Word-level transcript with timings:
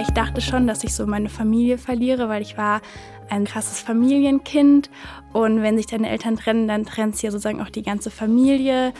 Ich 0.00 0.08
dachte 0.10 0.40
schon, 0.40 0.66
dass 0.66 0.82
ich 0.82 0.94
so 0.94 1.06
meine 1.06 1.28
Familie 1.28 1.76
verliere, 1.76 2.30
weil 2.30 2.40
ich 2.40 2.56
war 2.56 2.80
ein 3.28 3.44
krasses 3.44 3.80
Familienkind. 3.80 4.88
Und 5.34 5.60
wenn 5.60 5.76
sich 5.76 5.86
deine 5.86 6.08
Eltern 6.08 6.36
trennen, 6.36 6.66
dann 6.66 6.86
trennt 6.86 7.16
sich 7.16 7.24
ja 7.24 7.30
sozusagen 7.30 7.60
auch 7.60 7.68
die 7.68 7.82
ganze 7.82 8.10
Familie. 8.10 8.94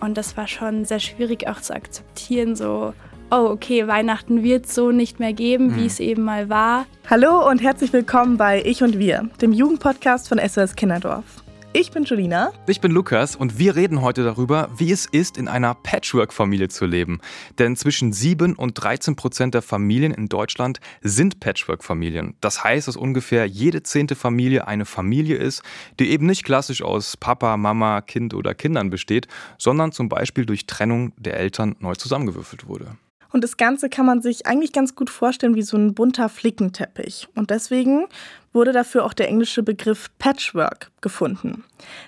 Und 0.00 0.18
das 0.18 0.36
war 0.36 0.46
schon 0.48 0.84
sehr 0.84 1.00
schwierig 1.00 1.48
auch 1.48 1.60
zu 1.62 1.74
akzeptieren, 1.74 2.54
so, 2.54 2.92
oh, 3.30 3.48
okay, 3.50 3.88
Weihnachten 3.88 4.42
wird 4.42 4.66
es 4.66 4.74
so 4.74 4.90
nicht 4.90 5.20
mehr 5.20 5.32
geben, 5.32 5.68
mhm. 5.68 5.76
wie 5.76 5.86
es 5.86 6.00
eben 6.00 6.22
mal 6.22 6.50
war. 6.50 6.84
Hallo 7.08 7.48
und 7.48 7.62
herzlich 7.62 7.94
willkommen 7.94 8.36
bei 8.36 8.62
Ich 8.62 8.82
und 8.82 8.98
Wir, 8.98 9.30
dem 9.40 9.52
Jugendpodcast 9.52 10.28
von 10.28 10.38
SOS 10.38 10.76
Kinderdorf. 10.76 11.41
Ich 11.74 11.90
bin 11.90 12.04
Julina. 12.04 12.52
Ich 12.66 12.82
bin 12.82 12.92
Lukas 12.92 13.34
und 13.34 13.58
wir 13.58 13.74
reden 13.76 14.02
heute 14.02 14.22
darüber, 14.22 14.68
wie 14.76 14.92
es 14.92 15.06
ist, 15.06 15.38
in 15.38 15.48
einer 15.48 15.74
Patchwork-Familie 15.74 16.68
zu 16.68 16.84
leben. 16.84 17.22
Denn 17.58 17.76
zwischen 17.76 18.12
7 18.12 18.56
und 18.56 18.74
13 18.74 19.16
Prozent 19.16 19.54
der 19.54 19.62
Familien 19.62 20.12
in 20.12 20.28
Deutschland 20.28 20.80
sind 21.00 21.40
Patchwork-Familien. 21.40 22.34
Das 22.42 22.62
heißt, 22.62 22.88
dass 22.88 22.96
ungefähr 22.98 23.46
jede 23.46 23.82
zehnte 23.82 24.16
Familie 24.16 24.66
eine 24.68 24.84
Familie 24.84 25.36
ist, 25.36 25.62
die 25.98 26.10
eben 26.10 26.26
nicht 26.26 26.44
klassisch 26.44 26.82
aus 26.82 27.16
Papa, 27.16 27.56
Mama, 27.56 28.02
Kind 28.02 28.34
oder 28.34 28.52
Kindern 28.52 28.90
besteht, 28.90 29.26
sondern 29.56 29.92
zum 29.92 30.10
Beispiel 30.10 30.44
durch 30.44 30.66
Trennung 30.66 31.14
der 31.16 31.38
Eltern 31.38 31.76
neu 31.78 31.94
zusammengewürfelt 31.94 32.66
wurde. 32.66 32.98
Und 33.32 33.42
das 33.42 33.56
Ganze 33.56 33.88
kann 33.88 34.06
man 34.06 34.20
sich 34.20 34.46
eigentlich 34.46 34.72
ganz 34.72 34.94
gut 34.94 35.10
vorstellen 35.10 35.54
wie 35.54 35.62
so 35.62 35.76
ein 35.76 35.94
bunter 35.94 36.28
Flickenteppich. 36.28 37.28
Und 37.34 37.50
deswegen 37.50 38.06
wurde 38.52 38.72
dafür 38.72 39.04
auch 39.04 39.14
der 39.14 39.28
englische 39.28 39.62
Begriff 39.62 40.10
Patchwork 40.18 40.90
gefunden. 41.00 41.64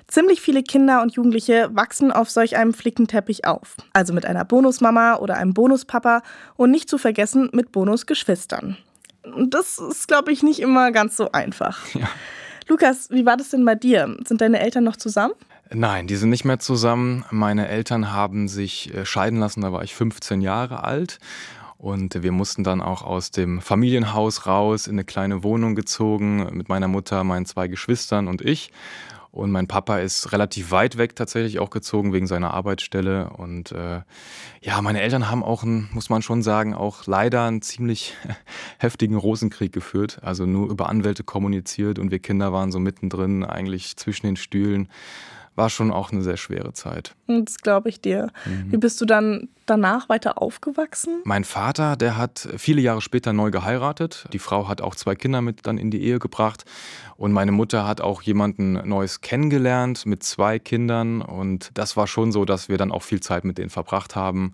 Ziemlich 0.07 0.41
viele 0.41 0.63
Kinder 0.63 1.01
und 1.01 1.15
Jugendliche 1.15 1.71
wachsen 1.73 2.13
auf 2.13 2.31
solch 2.31 2.57
einem 2.57 2.75
Flickenteppich 2.75 3.47
auf. 3.47 3.77
Also 3.95 4.13
mit 4.13 4.27
einer 4.27 4.45
Bonusmama 4.45 5.17
oder 5.17 5.37
einem 5.37 5.55
Bonuspapa 5.55 6.23
und 6.57 6.71
nicht 6.71 6.91
zu 6.91 6.99
vergessen 6.99 7.49
mit 7.53 7.73
Bonusgeschwistern. 7.73 8.77
Und 9.35 9.55
das 9.55 9.79
ist, 9.79 10.07
glaube 10.07 10.33
ich, 10.33 10.43
nicht 10.43 10.61
immer 10.61 10.93
ganz 10.93 11.17
so 11.17 11.33
einfach. 11.33 11.87
Ja. 11.95 12.09
Lukas, 12.69 13.11
wie 13.11 13.27
war 13.27 13.37
das 13.37 13.51
denn 13.51 13.65
bei 13.65 13.75
dir? 13.75 14.17
Sind 14.27 14.41
deine 14.41 14.61
Eltern 14.61 14.85
noch 14.85 14.97
zusammen? 14.97 15.35
Nein, 15.77 16.07
die 16.07 16.15
sind 16.15 16.31
nicht 16.31 16.45
mehr 16.45 16.61
zusammen. 16.61 17.25
Meine 17.33 17.67
Eltern 17.67 18.13
haben 18.13 18.47
sich 18.47 18.95
äh, 18.95 19.05
scheiden 19.05 19.41
lassen, 19.41 19.61
da 19.61 19.73
war 19.73 19.83
ich 19.83 19.93
15 19.93 20.41
Jahre 20.41 20.85
alt. 20.85 21.19
Und 21.79 22.23
wir 22.23 22.31
mussten 22.31 22.63
dann 22.63 22.81
auch 22.81 23.03
aus 23.03 23.33
dem 23.33 23.61
Familienhaus 23.61 24.47
raus 24.47 24.87
in 24.87 24.95
eine 24.95 25.05
kleine 25.05 25.43
Wohnung 25.43 25.75
gezogen 25.75 26.49
mit 26.57 26.69
meiner 26.69 26.87
Mutter, 26.87 27.25
meinen 27.25 27.45
zwei 27.45 27.67
Geschwistern 27.67 28.29
und 28.29 28.41
ich. 28.41 28.71
Und 29.33 29.51
mein 29.51 29.67
Papa 29.67 29.99
ist 29.99 30.31
relativ 30.31 30.71
weit 30.71 30.97
weg 30.97 31.17
tatsächlich 31.17 31.59
auch 31.59 31.71
gezogen 31.71 32.13
wegen 32.13 32.29
seiner 32.29 32.55
Arbeitsstelle. 32.55 33.31
Und 33.31 33.73
äh, 33.73 34.03
ja, 34.63 34.81
meine 34.81 35.01
Eltern 35.01 35.29
haben 35.29 35.43
auch, 35.43 35.65
einen, 35.65 35.89
muss 35.93 36.09
man 36.09 36.23
schon 36.23 36.45
sagen, 36.45 36.73
auch 36.73 37.05
leider 37.07 37.43
einen 37.43 37.63
ziemlich 37.63 38.15
heftigen 38.79 39.17
Rosenkrieg 39.17 39.73
geführt. 39.73 40.21
Also 40.23 40.47
nur 40.47 40.71
über 40.71 40.89
Anwälte 40.89 41.25
kommuniziert 41.25 41.99
und 41.99 42.13
wir 42.13 42.21
Kinder 42.21 42.53
waren 42.53 42.71
so 42.71 42.79
mittendrin, 42.79 43.43
eigentlich 43.43 43.97
zwischen 43.97 44.27
den 44.27 44.37
Stühlen 44.37 44.89
war 45.57 45.71
schon 45.71 45.93
auch 45.93 46.13
eine 46.13 46.23
sehr 46.23 46.37
schwere 46.37 46.73
Zeit. 46.73 47.15
Das 47.27 47.59
glaube 47.59 47.89
ich 47.89 48.01
dir. 48.01 48.31
Mhm. 48.45 48.73
Wie 48.73 48.77
bist 48.77 49.01
du 49.01 49.05
dann 49.05 49.49
danach 49.67 50.09
weiter 50.09 50.43
aufgewachsen? 50.43 51.23
Mein 51.25 51.45
Vater, 51.45 51.97
der 51.97 52.17
hat 52.17 52.49
viele 52.57 52.81
Jahre 52.81 53.01
später 53.01 53.33
neu 53.33 53.51
geheiratet. 53.51 54.27
Die 54.33 54.39
Frau 54.39 54.69
hat 54.69 54.81
auch 54.81 54.95
zwei 54.95 55.15
Kinder 55.15 55.41
mit 55.41 55.67
dann 55.67 55.79
in 55.79 55.91
die 55.91 56.03
Ehe 56.03 56.19
gebracht. 56.19 56.65
Und 57.17 57.33
meine 57.33 57.53
Mutter 57.53 57.87
hat 57.87 58.01
auch 58.01 58.23
jemanden 58.23 58.73
Neues 58.89 59.21
kennengelernt 59.21 60.05
mit 60.07 60.23
zwei 60.23 60.59
Kindern. 60.59 61.23
Und 61.23 61.71
das 61.75 61.97
war 61.97 62.07
schon 62.07 62.33
so, 62.33 62.45
dass 62.45 62.69
wir 62.69 62.77
dann 62.77 62.91
auch 62.91 63.03
viel 63.03 63.21
Zeit 63.21 63.45
mit 63.45 63.59
denen 63.59 63.71
verbracht 63.71 64.17
haben. 64.17 64.53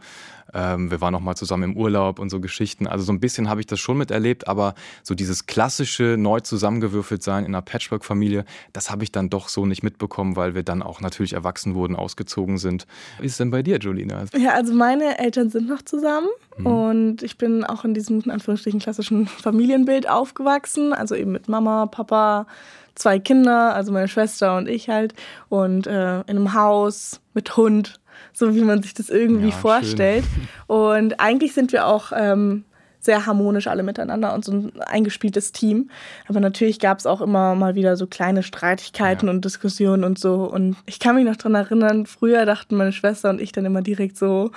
Ähm, 0.54 0.90
wir 0.90 1.00
waren 1.00 1.12
noch 1.12 1.20
mal 1.20 1.36
zusammen 1.36 1.72
im 1.72 1.76
Urlaub 1.76 2.18
und 2.18 2.30
so 2.30 2.40
Geschichten. 2.40 2.86
Also 2.86 3.04
so 3.04 3.12
ein 3.12 3.20
bisschen 3.20 3.48
habe 3.48 3.60
ich 3.60 3.66
das 3.66 3.80
schon 3.80 3.98
miterlebt, 3.98 4.48
aber 4.48 4.74
so 5.02 5.14
dieses 5.14 5.46
klassische 5.46 6.16
neu 6.18 6.40
zusammengewürfelt 6.40 7.22
sein 7.22 7.44
in 7.44 7.54
einer 7.54 7.62
Patchwork-Familie, 7.62 8.44
das 8.72 8.90
habe 8.90 9.04
ich 9.04 9.12
dann 9.12 9.30
doch 9.30 9.48
so 9.48 9.66
nicht 9.66 9.82
mitbekommen, 9.82 10.36
weil 10.36 10.54
wir 10.54 10.62
dann 10.62 10.82
auch 10.82 11.00
natürlich 11.00 11.32
erwachsen 11.32 11.74
wurden, 11.74 11.96
ausgezogen 11.96 12.58
sind. 12.58 12.86
Wie 13.18 13.26
ist 13.26 13.32
es 13.32 13.38
denn 13.38 13.50
bei 13.50 13.62
dir, 13.62 13.78
Julina? 13.78 14.24
Ja, 14.36 14.54
also 14.54 14.74
meine 14.74 15.18
Eltern 15.18 15.50
sind 15.50 15.68
noch 15.68 15.82
zusammen 15.82 16.28
mhm. 16.58 16.66
und 16.66 17.22
ich 17.22 17.38
bin 17.38 17.64
auch 17.64 17.84
in 17.84 17.94
diesem 17.94 18.20
in 18.20 18.30
Anführungsstrichen 18.30 18.80
klassischen 18.80 19.26
Familienbild 19.26 20.08
aufgewachsen, 20.08 20.92
also 20.92 21.14
eben 21.14 21.32
mit 21.32 21.48
Mama, 21.48 21.86
Papa, 21.86 22.46
zwei 22.94 23.18
Kinder, 23.18 23.74
also 23.74 23.92
meine 23.92 24.08
Schwester 24.08 24.56
und 24.56 24.68
ich 24.68 24.88
halt 24.88 25.14
und 25.48 25.86
äh, 25.86 26.20
in 26.20 26.36
einem 26.36 26.54
Haus 26.54 27.20
mit 27.34 27.56
Hund 27.56 27.99
so 28.32 28.54
wie 28.54 28.62
man 28.62 28.82
sich 28.82 28.94
das 28.94 29.10
irgendwie 29.10 29.48
ja, 29.48 29.54
vorstellt. 29.54 30.24
Schön. 30.24 30.48
Und 30.76 31.20
eigentlich 31.20 31.52
sind 31.52 31.72
wir 31.72 31.86
auch 31.86 32.12
ähm, 32.14 32.64
sehr 33.00 33.26
harmonisch 33.26 33.66
alle 33.66 33.82
miteinander 33.82 34.34
und 34.34 34.44
so 34.44 34.52
ein 34.52 34.80
eingespieltes 34.82 35.52
Team. 35.52 35.90
Aber 36.28 36.38
natürlich 36.38 36.78
gab 36.78 36.98
es 36.98 37.06
auch 37.06 37.20
immer 37.20 37.54
mal 37.54 37.74
wieder 37.74 37.96
so 37.96 38.06
kleine 38.06 38.42
Streitigkeiten 38.42 39.26
ja. 39.26 39.32
und 39.32 39.44
Diskussionen 39.44 40.04
und 40.04 40.18
so. 40.18 40.44
Und 40.44 40.76
ich 40.86 41.00
kann 41.00 41.16
mich 41.16 41.24
noch 41.24 41.36
daran 41.36 41.54
erinnern, 41.54 42.06
früher 42.06 42.44
dachten 42.44 42.76
meine 42.76 42.92
Schwester 42.92 43.30
und 43.30 43.40
ich 43.40 43.52
dann 43.52 43.64
immer 43.64 43.82
direkt 43.82 44.18
so, 44.18 44.52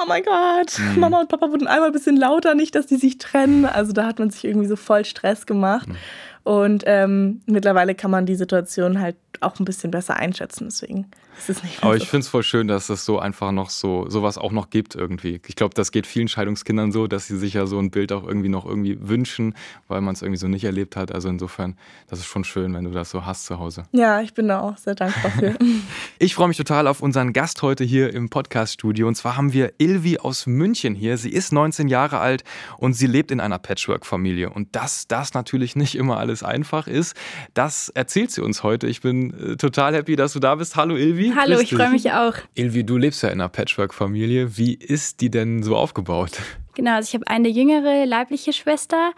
oh 0.00 0.06
mein 0.06 0.22
Gott, 0.22 0.78
mhm. 0.78 1.00
Mama 1.00 1.20
und 1.20 1.28
Papa 1.28 1.50
wurden 1.50 1.66
einmal 1.66 1.88
ein 1.88 1.92
bisschen 1.92 2.16
lauter, 2.16 2.54
nicht, 2.54 2.74
dass 2.74 2.86
die 2.86 2.96
sich 2.96 3.18
trennen. 3.18 3.64
Also 3.64 3.92
da 3.92 4.06
hat 4.06 4.18
man 4.18 4.30
sich 4.30 4.44
irgendwie 4.44 4.68
so 4.68 4.76
voll 4.76 5.04
Stress 5.04 5.46
gemacht. 5.46 5.88
Mhm. 5.88 5.96
Und 6.44 6.84
ähm, 6.86 7.40
mittlerweile 7.46 7.96
kann 7.96 8.12
man 8.12 8.24
die 8.24 8.36
Situation 8.36 9.00
halt 9.00 9.16
auch 9.40 9.58
ein 9.58 9.64
bisschen 9.64 9.90
besser 9.90 10.16
einschätzen. 10.16 10.66
Deswegen 10.66 11.06
ist 11.38 11.50
es 11.50 11.62
nicht 11.62 11.82
Aber 11.82 11.92
so. 11.92 12.02
ich 12.02 12.08
finde 12.08 12.20
es 12.20 12.28
voll 12.28 12.42
schön, 12.42 12.68
dass 12.68 12.88
es 12.88 13.04
so 13.04 13.18
einfach 13.18 13.52
noch 13.52 13.68
so 13.68 14.08
sowas 14.08 14.38
auch 14.38 14.52
noch 14.52 14.70
gibt 14.70 14.94
irgendwie. 14.94 15.40
Ich 15.46 15.56
glaube, 15.56 15.74
das 15.74 15.90
geht 15.90 16.06
vielen 16.06 16.28
Scheidungskindern 16.28 16.92
so, 16.92 17.06
dass 17.06 17.26
sie 17.26 17.36
sich 17.36 17.54
ja 17.54 17.66
so 17.66 17.78
ein 17.78 17.90
Bild 17.90 18.12
auch 18.12 18.24
irgendwie 18.26 18.48
noch 18.48 18.64
irgendwie 18.64 18.96
wünschen, 19.00 19.54
weil 19.88 20.00
man 20.00 20.14
es 20.14 20.22
irgendwie 20.22 20.38
so 20.38 20.48
nicht 20.48 20.64
erlebt 20.64 20.96
hat. 20.96 21.12
Also 21.12 21.28
insofern, 21.28 21.76
das 22.08 22.20
ist 22.20 22.26
schon 22.26 22.44
schön, 22.44 22.72
wenn 22.74 22.84
du 22.84 22.90
das 22.90 23.10
so 23.10 23.26
hast 23.26 23.46
zu 23.46 23.58
Hause. 23.58 23.82
Ja, 23.92 24.20
ich 24.20 24.32
bin 24.32 24.48
da 24.48 24.60
auch 24.60 24.78
sehr 24.78 24.94
dankbar 24.94 25.30
für. 25.32 25.56
ich 26.18 26.34
freue 26.34 26.48
mich 26.48 26.56
total 26.56 26.86
auf 26.86 27.02
unseren 27.02 27.32
Gast 27.32 27.62
heute 27.62 27.84
hier 27.84 28.14
im 28.14 28.30
Podcast-Studio. 28.30 29.08
Und 29.08 29.16
zwar 29.16 29.36
haben 29.36 29.52
wir 29.52 29.72
Ilvi 29.86 30.18
aus 30.18 30.46
München 30.46 30.94
hier. 30.94 31.16
Sie 31.16 31.30
ist 31.30 31.52
19 31.52 31.86
Jahre 31.86 32.18
alt 32.18 32.42
und 32.78 32.94
sie 32.94 33.06
lebt 33.06 33.30
in 33.30 33.40
einer 33.40 33.58
Patchwork-Familie. 33.58 34.50
Und 34.50 34.74
dass 34.74 35.06
das 35.06 35.32
natürlich 35.34 35.76
nicht 35.76 35.94
immer 35.94 36.18
alles 36.18 36.42
einfach 36.42 36.88
ist, 36.88 37.16
das 37.54 37.88
erzählt 37.90 38.32
sie 38.32 38.42
uns 38.42 38.64
heute. 38.64 38.88
Ich 38.88 39.00
bin 39.00 39.52
äh, 39.52 39.56
total 39.56 39.94
happy, 39.94 40.16
dass 40.16 40.32
du 40.32 40.40
da 40.40 40.56
bist. 40.56 40.74
Hallo 40.74 40.96
Ilvi. 40.96 41.32
Hallo, 41.36 41.60
ich 41.60 41.72
freue 41.72 41.90
mich 41.90 42.10
auch. 42.10 42.34
Ilvi, 42.54 42.84
du 42.84 42.96
lebst 42.96 43.22
ja 43.22 43.28
in 43.28 43.40
einer 43.40 43.48
Patchwork-Familie. 43.48 44.56
Wie 44.56 44.74
ist 44.74 45.20
die 45.20 45.30
denn 45.30 45.62
so 45.62 45.76
aufgebaut? 45.76 46.32
Genau, 46.74 46.96
also 46.96 47.08
ich 47.08 47.14
habe 47.14 47.26
eine 47.28 47.48
jüngere 47.48 48.04
leibliche 48.04 48.52
Schwester, 48.52 49.12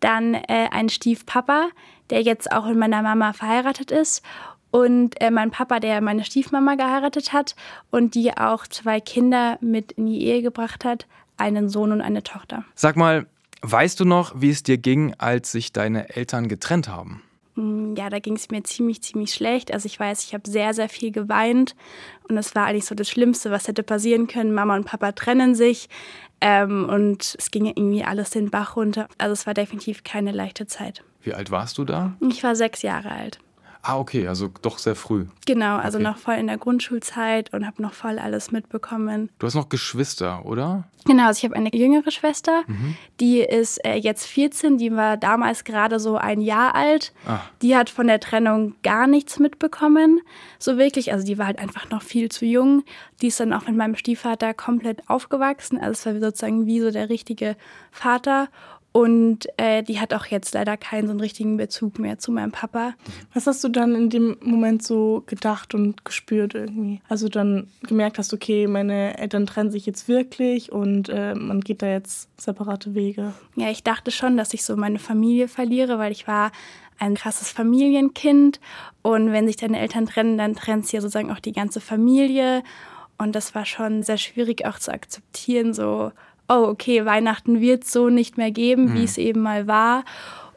dann 0.00 0.34
äh, 0.34 0.68
einen 0.70 0.88
Stiefpapa, 0.88 1.68
der 2.10 2.22
jetzt 2.22 2.50
auch 2.50 2.66
mit 2.66 2.76
meiner 2.76 3.02
Mama 3.02 3.32
verheiratet 3.32 3.90
ist 3.90 4.22
und 4.74 5.20
äh, 5.20 5.30
mein 5.30 5.52
Papa, 5.52 5.78
der 5.78 6.00
meine 6.00 6.24
Stiefmama 6.24 6.74
geheiratet 6.74 7.32
hat 7.32 7.54
und 7.92 8.16
die 8.16 8.36
auch 8.36 8.66
zwei 8.66 8.98
Kinder 8.98 9.56
mit 9.60 9.92
in 9.92 10.06
die 10.06 10.24
Ehe 10.24 10.42
gebracht 10.42 10.84
hat, 10.84 11.06
einen 11.36 11.68
Sohn 11.68 11.92
und 11.92 12.00
eine 12.00 12.24
Tochter. 12.24 12.64
Sag 12.74 12.96
mal, 12.96 13.28
weißt 13.62 14.00
du 14.00 14.04
noch, 14.04 14.32
wie 14.34 14.50
es 14.50 14.64
dir 14.64 14.76
ging, 14.76 15.14
als 15.16 15.52
sich 15.52 15.72
deine 15.72 16.16
Eltern 16.16 16.48
getrennt 16.48 16.88
haben? 16.88 17.22
Mm, 17.54 17.94
ja, 17.94 18.10
da 18.10 18.18
ging 18.18 18.34
es 18.34 18.50
mir 18.50 18.64
ziemlich, 18.64 19.00
ziemlich 19.00 19.32
schlecht. 19.32 19.72
Also 19.72 19.86
ich 19.86 20.00
weiß, 20.00 20.24
ich 20.24 20.34
habe 20.34 20.50
sehr, 20.50 20.74
sehr 20.74 20.88
viel 20.88 21.12
geweint 21.12 21.76
und 22.28 22.36
es 22.36 22.56
war 22.56 22.66
eigentlich 22.66 22.86
so 22.86 22.96
das 22.96 23.08
Schlimmste, 23.08 23.52
was 23.52 23.68
hätte 23.68 23.84
passieren 23.84 24.26
können. 24.26 24.52
Mama 24.52 24.74
und 24.74 24.86
Papa 24.86 25.12
trennen 25.12 25.54
sich 25.54 25.88
ähm, 26.40 26.88
und 26.88 27.36
es 27.38 27.52
ging 27.52 27.66
irgendwie 27.66 28.02
alles 28.02 28.30
den 28.30 28.50
Bach 28.50 28.74
runter. 28.74 29.06
Also 29.18 29.34
es 29.34 29.46
war 29.46 29.54
definitiv 29.54 30.02
keine 30.02 30.32
leichte 30.32 30.66
Zeit. 30.66 31.04
Wie 31.22 31.32
alt 31.32 31.52
warst 31.52 31.78
du 31.78 31.84
da? 31.84 32.16
Ich 32.28 32.42
war 32.42 32.56
sechs 32.56 32.82
Jahre 32.82 33.12
alt. 33.12 33.38
Ah, 33.86 33.98
okay, 33.98 34.26
also 34.26 34.48
doch 34.62 34.78
sehr 34.78 34.94
früh. 34.94 35.26
Genau, 35.44 35.76
also 35.76 35.98
okay. 35.98 36.06
noch 36.06 36.16
voll 36.16 36.36
in 36.36 36.46
der 36.46 36.56
Grundschulzeit 36.56 37.52
und 37.52 37.66
habe 37.66 37.82
noch 37.82 37.92
voll 37.92 38.18
alles 38.18 38.50
mitbekommen. 38.50 39.28
Du 39.38 39.46
hast 39.46 39.54
noch 39.54 39.68
Geschwister, 39.68 40.46
oder? 40.46 40.84
Genau, 41.04 41.26
also 41.26 41.38
ich 41.38 41.44
habe 41.44 41.54
eine 41.54 41.68
jüngere 41.74 42.10
Schwester, 42.10 42.62
mhm. 42.66 42.96
die 43.20 43.40
ist 43.40 43.84
äh, 43.84 43.96
jetzt 43.96 44.24
14, 44.24 44.78
die 44.78 44.96
war 44.96 45.18
damals 45.18 45.64
gerade 45.64 46.00
so 46.00 46.16
ein 46.16 46.40
Jahr 46.40 46.74
alt. 46.74 47.12
Ah. 47.26 47.40
Die 47.60 47.76
hat 47.76 47.90
von 47.90 48.06
der 48.06 48.20
Trennung 48.20 48.74
gar 48.82 49.06
nichts 49.06 49.38
mitbekommen, 49.38 50.20
so 50.58 50.78
wirklich. 50.78 51.12
Also 51.12 51.26
die 51.26 51.36
war 51.36 51.44
halt 51.44 51.58
einfach 51.58 51.90
noch 51.90 52.00
viel 52.00 52.30
zu 52.30 52.46
jung. 52.46 52.84
Die 53.20 53.26
ist 53.26 53.38
dann 53.38 53.52
auch 53.52 53.66
mit 53.66 53.76
meinem 53.76 53.96
Stiefvater 53.96 54.54
komplett 54.54 55.10
aufgewachsen. 55.10 55.78
Also 55.78 55.90
es 55.90 56.06
war 56.06 56.20
sozusagen 56.20 56.64
wie 56.64 56.80
so 56.80 56.90
der 56.90 57.10
richtige 57.10 57.54
Vater. 57.90 58.48
Und 58.96 59.48
äh, 59.56 59.82
die 59.82 59.98
hat 59.98 60.14
auch 60.14 60.26
jetzt 60.26 60.54
leider 60.54 60.76
keinen 60.76 61.08
so 61.08 61.10
einen 61.10 61.18
richtigen 61.18 61.56
Bezug 61.56 61.98
mehr 61.98 62.20
zu 62.20 62.30
meinem 62.30 62.52
Papa. 62.52 62.94
Was 63.32 63.48
hast 63.48 63.64
du 63.64 63.68
dann 63.68 63.92
in 63.96 64.08
dem 64.08 64.36
Moment 64.40 64.84
so 64.84 65.24
gedacht 65.26 65.74
und 65.74 66.04
gespürt 66.04 66.54
irgendwie? 66.54 67.00
Also 67.08 67.28
dann 67.28 67.66
gemerkt 67.82 68.18
hast, 68.18 68.32
okay, 68.32 68.68
meine 68.68 69.18
Eltern 69.18 69.46
trennen 69.46 69.72
sich 69.72 69.84
jetzt 69.84 70.06
wirklich 70.06 70.70
und 70.70 71.08
äh, 71.08 71.34
man 71.34 71.60
geht 71.60 71.82
da 71.82 71.88
jetzt 71.88 72.28
separate 72.40 72.94
Wege. 72.94 73.34
Ja, 73.56 73.68
ich 73.68 73.82
dachte 73.82 74.12
schon, 74.12 74.36
dass 74.36 74.54
ich 74.54 74.64
so 74.64 74.76
meine 74.76 75.00
Familie 75.00 75.48
verliere, 75.48 75.98
weil 75.98 76.12
ich 76.12 76.28
war 76.28 76.52
ein 77.00 77.16
krasses 77.16 77.50
Familienkind. 77.50 78.60
Und 79.02 79.32
wenn 79.32 79.48
sich 79.48 79.56
deine 79.56 79.80
Eltern 79.80 80.06
trennen, 80.06 80.38
dann 80.38 80.54
trennt 80.54 80.84
sich 80.84 80.92
ja 80.92 81.00
sozusagen 81.00 81.32
auch 81.32 81.40
die 81.40 81.50
ganze 81.50 81.80
Familie. 81.80 82.62
Und 83.18 83.34
das 83.34 83.56
war 83.56 83.66
schon 83.66 84.04
sehr 84.04 84.18
schwierig 84.18 84.64
auch 84.66 84.78
zu 84.78 84.92
akzeptieren, 84.92 85.74
so, 85.74 86.12
oh, 86.48 86.66
okay, 86.68 87.04
Weihnachten 87.04 87.60
wird 87.60 87.84
es 87.84 87.92
so 87.92 88.08
nicht 88.08 88.36
mehr 88.36 88.50
geben, 88.50 88.86
mhm. 88.86 88.94
wie 88.94 89.04
es 89.04 89.18
eben 89.18 89.42
mal 89.42 89.66
war. 89.66 90.04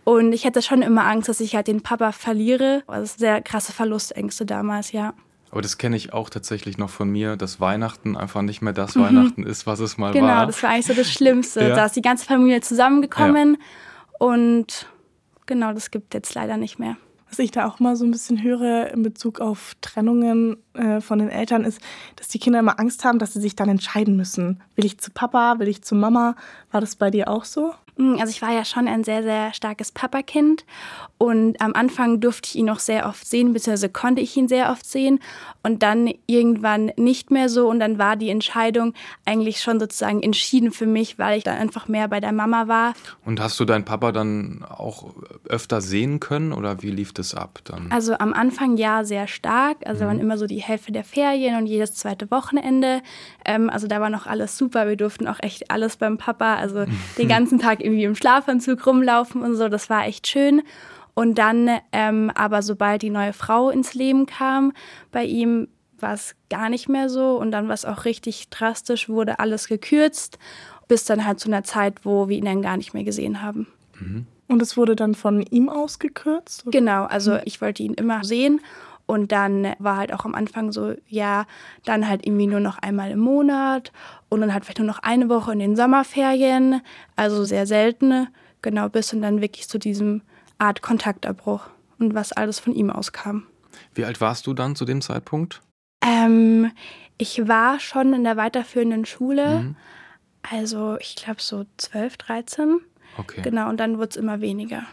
Und 0.03 0.31
ich 0.31 0.45
hatte 0.45 0.61
schon 0.61 0.81
immer 0.81 1.05
Angst, 1.05 1.27
dass 1.27 1.39
ich 1.41 1.55
halt 1.55 1.67
den 1.67 1.81
Papa 1.81 2.11
verliere. 2.11 2.83
Also 2.87 3.15
sehr 3.17 3.41
krasse 3.41 3.73
Verlustängste 3.73 4.45
damals, 4.45 4.91
ja. 4.93 5.13
Aber 5.51 5.61
das 5.61 5.77
kenne 5.77 5.95
ich 5.95 6.13
auch 6.13 6.29
tatsächlich 6.29 6.77
noch 6.77 6.89
von 6.89 7.09
mir, 7.09 7.35
dass 7.35 7.59
Weihnachten 7.59 8.17
einfach 8.17 8.41
nicht 8.41 8.61
mehr 8.61 8.73
das 8.73 8.95
mhm. 8.95 9.01
Weihnachten 9.01 9.43
ist, 9.43 9.65
was 9.65 9.79
es 9.79 9.97
mal 9.97 10.11
genau, 10.11 10.27
war. 10.27 10.35
Genau, 10.35 10.45
das 10.45 10.63
war 10.63 10.69
eigentlich 10.71 10.85
so 10.87 10.93
das 10.93 11.11
Schlimmste. 11.11 11.61
ja. 11.69 11.75
Da 11.75 11.85
ist 11.85 11.95
die 11.95 12.01
ganze 12.01 12.25
Familie 12.25 12.61
zusammengekommen 12.61 13.57
ja. 13.59 14.27
und 14.27 14.87
genau, 15.45 15.73
das 15.73 15.91
gibt 15.91 16.13
es 16.13 16.17
jetzt 16.17 16.35
leider 16.35 16.57
nicht 16.57 16.79
mehr. 16.79 16.97
Was 17.29 17.39
ich 17.39 17.51
da 17.51 17.67
auch 17.67 17.79
mal 17.79 17.95
so 17.95 18.05
ein 18.05 18.11
bisschen 18.11 18.41
höre 18.41 18.91
in 18.91 19.03
Bezug 19.03 19.41
auf 19.41 19.75
Trennungen 19.81 20.57
äh, 20.73 21.01
von 21.01 21.19
den 21.19 21.29
Eltern 21.29 21.63
ist, 21.65 21.81
dass 22.15 22.27
die 22.29 22.39
Kinder 22.39 22.59
immer 22.59 22.79
Angst 22.79 23.03
haben, 23.03 23.19
dass 23.19 23.33
sie 23.33 23.41
sich 23.41 23.55
dann 23.55 23.69
entscheiden 23.69 24.15
müssen. 24.15 24.61
Will 24.75 24.85
ich 24.85 24.99
zu 24.99 25.11
Papa, 25.11 25.59
will 25.59 25.67
ich 25.67 25.83
zu 25.83 25.95
Mama? 25.95 26.35
War 26.71 26.81
das 26.81 26.95
bei 26.95 27.11
dir 27.11 27.27
auch 27.29 27.43
so? 27.43 27.73
Hm, 27.97 28.17
also 28.19 28.29
ich 28.29 28.41
war 28.41 28.51
ja 28.51 28.63
schon 28.65 28.87
ein 28.87 29.03
sehr, 29.03 29.23
sehr 29.23 29.53
starkes 29.53 29.91
Papakind 29.91 30.65
und 31.17 31.59
am 31.61 31.73
Anfang 31.73 32.19
durfte 32.19 32.49
ich 32.49 32.55
ihn 32.55 32.65
noch 32.65 32.79
sehr 32.79 33.07
oft 33.07 33.27
sehen, 33.27 33.53
beziehungsweise 33.53 33.89
konnte 33.89 34.21
ich 34.21 34.37
ihn 34.37 34.47
sehr 34.47 34.71
oft 34.71 34.85
sehen 34.85 35.19
und 35.63 35.81
dann 35.81 36.13
irgendwann 36.27 36.91
nicht 36.95 37.31
mehr 37.31 37.49
so 37.49 37.67
und 37.67 37.79
dann 37.79 37.97
war 37.97 38.15
die 38.15 38.29
Entscheidung 38.29 38.93
eigentlich 39.25 39.61
schon 39.61 39.79
sozusagen 39.79 40.21
entschieden 40.21 40.71
für 40.71 40.85
mich, 40.85 41.17
weil 41.17 41.39
ich 41.39 41.43
dann 41.43 41.57
einfach 41.57 41.87
mehr 41.87 42.07
bei 42.07 42.19
der 42.19 42.31
Mama 42.31 42.67
war. 42.67 42.93
Und 43.25 43.39
hast 43.39 43.59
du 43.59 43.65
deinen 43.65 43.83
Papa 43.83 44.11
dann 44.11 44.63
auch 44.63 45.15
öfter 45.49 45.81
sehen 45.81 46.19
können 46.19 46.53
oder 46.53 46.83
wie 46.83 46.91
lief 46.91 47.13
das 47.13 47.33
ab 47.33 47.61
dann? 47.63 47.91
Also 47.91 48.17
am 48.19 48.33
Anfang 48.33 48.77
ja 48.77 49.03
sehr 49.03 49.27
stark, 49.27 49.77
also 49.85 50.03
mhm. 50.03 50.07
waren 50.07 50.19
immer 50.19 50.37
so 50.37 50.45
die 50.45 50.61
Hälfte 50.61 50.91
der 50.91 51.03
Ferien 51.03 51.57
und 51.57 51.65
jedes 51.65 51.95
zweite 51.95 52.29
Wochenende. 52.29 53.01
Ähm, 53.43 53.71
also 53.71 53.87
da 53.87 53.99
war 53.99 54.11
noch 54.11 54.27
alles 54.27 54.55
super, 54.55 54.87
wir 54.87 54.97
durften 54.97 55.27
auch 55.27 55.39
echt 55.41 55.71
alles 55.71 55.97
beim 55.97 56.19
Papa, 56.19 56.55
also 56.55 56.85
den 57.17 57.27
ganzen 57.27 57.57
Tag 57.57 57.81
irgendwie 57.87 58.03
im 58.03 58.15
Schlafanzug 58.15 58.85
rumlaufen 58.85 59.41
und 59.41 59.55
so. 59.55 59.69
Das 59.69 59.89
war 59.89 60.05
echt 60.05 60.27
schön. 60.27 60.61
Und 61.13 61.39
dann 61.39 61.69
ähm, 61.91 62.31
aber 62.35 62.61
sobald 62.61 63.01
die 63.01 63.09
neue 63.09 63.33
Frau 63.33 63.69
ins 63.69 63.93
Leben 63.95 64.27
kam, 64.27 64.73
bei 65.11 65.23
ihm 65.23 65.67
war 65.99 66.13
es 66.13 66.35
gar 66.49 66.69
nicht 66.69 66.89
mehr 66.89 67.09
so 67.09 67.37
und 67.37 67.51
dann 67.51 67.67
war 67.67 67.73
es 67.73 67.85
auch 67.85 68.05
richtig 68.05 68.49
drastisch, 68.49 69.09
wurde 69.09 69.39
alles 69.39 69.67
gekürzt, 69.67 70.37
bis 70.87 71.05
dann 71.05 71.25
halt 71.25 71.39
zu 71.39 71.49
einer 71.49 71.63
Zeit, 71.63 72.05
wo 72.05 72.29
wir 72.29 72.37
ihn 72.37 72.45
dann 72.45 72.61
gar 72.61 72.77
nicht 72.77 72.93
mehr 72.93 73.03
gesehen 73.03 73.41
haben. 73.41 73.67
Mhm. 73.99 74.27
Und 74.47 74.61
es 74.61 74.77
wurde 74.77 74.95
dann 74.95 75.15
von 75.15 75.41
ihm 75.41 75.69
aus 75.69 75.99
gekürzt? 75.99 76.67
Oder? 76.67 76.77
Genau, 76.77 77.05
also 77.05 77.31
mhm. 77.31 77.41
ich 77.45 77.61
wollte 77.61 77.83
ihn 77.83 77.95
immer 77.95 78.23
sehen 78.23 78.61
und 79.07 79.31
dann 79.31 79.73
war 79.79 79.97
halt 79.97 80.13
auch 80.13 80.25
am 80.25 80.35
Anfang 80.35 80.71
so, 80.71 80.93
ja, 81.07 81.45
dann 81.85 82.07
halt 82.07 82.27
irgendwie 82.27 82.45
nur 82.45 82.59
noch 82.59 82.77
einmal 82.77 83.09
im 83.09 83.19
Monat 83.19 83.91
und 84.29 84.41
dann 84.41 84.53
halt 84.53 84.65
vielleicht 84.65 84.79
nur 84.79 84.87
noch 84.87 84.99
eine 84.99 85.29
Woche 85.29 85.53
in 85.53 85.59
den 85.59 85.75
Sommerferien, 85.75 86.81
also 87.15 87.45
sehr 87.45 87.65
selten, 87.65 88.27
genau, 88.61 88.89
bis 88.89 89.13
und 89.13 89.21
dann 89.21 89.41
wirklich 89.41 89.67
zu 89.69 89.79
diesem 89.79 90.21
Art 90.59 90.81
Kontaktabbruch 90.81 91.67
und 91.99 92.13
was 92.13 92.33
alles 92.33 92.59
von 92.59 92.75
ihm 92.75 92.89
auskam. 92.89 93.47
Wie 93.95 94.03
alt 94.03 94.19
warst 94.19 94.45
du 94.45 94.53
dann 94.53 94.75
zu 94.75 94.83
dem 94.83 95.01
Zeitpunkt? 95.01 95.61
Ähm, 96.01 96.71
ich 97.17 97.47
war 97.47 97.79
schon 97.79 98.13
in 98.13 98.25
der 98.25 98.35
weiterführenden 98.35 99.05
Schule, 99.05 99.59
mhm. 99.59 99.75
also 100.51 100.97
ich 100.99 101.15
glaube 101.15 101.41
so 101.41 101.65
12, 101.77 102.17
13. 102.17 102.79
Okay. 103.17 103.41
Genau, 103.41 103.69
und 103.69 103.79
dann 103.79 103.97
wurde 103.97 104.09
es 104.09 104.15
immer 104.17 104.41
weniger. 104.41 104.83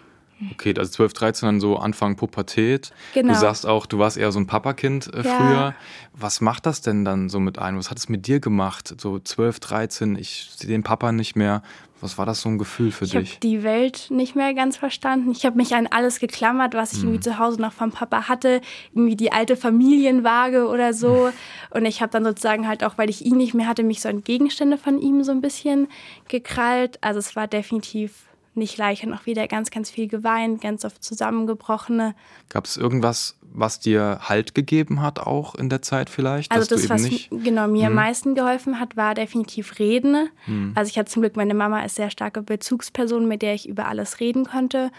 Okay, 0.52 0.74
also 0.76 0.90
12, 0.90 1.12
13 1.12 1.46
dann 1.46 1.60
so 1.60 1.76
Anfang 1.76 2.16
Pubertät. 2.16 2.92
Genau. 3.14 3.32
Du 3.32 3.38
sagst 3.38 3.66
auch, 3.66 3.86
du 3.86 3.98
warst 3.98 4.16
eher 4.16 4.32
so 4.32 4.40
ein 4.40 4.46
Papakind 4.46 5.12
äh, 5.14 5.22
ja. 5.22 5.36
früher. 5.36 5.74
Was 6.12 6.40
macht 6.40 6.66
das 6.66 6.80
denn 6.80 7.04
dann 7.04 7.28
so 7.28 7.40
mit 7.40 7.58
einem? 7.58 7.78
Was 7.78 7.90
hat 7.90 7.98
es 7.98 8.08
mit 8.08 8.26
dir 8.26 8.40
gemacht? 8.40 8.94
So 9.00 9.18
12, 9.18 9.60
13, 9.60 10.16
ich 10.16 10.50
sehe 10.56 10.68
den 10.68 10.82
Papa 10.82 11.12
nicht 11.12 11.36
mehr. 11.36 11.62
Was 12.00 12.18
war 12.18 12.26
das 12.26 12.42
so 12.42 12.50
ein 12.50 12.58
Gefühl 12.58 12.90
für 12.90 13.04
ich 13.04 13.12
dich? 13.12 13.22
Ich 13.22 13.30
habe 13.30 13.40
die 13.40 13.62
Welt 13.62 14.08
nicht 14.10 14.34
mehr 14.34 14.52
ganz 14.52 14.76
verstanden. 14.76 15.30
Ich 15.30 15.46
habe 15.46 15.56
mich 15.56 15.74
an 15.74 15.86
alles 15.86 16.18
geklammert, 16.18 16.74
was 16.74 16.92
ich 16.92 16.98
mhm. 16.98 17.04
irgendwie 17.04 17.20
zu 17.20 17.38
Hause 17.38 17.62
noch 17.62 17.72
vom 17.72 17.92
Papa 17.92 18.28
hatte. 18.28 18.60
Irgendwie 18.92 19.16
die 19.16 19.32
alte 19.32 19.56
Familienwaage 19.56 20.66
oder 20.66 20.92
so. 20.92 21.30
Und 21.70 21.86
ich 21.86 22.02
habe 22.02 22.10
dann 22.10 22.24
sozusagen 22.24 22.68
halt 22.68 22.84
auch, 22.84 22.98
weil 22.98 23.08
ich 23.08 23.24
ihn 23.24 23.36
nicht 23.36 23.54
mehr 23.54 23.68
hatte, 23.68 23.84
mich 23.84 24.02
so 24.02 24.08
an 24.08 24.22
Gegenstände 24.22 24.76
von 24.76 25.00
ihm 25.00 25.22
so 25.24 25.32
ein 25.32 25.40
bisschen 25.40 25.88
gekrallt. 26.28 26.98
Also 27.00 27.20
es 27.20 27.36
war 27.36 27.46
definitiv 27.46 28.26
nicht 28.56 28.76
leicht 28.76 29.04
und 29.04 29.12
auch 29.12 29.26
wieder 29.26 29.46
ganz, 29.48 29.70
ganz 29.70 29.90
viel 29.90 30.08
geweint, 30.08 30.60
ganz 30.60 30.84
oft 30.84 31.02
zusammengebrochene. 31.02 32.14
Gab 32.48 32.66
es 32.66 32.76
irgendwas, 32.76 33.36
was 33.42 33.80
dir 33.80 34.20
Halt 34.22 34.54
gegeben 34.54 35.00
hat, 35.00 35.20
auch 35.20 35.54
in 35.54 35.68
der 35.68 35.82
Zeit 35.82 36.10
vielleicht? 36.10 36.52
Also 36.52 36.74
das, 36.74 36.88
was 36.88 37.02
nicht... 37.02 37.30
genau 37.30 37.68
mir 37.68 37.86
hm. 37.86 37.88
am 37.88 37.94
meisten 37.94 38.34
geholfen 38.34 38.80
hat, 38.80 38.96
war 38.96 39.14
definitiv 39.14 39.78
Reden. 39.78 40.28
Hm. 40.46 40.72
Also 40.74 40.90
ich 40.90 40.98
hatte 40.98 41.10
zum 41.10 41.22
Glück, 41.22 41.36
meine 41.36 41.54
Mama 41.54 41.84
ist 41.84 41.96
sehr 41.96 42.10
starke 42.10 42.42
Bezugsperson, 42.42 43.26
mit 43.26 43.42
der 43.42 43.54
ich 43.54 43.68
über 43.68 43.86
alles 43.86 44.20
reden 44.20 44.44
konnte. 44.44 44.90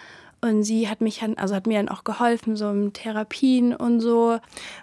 Und 0.42 0.64
sie 0.64 0.88
hat 0.88 1.02
mich 1.02 1.24
also 1.38 1.56
hat 1.56 1.66
mir 1.66 1.80
dann 1.80 1.90
auch 1.90 2.04
geholfen, 2.04 2.56
so 2.56 2.70
in 2.70 2.94
Therapien 2.94 3.76
und 3.76 4.00
so. 4.00 4.38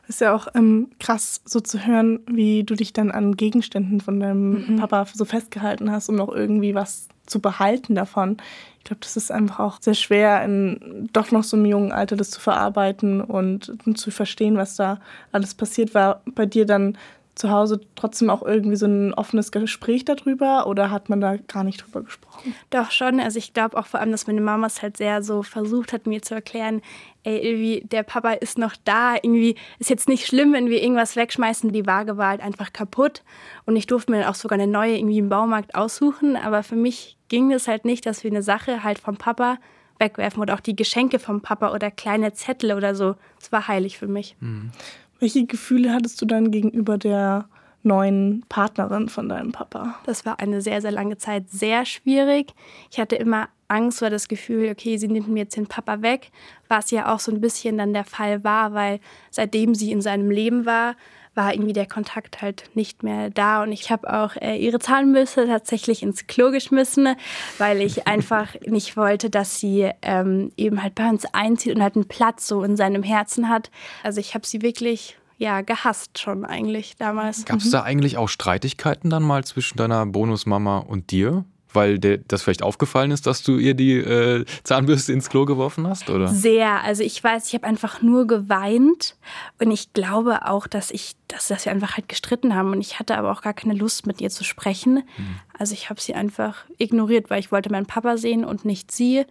ist 0.09 0.21
ja 0.21 0.35
auch 0.35 0.49
ähm, 0.55 0.91
krass, 0.99 1.41
so 1.45 1.61
zu 1.61 1.87
hören, 1.87 2.21
wie 2.27 2.65
du 2.65 2.75
dich 2.75 2.93
dann 2.93 3.11
an 3.11 3.37
Gegenständen 3.37 4.01
von 4.01 4.19
deinem 4.19 4.73
mhm. 4.73 4.77
Papa 4.77 5.07
so 5.13 5.25
festgehalten 5.25 5.93
hast, 5.93 6.09
um 6.09 6.17
noch 6.17 6.35
irgendwie 6.35 6.75
was 6.75 7.09
zu 7.27 7.41
behalten 7.41 7.95
davon. 7.95 8.37
Ich 8.79 8.85
glaube, 8.85 9.01
das 9.01 9.17
ist 9.17 9.31
einfach 9.31 9.61
auch 9.61 9.79
sehr 9.81 9.95
schwer, 9.95 10.45
in 10.45 11.09
doch 11.13 11.31
noch 11.31 11.45
so 11.45 11.57
einem 11.57 11.67
jungen 11.67 11.93
Alter 11.93 12.17
das 12.17 12.31
zu 12.31 12.41
verarbeiten 12.41 13.21
und 13.21 13.73
zu 13.95 14.11
verstehen, 14.11 14.57
was 14.57 14.77
da 14.77 15.01
alles 15.31 15.55
passiert 15.55 15.95
war. 15.95 16.23
Bei 16.35 16.47
dir 16.47 16.67
dann 16.67 16.99
zu 17.35 17.51
Hause 17.51 17.81
trotzdem 17.97 18.29
auch 18.29 18.43
irgendwie 18.43 18.77
so 18.77 18.87
ein 18.87 19.15
offenes 19.15 19.53
Gespräch 19.53 20.05
darüber 20.05 20.67
oder 20.67 20.91
hat 20.91 21.09
man 21.09 21.21
da 21.21 21.37
gar 21.37 21.65
nicht 21.65 21.83
drüber 21.83 22.03
gesprochen? 22.03 22.55
Doch 22.71 22.91
schon. 22.91 23.21
Also 23.21 23.39
ich 23.39 23.55
glaube 23.55 23.79
auch 23.79 23.87
vor 23.87 24.01
allem, 24.01 24.13
dass 24.13 24.27
meine 24.27 24.43
Mama 24.43 24.67
es 24.67 24.83
halt 24.83 24.99
sehr 24.99 25.23
so 25.23 25.43
versucht 25.43 25.95
hat, 25.95 26.07
mir 26.07 26.21
zu 26.21 26.35
erklären, 26.35 26.83
ey, 27.25 27.39
irgendwie, 27.39 27.87
der 27.87 28.03
Papa 28.03 28.33
ist 28.33 28.59
noch 28.59 28.75
da. 28.85 29.15
Irgendwie 29.15 29.57
ist 29.79 29.89
jetzt 29.89 30.09
nicht 30.09 30.27
schlimm, 30.27 30.53
wenn 30.53 30.69
wir 30.69 30.83
irgendwas 30.83 31.17
wegschmeißen. 31.17 31.73
Die 31.73 31.87
Waage 31.87 32.19
war 32.19 32.29
halt 32.29 32.43
einfach 32.43 32.73
kaputt. 32.73 33.23
Und 33.65 33.77
ich 33.77 33.87
durfte 33.87 34.13
mir 34.13 34.21
dann 34.21 34.29
auch 34.29 34.35
sogar 34.35 34.59
eine 34.59 34.71
neue 34.71 34.99
irgendwie 34.99 35.19
im 35.19 35.31
Baumarkt 35.31 35.75
aussuchen. 35.75 36.37
Aber 36.37 36.63
für 36.63 36.77
mich 36.77 37.17
ging 37.29 37.51
es 37.51 37.67
halt 37.67 37.87
nicht, 37.87 38.05
dass 38.05 38.25
wir 38.25 38.31
eine 38.31 38.43
Sache 38.43 38.85
halt 38.85 38.99
vom 38.99 39.17
Papa 39.17 39.57
wegwerfen 39.99 40.43
oder 40.43 40.55
auch 40.55 40.61
die 40.61 40.77
Geschenke 40.77 41.19
vom 41.19 41.41
Papa 41.41 41.73
oder 41.73 41.91
kleine 41.91 42.33
Zettel 42.35 42.73
oder 42.73 42.95
so. 42.95 43.15
Das 43.39 43.53
war 43.53 43.69
heilig 43.69 43.99
für 43.99 44.09
mich. 44.09 44.37
Mhm. 44.41 44.73
Welche 45.23 45.47
Gefühle 45.47 45.93
hattest 45.93 46.21
du 46.21 46.27
dann 46.27 46.51
gegenüber 46.51 46.99
der 46.99 47.49
neuen 47.85 48.45
Partnerin 48.49 49.09
von 49.09 49.29
deinem 49.29 49.53
Papa? 49.53 49.95
Das 50.05 50.27
war 50.27 50.41
eine 50.41 50.61
sehr, 50.61 50.83
sehr 50.83 50.91
lange 50.91 51.17
Zeit 51.17 51.49
sehr 51.49 51.85
schwierig. 51.85 52.53
Ich 52.91 52.99
hatte 52.99 53.15
immer 53.15 53.49
Angst 53.69 54.03
oder 54.03 54.11
das 54.11 54.27
Gefühl, 54.27 54.69
okay, 54.69 54.97
sie 54.97 55.07
nimmt 55.07 55.29
mir 55.29 55.45
jetzt 55.45 55.57
den 55.57 55.69
Papa 55.69 56.03
weg, 56.03 56.33
was 56.67 56.91
ja 56.91 57.15
auch 57.15 57.21
so 57.21 57.31
ein 57.31 57.41
bisschen 57.41 57.79
dann 57.79 57.93
der 57.93 58.03
Fall 58.03 58.43
war, 58.43 58.75
weil 58.75 58.99
seitdem 59.31 59.77
sie 59.77 59.93
in 59.93 60.01
seinem 60.01 60.29
Leben 60.29 60.67
war, 60.67 60.97
war 61.35 61.53
irgendwie 61.53 61.73
der 61.73 61.87
Kontakt 61.87 62.43
halt 62.43 62.65
nicht 62.75 63.03
mehr 63.03 63.31
da. 63.31 63.63
Und 63.63 63.73
ich 63.73 63.91
habe 63.91 64.13
auch 64.13 64.37
äh, 64.37 64.57
ihre 64.57 64.79
Zahnbürste 64.79 65.47
tatsächlich 65.47 66.03
ins 66.03 66.27
Klo 66.27 66.51
geschmissen, 66.51 67.15
weil 67.59 67.81
ich 67.81 68.07
einfach 68.07 68.55
nicht 68.67 68.97
wollte, 68.97 69.31
dass 69.31 69.59
sie 69.59 69.91
ähm, 70.03 70.53
eben 70.57 70.83
halt 70.83 70.95
bei 70.95 71.09
uns 71.09 71.25
einzieht 71.33 71.75
und 71.75 71.83
halt 71.83 71.97
einen 71.97 72.09
Platz 72.09 72.47
so 72.47 72.63
in 72.63 72.77
seinem 72.77 73.03
Herzen 73.03 73.49
hat. 73.49 73.71
Also 74.03 74.21
ich 74.21 74.35
habe 74.35 74.47
sie 74.47 74.63
wirklich 74.63 75.17
ja, 75.39 75.61
gehasst 75.63 76.21
schon 76.21 76.45
eigentlich 76.45 76.97
damals. 76.97 77.45
Gab 77.45 77.59
es 77.59 77.67
mhm. 77.67 77.71
da 77.73 77.83
eigentlich 77.83 78.17
auch 78.17 78.29
Streitigkeiten 78.29 79.11
dann 79.11 79.25
mal 79.25 79.43
zwischen 79.43 79.77
deiner 79.77 80.07
Bonusmama 80.07 80.79
und 80.79 81.11
dir? 81.11 81.45
Weil 81.75 81.99
dir 81.99 82.19
das 82.19 82.43
vielleicht 82.43 82.63
aufgefallen 82.63 83.11
ist, 83.11 83.27
dass 83.27 83.43
du 83.43 83.59
ihr 83.59 83.75
die 83.75 83.97
äh, 83.97 84.45
Zahnbürste 84.65 85.13
ins 85.13 85.29
Klo 85.29 85.45
geworfen 85.45 85.87
hast, 85.87 86.11
oder? 86.11 86.29
Sehr. 86.29 86.83
Also 86.83 87.03
ich 87.03 87.23
weiß, 87.23 87.49
ich 87.49 87.55
habe 87.55 87.67
einfach 87.67 88.03
nur 88.03 88.27
geweint 88.27 89.17
und 89.61 89.71
ich 89.71 89.93
glaube 89.93 90.47
auch, 90.47 90.67
dass 90.67 90.91
ich, 90.91 91.15
dass, 91.29 91.49
dass 91.49 91.65
wir 91.65 91.73
einfach 91.73 91.97
halt 91.97 92.09
gestritten 92.09 92.55
haben 92.55 92.73
und 92.73 92.81
ich 92.81 92.99
hatte 92.99 93.17
aber 93.17 93.33
auch 93.33 93.43
gar 93.43 93.55
keine 93.55 93.75
Lust 93.75 94.07
mit 94.07 94.21
ihr 94.21 94.31
zu 94.31 94.45
sprechen. 94.45 94.95
Mhm. 94.95 95.41
Also 95.59 95.75
ich 95.75 95.91
habe 95.91 96.01
sie 96.01 96.15
einfach 96.15 96.65
ignoriert, 96.79 97.31
weil 97.31 97.41
ich 97.41 97.53
wollte 97.53 97.71
meinen 97.71 97.87
Papa 97.87 98.17
sehen 98.17 98.45
und 98.45 98.65
nicht 98.65 98.91
sie. 98.93 99.25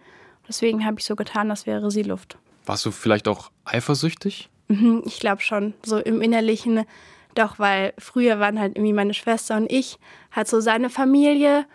Deswegen 0.48 0.84
habe 0.84 0.98
ich 0.98 1.04
so 1.04 1.16
getan, 1.16 1.50
als 1.50 1.66
wäre 1.66 1.90
sie 1.90 2.02
Luft. 2.02 2.36
Warst 2.66 2.84
du 2.86 2.90
vielleicht 2.90 3.28
auch 3.28 3.50
eifersüchtig? 3.64 4.48
Mhm, 4.68 5.02
ich 5.04 5.18
glaube 5.18 5.42
schon. 5.42 5.74
So 5.84 5.98
im 5.98 6.20
Innerlichen. 6.22 6.84
Doch, 7.34 7.58
weil 7.58 7.94
früher 7.98 8.40
waren 8.40 8.60
halt 8.60 8.76
irgendwie 8.76 8.92
meine 8.92 9.14
Schwester 9.14 9.56
und 9.56 9.70
ich, 9.70 9.98
halt 10.32 10.48
so 10.48 10.60
seine 10.60 10.90
Familie 10.90 11.66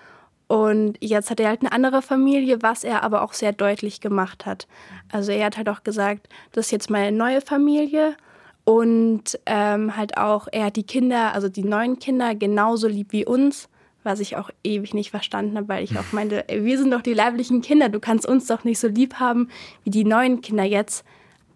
und 0.47 0.97
jetzt 1.01 1.29
hat 1.29 1.39
er 1.39 1.49
halt 1.49 1.61
eine 1.61 1.73
andere 1.73 2.01
Familie, 2.01 2.61
was 2.61 2.83
er 2.83 3.03
aber 3.03 3.21
auch 3.21 3.33
sehr 3.33 3.51
deutlich 3.51 3.99
gemacht 3.99 4.45
hat. 4.45 4.67
Also 5.11 5.31
er 5.33 5.45
hat 5.45 5.57
halt 5.57 5.67
auch 5.67 5.83
gesagt, 5.83 6.29
das 6.53 6.67
ist 6.67 6.71
jetzt 6.71 6.89
meine 6.89 7.15
neue 7.15 7.41
Familie 7.41 8.15
und 8.63 9.39
ähm, 9.45 9.95
halt 9.97 10.17
auch, 10.17 10.47
er 10.51 10.65
hat 10.65 10.77
die 10.77 10.83
Kinder, 10.83 11.33
also 11.33 11.49
die 11.49 11.63
neuen 11.63 11.99
Kinder 11.99 12.33
genauso 12.33 12.87
lieb 12.87 13.11
wie 13.11 13.25
uns, 13.25 13.67
was 14.03 14.21
ich 14.21 14.37
auch 14.37 14.49
ewig 14.63 14.93
nicht 14.93 15.11
verstanden 15.11 15.57
habe, 15.57 15.67
weil 15.67 15.83
ich 15.83 15.97
auch 15.97 16.13
meinte, 16.13 16.47
ey, 16.49 16.63
wir 16.63 16.77
sind 16.77 16.91
doch 16.91 17.01
die 17.01 17.13
leiblichen 17.13 17.61
Kinder, 17.61 17.89
du 17.89 17.99
kannst 17.99 18.25
uns 18.25 18.47
doch 18.47 18.63
nicht 18.63 18.79
so 18.79 18.87
lieb 18.87 19.15
haben 19.15 19.49
wie 19.83 19.89
die 19.89 20.05
neuen 20.05 20.39
Kinder 20.39 20.63
jetzt. 20.63 21.03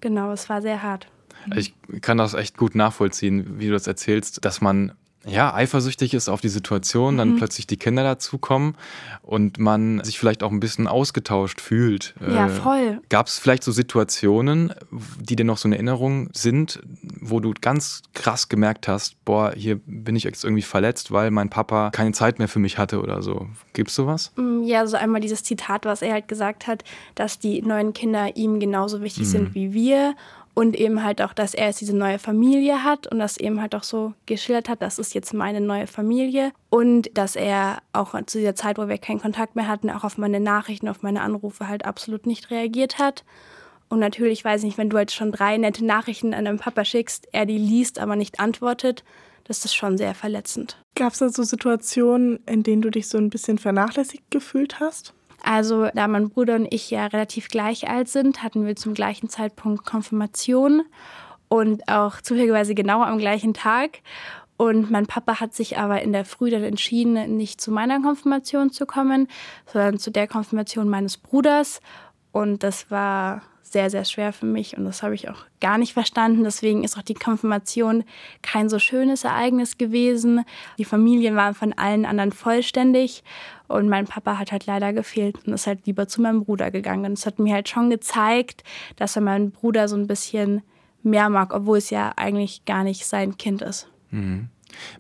Genau, 0.01 0.31
es 0.31 0.49
war 0.49 0.61
sehr 0.61 0.83
hart. 0.83 1.07
Ich 1.55 1.73
kann 2.01 2.17
das 2.17 2.33
echt 2.33 2.57
gut 2.57 2.75
nachvollziehen, 2.75 3.59
wie 3.59 3.67
du 3.67 3.73
das 3.73 3.87
erzählst, 3.87 4.43
dass 4.45 4.61
man 4.61 4.93
ja, 5.25 5.53
eifersüchtig 5.53 6.13
ist 6.13 6.29
auf 6.29 6.41
die 6.41 6.49
Situation, 6.49 7.17
dann 7.17 7.33
mhm. 7.33 7.37
plötzlich 7.37 7.67
die 7.67 7.77
Kinder 7.77 8.03
dazukommen 8.03 8.75
und 9.21 9.59
man 9.59 10.03
sich 10.03 10.17
vielleicht 10.17 10.41
auch 10.41 10.51
ein 10.51 10.59
bisschen 10.59 10.87
ausgetauscht 10.87 11.61
fühlt. 11.61 12.15
Ja, 12.19 12.47
äh, 12.47 12.49
voll. 12.49 13.01
Gab 13.09 13.27
es 13.27 13.37
vielleicht 13.37 13.63
so 13.63 13.71
Situationen, 13.71 14.73
die 15.19 15.35
dir 15.35 15.45
noch 15.45 15.57
so 15.57 15.67
eine 15.67 15.75
Erinnerung 15.75 16.29
sind, 16.33 16.81
wo 17.19 17.39
du 17.39 17.53
ganz 17.59 18.01
krass 18.13 18.49
gemerkt 18.49 18.87
hast, 18.87 19.23
boah, 19.23 19.53
hier 19.55 19.79
bin 19.85 20.15
ich 20.15 20.23
jetzt 20.23 20.43
irgendwie 20.43 20.63
verletzt, 20.63 21.11
weil 21.11 21.29
mein 21.29 21.49
Papa 21.49 21.91
keine 21.91 22.13
Zeit 22.13 22.39
mehr 22.39 22.47
für 22.47 22.59
mich 22.59 22.79
hatte 22.79 22.99
oder 22.99 23.21
so. 23.21 23.47
Gibt's 23.73 23.93
sowas? 23.93 24.31
Mm, 24.37 24.63
ja, 24.63 24.87
so 24.87 24.97
einmal 24.97 25.21
dieses 25.21 25.43
Zitat, 25.43 25.85
was 25.85 26.01
er 26.01 26.13
halt 26.13 26.27
gesagt 26.27 26.65
hat, 26.65 26.83
dass 27.13 27.37
die 27.37 27.61
neuen 27.61 27.93
Kinder 27.93 28.35
ihm 28.35 28.59
genauso 28.59 29.01
wichtig 29.01 29.27
mhm. 29.27 29.31
sind 29.31 29.55
wie 29.55 29.73
wir 29.73 30.15
und 30.53 30.75
eben 30.75 31.03
halt 31.03 31.21
auch, 31.21 31.33
dass 31.33 31.53
er 31.53 31.67
jetzt 31.67 31.81
diese 31.81 31.95
neue 31.95 32.19
Familie 32.19 32.83
hat 32.83 33.07
und 33.07 33.19
das 33.19 33.37
eben 33.37 33.61
halt 33.61 33.73
auch 33.73 33.83
so 33.83 34.13
geschildert 34.25 34.67
hat, 34.67 34.81
das 34.81 34.99
ist 34.99 35.13
jetzt 35.13 35.33
meine 35.33 35.61
neue 35.61 35.87
Familie. 35.87 36.51
Und 36.69 37.09
dass 37.17 37.35
er 37.35 37.81
auch 37.93 38.13
zu 38.25 38.39
dieser 38.39 38.55
Zeit, 38.55 38.77
wo 38.77 38.87
wir 38.87 38.97
keinen 38.97 39.21
Kontakt 39.21 39.55
mehr 39.55 39.67
hatten, 39.67 39.89
auch 39.89 40.03
auf 40.03 40.17
meine 40.17 40.39
Nachrichten, 40.39 40.89
auf 40.89 41.03
meine 41.03 41.21
Anrufe 41.21 41.67
halt 41.67 41.85
absolut 41.85 42.25
nicht 42.25 42.51
reagiert 42.51 42.99
hat. 42.99 43.23
Und 43.87 43.99
natürlich 43.99 44.43
weiß 44.43 44.61
ich 44.61 44.67
nicht, 44.67 44.77
wenn 44.77 44.89
du 44.89 44.97
jetzt 44.97 45.15
schon 45.15 45.31
drei 45.31 45.57
nette 45.57 45.85
Nachrichten 45.85 46.33
an 46.33 46.45
deinem 46.45 46.59
Papa 46.59 46.85
schickst, 46.85 47.27
er 47.31 47.45
die 47.45 47.57
liest, 47.57 47.99
aber 47.99 48.15
nicht 48.15 48.39
antwortet, 48.39 49.03
das 49.45 49.65
ist 49.65 49.73
schon 49.73 49.97
sehr 49.97 50.15
verletzend. 50.15 50.77
Gab 50.95 51.13
es 51.13 51.19
da 51.19 51.29
so 51.29 51.43
Situationen, 51.43 52.39
in 52.45 52.63
denen 52.63 52.81
du 52.81 52.89
dich 52.89 53.07
so 53.07 53.17
ein 53.17 53.29
bisschen 53.29 53.57
vernachlässigt 53.57 54.23
gefühlt 54.29 54.79
hast? 54.79 55.13
Also, 55.43 55.89
da 55.93 56.07
mein 56.07 56.29
Bruder 56.29 56.55
und 56.55 56.71
ich 56.71 56.91
ja 56.91 57.07
relativ 57.07 57.47
gleich 57.47 57.89
alt 57.89 58.09
sind, 58.09 58.43
hatten 58.43 58.65
wir 58.65 58.75
zum 58.75 58.93
gleichen 58.93 59.29
Zeitpunkt 59.29 59.85
Konfirmation 59.85 60.83
und 61.47 61.87
auch 61.87 62.21
zufälligerweise 62.21 62.75
genau 62.75 63.01
am 63.01 63.17
gleichen 63.17 63.53
Tag. 63.53 63.99
Und 64.57 64.91
mein 64.91 65.07
Papa 65.07 65.39
hat 65.39 65.55
sich 65.55 65.79
aber 65.79 66.03
in 66.03 66.13
der 66.13 66.23
Früh 66.23 66.51
dann 66.51 66.63
entschieden, 66.63 67.35
nicht 67.35 67.59
zu 67.59 67.71
meiner 67.71 67.99
Konfirmation 67.99 68.71
zu 68.71 68.85
kommen, 68.85 69.27
sondern 69.65 69.97
zu 69.97 70.11
der 70.11 70.27
Konfirmation 70.27 70.87
meines 70.87 71.17
Bruders. 71.17 71.81
Und 72.31 72.63
das 72.63 72.89
war 72.89 73.41
sehr, 73.71 73.89
sehr 73.89 74.03
schwer 74.03 74.33
für 74.33 74.45
mich 74.45 74.77
und 74.77 74.83
das 74.83 75.01
habe 75.01 75.15
ich 75.15 75.29
auch 75.29 75.45
gar 75.61 75.77
nicht 75.77 75.93
verstanden. 75.93 76.43
Deswegen 76.43 76.83
ist 76.83 76.97
auch 76.97 77.03
die 77.03 77.13
Konfirmation 77.13 78.03
kein 78.41 78.67
so 78.67 78.79
schönes 78.79 79.23
Ereignis 79.23 79.77
gewesen. 79.77 80.43
Die 80.77 80.85
Familien 80.85 81.37
waren 81.37 81.53
von 81.53 81.71
allen 81.73 82.05
anderen 82.05 82.33
vollständig 82.33 83.23
und 83.69 83.87
mein 83.87 84.07
Papa 84.07 84.37
hat 84.37 84.51
halt 84.51 84.65
leider 84.65 84.91
gefehlt 84.91 85.37
und 85.45 85.53
ist 85.53 85.67
halt 85.67 85.85
lieber 85.85 86.07
zu 86.07 86.21
meinem 86.21 86.43
Bruder 86.43 86.69
gegangen. 86.69 87.05
Und 87.05 87.13
es 87.13 87.25
hat 87.25 87.39
mir 87.39 87.53
halt 87.53 87.69
schon 87.69 87.89
gezeigt, 87.89 88.63
dass 88.97 89.15
er 89.15 89.21
meinen 89.21 89.51
Bruder 89.51 89.87
so 89.87 89.95
ein 89.95 90.07
bisschen 90.07 90.63
mehr 91.01 91.29
mag, 91.29 91.53
obwohl 91.53 91.77
es 91.77 91.89
ja 91.89 92.11
eigentlich 92.17 92.65
gar 92.65 92.83
nicht 92.83 93.05
sein 93.05 93.37
Kind 93.37 93.61
ist. 93.61 93.87
Mhm. 94.09 94.49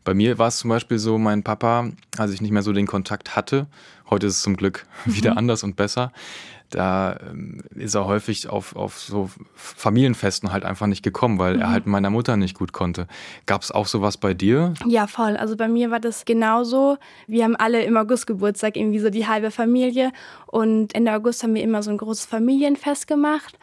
Bei 0.03 0.13
mir 0.13 0.37
war 0.37 0.47
es 0.47 0.57
zum 0.57 0.69
Beispiel 0.69 0.97
so, 0.97 1.17
mein 1.17 1.43
Papa, 1.43 1.89
als 2.17 2.31
ich 2.31 2.41
nicht 2.41 2.51
mehr 2.51 2.61
so 2.61 2.73
den 2.73 2.87
Kontakt 2.87 3.35
hatte, 3.35 3.67
heute 4.09 4.27
ist 4.27 4.37
es 4.37 4.41
zum 4.41 4.55
Glück 4.55 4.85
wieder 5.05 5.31
mhm. 5.31 5.37
anders 5.39 5.63
und 5.63 5.75
besser, 5.75 6.11
da 6.71 7.19
ähm, 7.29 7.61
ist 7.75 7.95
er 7.95 8.05
häufig 8.05 8.49
auf, 8.49 8.75
auf 8.75 8.99
so 8.99 9.29
Familienfesten 9.53 10.51
halt 10.51 10.65
einfach 10.65 10.87
nicht 10.87 11.03
gekommen, 11.03 11.39
weil 11.39 11.55
mhm. 11.55 11.61
er 11.61 11.71
halt 11.71 11.85
meiner 11.85 12.09
Mutter 12.09 12.37
nicht 12.37 12.57
gut 12.57 12.73
konnte. 12.73 13.07
Gab 13.45 13.61
es 13.61 13.71
auch 13.71 13.85
sowas 13.85 14.17
bei 14.17 14.33
dir? 14.33 14.73
Ja, 14.85 15.07
voll. 15.07 15.37
Also 15.37 15.55
bei 15.55 15.67
mir 15.67 15.91
war 15.91 15.99
das 15.99 16.25
genauso. 16.25 16.97
Wir 17.27 17.43
haben 17.43 17.55
alle 17.55 17.83
im 17.83 17.97
August 17.97 18.27
Geburtstag, 18.27 18.77
irgendwie 18.77 18.99
so 18.99 19.09
die 19.09 19.27
halbe 19.27 19.51
Familie. 19.51 20.11
Und 20.47 20.95
Ende 20.95 21.13
August 21.13 21.43
haben 21.43 21.53
wir 21.53 21.63
immer 21.63 21.83
so 21.83 21.91
ein 21.91 21.97
großes 21.97 22.25
Familienfest 22.25 23.07
gemacht. 23.07 23.57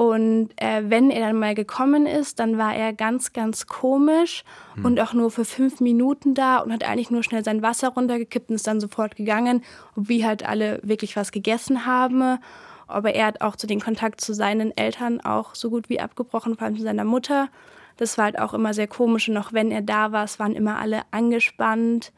Und 0.00 0.48
äh, 0.56 0.84
wenn 0.88 1.10
er 1.10 1.26
dann 1.26 1.38
mal 1.38 1.54
gekommen 1.54 2.06
ist, 2.06 2.38
dann 2.38 2.56
war 2.56 2.74
er 2.74 2.94
ganz, 2.94 3.34
ganz 3.34 3.66
komisch 3.66 4.44
hm. 4.76 4.86
und 4.86 4.98
auch 4.98 5.12
nur 5.12 5.30
für 5.30 5.44
fünf 5.44 5.80
Minuten 5.80 6.32
da 6.32 6.60
und 6.60 6.72
hat 6.72 6.84
eigentlich 6.84 7.10
nur 7.10 7.22
schnell 7.22 7.44
sein 7.44 7.60
Wasser 7.60 7.88
runtergekippt 7.88 8.48
und 8.48 8.54
ist 8.54 8.66
dann 8.66 8.80
sofort 8.80 9.14
gegangen, 9.14 9.62
ob 9.96 10.08
wir 10.08 10.26
halt 10.26 10.48
alle 10.48 10.80
wirklich 10.82 11.16
was 11.16 11.32
gegessen 11.32 11.84
haben. 11.84 12.38
Aber 12.86 13.14
er 13.14 13.26
hat 13.26 13.42
auch 13.42 13.56
zu 13.56 13.66
den 13.66 13.82
Kontakt 13.82 14.22
zu 14.22 14.32
seinen 14.32 14.74
Eltern 14.74 15.20
auch 15.20 15.54
so 15.54 15.68
gut 15.68 15.90
wie 15.90 16.00
abgebrochen, 16.00 16.56
vor 16.56 16.64
allem 16.64 16.78
zu 16.78 16.82
seiner 16.82 17.04
Mutter. 17.04 17.50
Das 17.98 18.16
war 18.16 18.24
halt 18.24 18.38
auch 18.38 18.54
immer 18.54 18.72
sehr 18.72 18.88
komisch 18.88 19.28
und 19.28 19.36
auch 19.36 19.52
wenn 19.52 19.70
er 19.70 19.82
da 19.82 20.12
war, 20.12 20.24
es 20.24 20.38
waren 20.38 20.54
immer 20.54 20.78
alle 20.78 21.02
angespannt. 21.10 22.10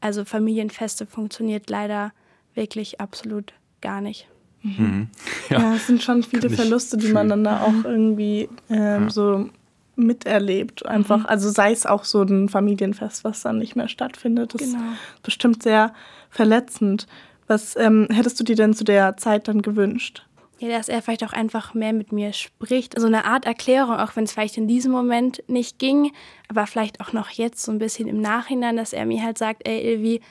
Also 0.00 0.24
Familienfeste 0.24 1.04
funktioniert 1.04 1.68
leider 1.68 2.12
wirklich 2.54 3.00
absolut 3.00 3.54
gar 3.80 4.00
nicht. 4.00 4.28
Mhm. 4.64 5.08
Ja. 5.50 5.60
ja. 5.60 5.74
es 5.74 5.86
sind 5.86 6.02
schon 6.02 6.22
viele 6.22 6.48
Verluste, 6.48 6.96
die 6.96 7.12
man 7.12 7.28
dann 7.28 7.44
da 7.44 7.60
auch 7.60 7.84
irgendwie 7.84 8.48
ähm, 8.70 9.04
ja. 9.04 9.10
so 9.10 9.50
miterlebt. 9.94 10.86
Einfach, 10.86 11.18
mhm. 11.18 11.26
also 11.26 11.50
sei 11.50 11.70
es 11.70 11.86
auch 11.86 12.04
so 12.04 12.22
ein 12.22 12.48
Familienfest, 12.48 13.24
was 13.24 13.42
dann 13.42 13.58
nicht 13.58 13.76
mehr 13.76 13.88
stattfindet. 13.88 14.54
Das 14.54 14.62
genau. 14.62 14.78
ist 14.78 15.22
bestimmt 15.22 15.62
sehr 15.62 15.92
verletzend. 16.30 17.06
Was 17.46 17.76
ähm, 17.76 18.08
hättest 18.10 18.40
du 18.40 18.44
dir 18.44 18.56
denn 18.56 18.72
zu 18.72 18.84
der 18.84 19.18
Zeit 19.18 19.48
dann 19.48 19.60
gewünscht? 19.60 20.24
Ja, 20.58 20.68
dass 20.68 20.88
er 20.88 21.02
vielleicht 21.02 21.24
auch 21.24 21.34
einfach 21.34 21.74
mehr 21.74 21.92
mit 21.92 22.10
mir 22.10 22.32
spricht. 22.32 22.98
So 22.98 23.06
eine 23.06 23.26
Art 23.26 23.44
Erklärung, 23.44 23.96
auch 23.96 24.16
wenn 24.16 24.24
es 24.24 24.32
vielleicht 24.32 24.56
in 24.56 24.66
diesem 24.66 24.92
Moment 24.92 25.42
nicht 25.46 25.78
ging, 25.78 26.12
aber 26.48 26.66
vielleicht 26.66 27.00
auch 27.00 27.12
noch 27.12 27.28
jetzt 27.28 27.62
so 27.62 27.70
ein 27.70 27.78
bisschen 27.78 28.08
im 28.08 28.20
Nachhinein, 28.20 28.76
dass 28.76 28.92
er 28.94 29.04
mir 29.04 29.22
halt 29.22 29.36
sagt, 29.36 29.68
ey 29.68 29.92
Ilvi, 29.92 30.22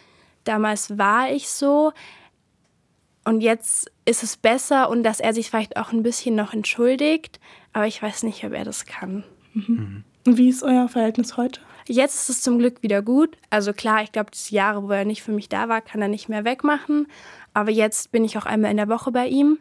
damals 0.43 0.97
war 0.97 1.31
ich 1.31 1.49
so, 1.49 1.91
und 3.25 3.41
jetzt 3.41 3.91
ist 4.05 4.23
es 4.23 4.37
besser 4.37 4.89
und 4.89 5.03
dass 5.03 5.19
er 5.19 5.33
sich 5.33 5.49
vielleicht 5.49 5.77
auch 5.77 5.91
ein 5.91 6.03
bisschen 6.03 6.35
noch 6.35 6.53
entschuldigt, 6.53 7.39
aber 7.71 7.87
ich 7.87 8.01
weiß 8.01 8.23
nicht, 8.23 8.43
ob 8.43 8.53
er 8.53 8.65
das 8.65 8.85
kann. 8.85 9.23
Mhm. 9.53 10.03
Und 10.25 10.37
wie 10.37 10.49
ist 10.49 10.63
euer 10.63 10.87
Verhältnis 10.89 11.37
heute? 11.37 11.61
Jetzt 11.87 12.15
ist 12.15 12.29
es 12.29 12.41
zum 12.41 12.59
Glück 12.59 12.81
wieder 12.81 13.01
gut. 13.01 13.37
Also 13.49 13.73
klar, 13.73 14.03
ich 14.03 14.11
glaube, 14.11 14.31
die 14.31 14.55
Jahre, 14.55 14.83
wo 14.83 14.91
er 14.91 15.05
nicht 15.05 15.21
für 15.21 15.33
mich 15.33 15.49
da 15.49 15.67
war, 15.67 15.81
kann 15.81 16.01
er 16.01 16.07
nicht 16.07 16.29
mehr 16.29 16.45
wegmachen. 16.45 17.07
Aber 17.53 17.71
jetzt 17.71 18.11
bin 18.11 18.23
ich 18.23 18.37
auch 18.37 18.45
einmal 18.45 18.71
in 18.71 18.77
der 18.77 18.87
Woche 18.87 19.11
bei 19.11 19.27
ihm 19.27 19.57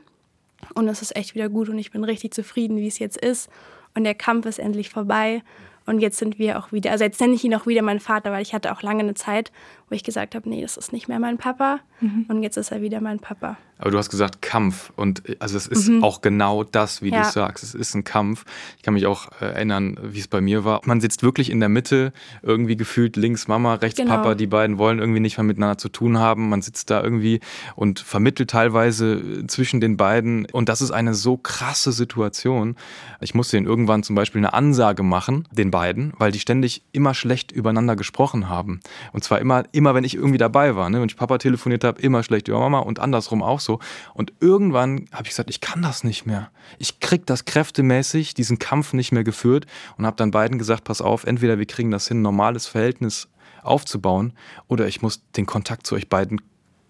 und 0.75 0.89
es 0.89 1.03
ist 1.03 1.17
echt 1.17 1.35
wieder 1.35 1.49
gut 1.49 1.69
und 1.69 1.79
ich 1.79 1.91
bin 1.91 2.05
richtig 2.05 2.33
zufrieden, 2.33 2.77
wie 2.77 2.87
es 2.87 2.99
jetzt 2.99 3.17
ist. 3.17 3.51
Und 3.95 4.05
der 4.05 4.15
Kampf 4.15 4.47
ist 4.47 4.59
endlich 4.59 4.91
vorbei. 4.91 5.43
Und 5.85 5.99
jetzt 5.99 6.19
sind 6.19 6.39
wir 6.39 6.59
auch 6.59 6.71
wieder, 6.71 6.93
also 6.93 7.05
jetzt 7.05 7.21
nenne 7.21 7.35
ich 7.35 7.43
ihn 7.43 7.55
auch 7.55 7.67
wieder 7.67 7.83
meinen 7.83 7.99
Vater, 7.99 8.31
weil 8.31 8.43
ich 8.43 8.55
hatte 8.55 8.73
auch 8.73 8.83
lange 8.83 9.01
eine 9.01 9.15
Zeit, 9.15 9.51
wo 9.93 9.95
ich 9.95 10.05
gesagt 10.05 10.35
habe, 10.35 10.49
nee, 10.49 10.63
das 10.63 10.79
ist 10.79 10.95
nicht 10.95 11.07
mehr 11.07 11.21
mein 11.21 11.37
Papa. 11.37 11.81
Mhm. 12.01 12.25
Und 12.29 12.43
jetzt 12.43 12.57
ist 12.57 12.73
er 12.73 12.81
wieder 12.81 13.03
mein 13.03 13.21
Papa. 13.21 13.59
Aber 13.77 13.91
du 13.91 13.99
hast 13.99 14.11
gesagt 14.11 14.41
Kampf 14.41 14.93
und 14.97 15.23
also 15.41 15.57
es 15.57 15.67
ist 15.67 15.89
mhm. 15.89 16.05
auch 16.05 16.21
genau 16.21 16.63
das, 16.63 17.03
wie 17.03 17.11
ja. 17.11 17.25
du 17.25 17.31
sagst. 17.31 17.65
Es 17.65 17.75
ist 17.75 17.95
ein 17.95 18.05
Kampf. 18.05 18.45
Ich 18.77 18.85
kann 18.85 18.95
mich 18.95 19.07
auch 19.07 19.29
äh, 19.41 19.47
erinnern, 19.47 19.99
wie 20.03 20.21
es 20.21 20.29
bei 20.29 20.41
mir 20.41 20.65
war. 20.65 20.81
Man 20.85 21.01
sitzt 21.01 21.23
wirklich 21.23 21.51
in 21.51 21.61
der 21.61 21.69
Mitte, 21.69 22.13
irgendwie 22.43 22.77
gefühlt 22.77 23.17
links 23.17 23.49
Mama, 23.49 23.75
rechts 23.75 23.99
genau. 23.99 24.17
Papa. 24.17 24.35
Die 24.35 24.47
beiden 24.47 24.79
wollen 24.79 24.99
irgendwie 24.99 25.21
nicht 25.21 25.37
mehr 25.37 25.45
miteinander 25.45 25.79
zu 25.79 25.89
tun 25.89 26.19
haben. 26.19 26.49
Man 26.49 26.63
sitzt 26.63 26.91
da 26.91 27.03
irgendwie 27.03 27.41
und 27.75 27.99
vermittelt 27.99 28.51
teilweise 28.51 29.15
äh, 29.15 29.47
zwischen 29.49 29.81
den 29.81 29.97
beiden. 29.99 30.47
Und 30.47 30.69
das 30.69 30.81
ist 30.81 30.93
eine 30.93 31.13
so 31.13 31.37
krasse 31.37 31.93
Situation. 31.93 32.77
Ich 33.21 33.35
musste 33.35 33.57
ihnen 33.57 33.67
irgendwann 33.67 34.05
zum 34.05 34.15
Beispiel 34.15 34.39
eine 34.39 34.55
Ansage 34.55 35.03
machen, 35.03 35.49
den 35.51 35.71
beiden, 35.71 36.13
weil 36.19 36.31
die 36.31 36.41
ständig 36.41 36.83
immer 36.93 37.15
schlecht 37.15 37.53
übereinander 37.53 37.97
gesprochen 37.97 38.49
haben. 38.49 38.81
Und 39.13 39.25
zwar 39.25 39.41
immer, 39.41 39.65
immer 39.73 39.82
wenn 39.85 40.05
ich 40.05 40.15
irgendwie 40.15 40.39
dabei 40.39 40.77
war. 40.77 40.89
Ne? 40.89 41.01
Wenn 41.01 41.09
ich 41.09 41.17
Papa 41.17 41.39
telefoniert 41.39 41.83
habe, 41.83 42.01
immer 42.01 42.23
schlecht 42.23 42.47
über 42.47 42.61
Mama 42.61 42.79
und 42.79 43.01
andersrum 43.01 43.43
auch 43.43 43.59
so 43.59 43.73
so. 43.73 43.79
Und 44.15 44.33
irgendwann 44.41 45.07
habe 45.13 45.25
ich 45.25 45.31
gesagt, 45.31 45.51
ich 45.51 45.61
kann 45.61 45.83
das 45.83 46.05
nicht 46.05 46.27
mehr. 46.27 46.51
Ich 46.79 47.01
krieg 47.01 47.27
das 47.27 47.45
kräftemäßig, 47.45 48.35
diesen 48.35 48.59
Kampf 48.59 48.93
nicht 48.93 49.13
mehr 49.13 49.25
geführt 49.25 49.67
und 49.97 50.07
habe 50.07 50.17
dann 50.17 50.31
beiden 50.31 50.59
gesagt, 50.59 50.85
pass 50.85 51.01
auf, 51.01 51.25
entweder 51.25 51.59
wir 51.59 51.67
kriegen 51.67 51.91
das 51.91 52.09
hin, 52.09 52.19
ein 52.19 52.23
normales 52.23 52.67
Verhältnis 52.67 53.29
aufzubauen 53.63 54.33
oder 54.69 54.87
ich 54.87 55.03
muss 55.03 55.23
den 55.37 55.47
Kontakt 55.47 55.87
zu 55.87 55.95
euch 55.95 56.09
beiden 56.09 56.41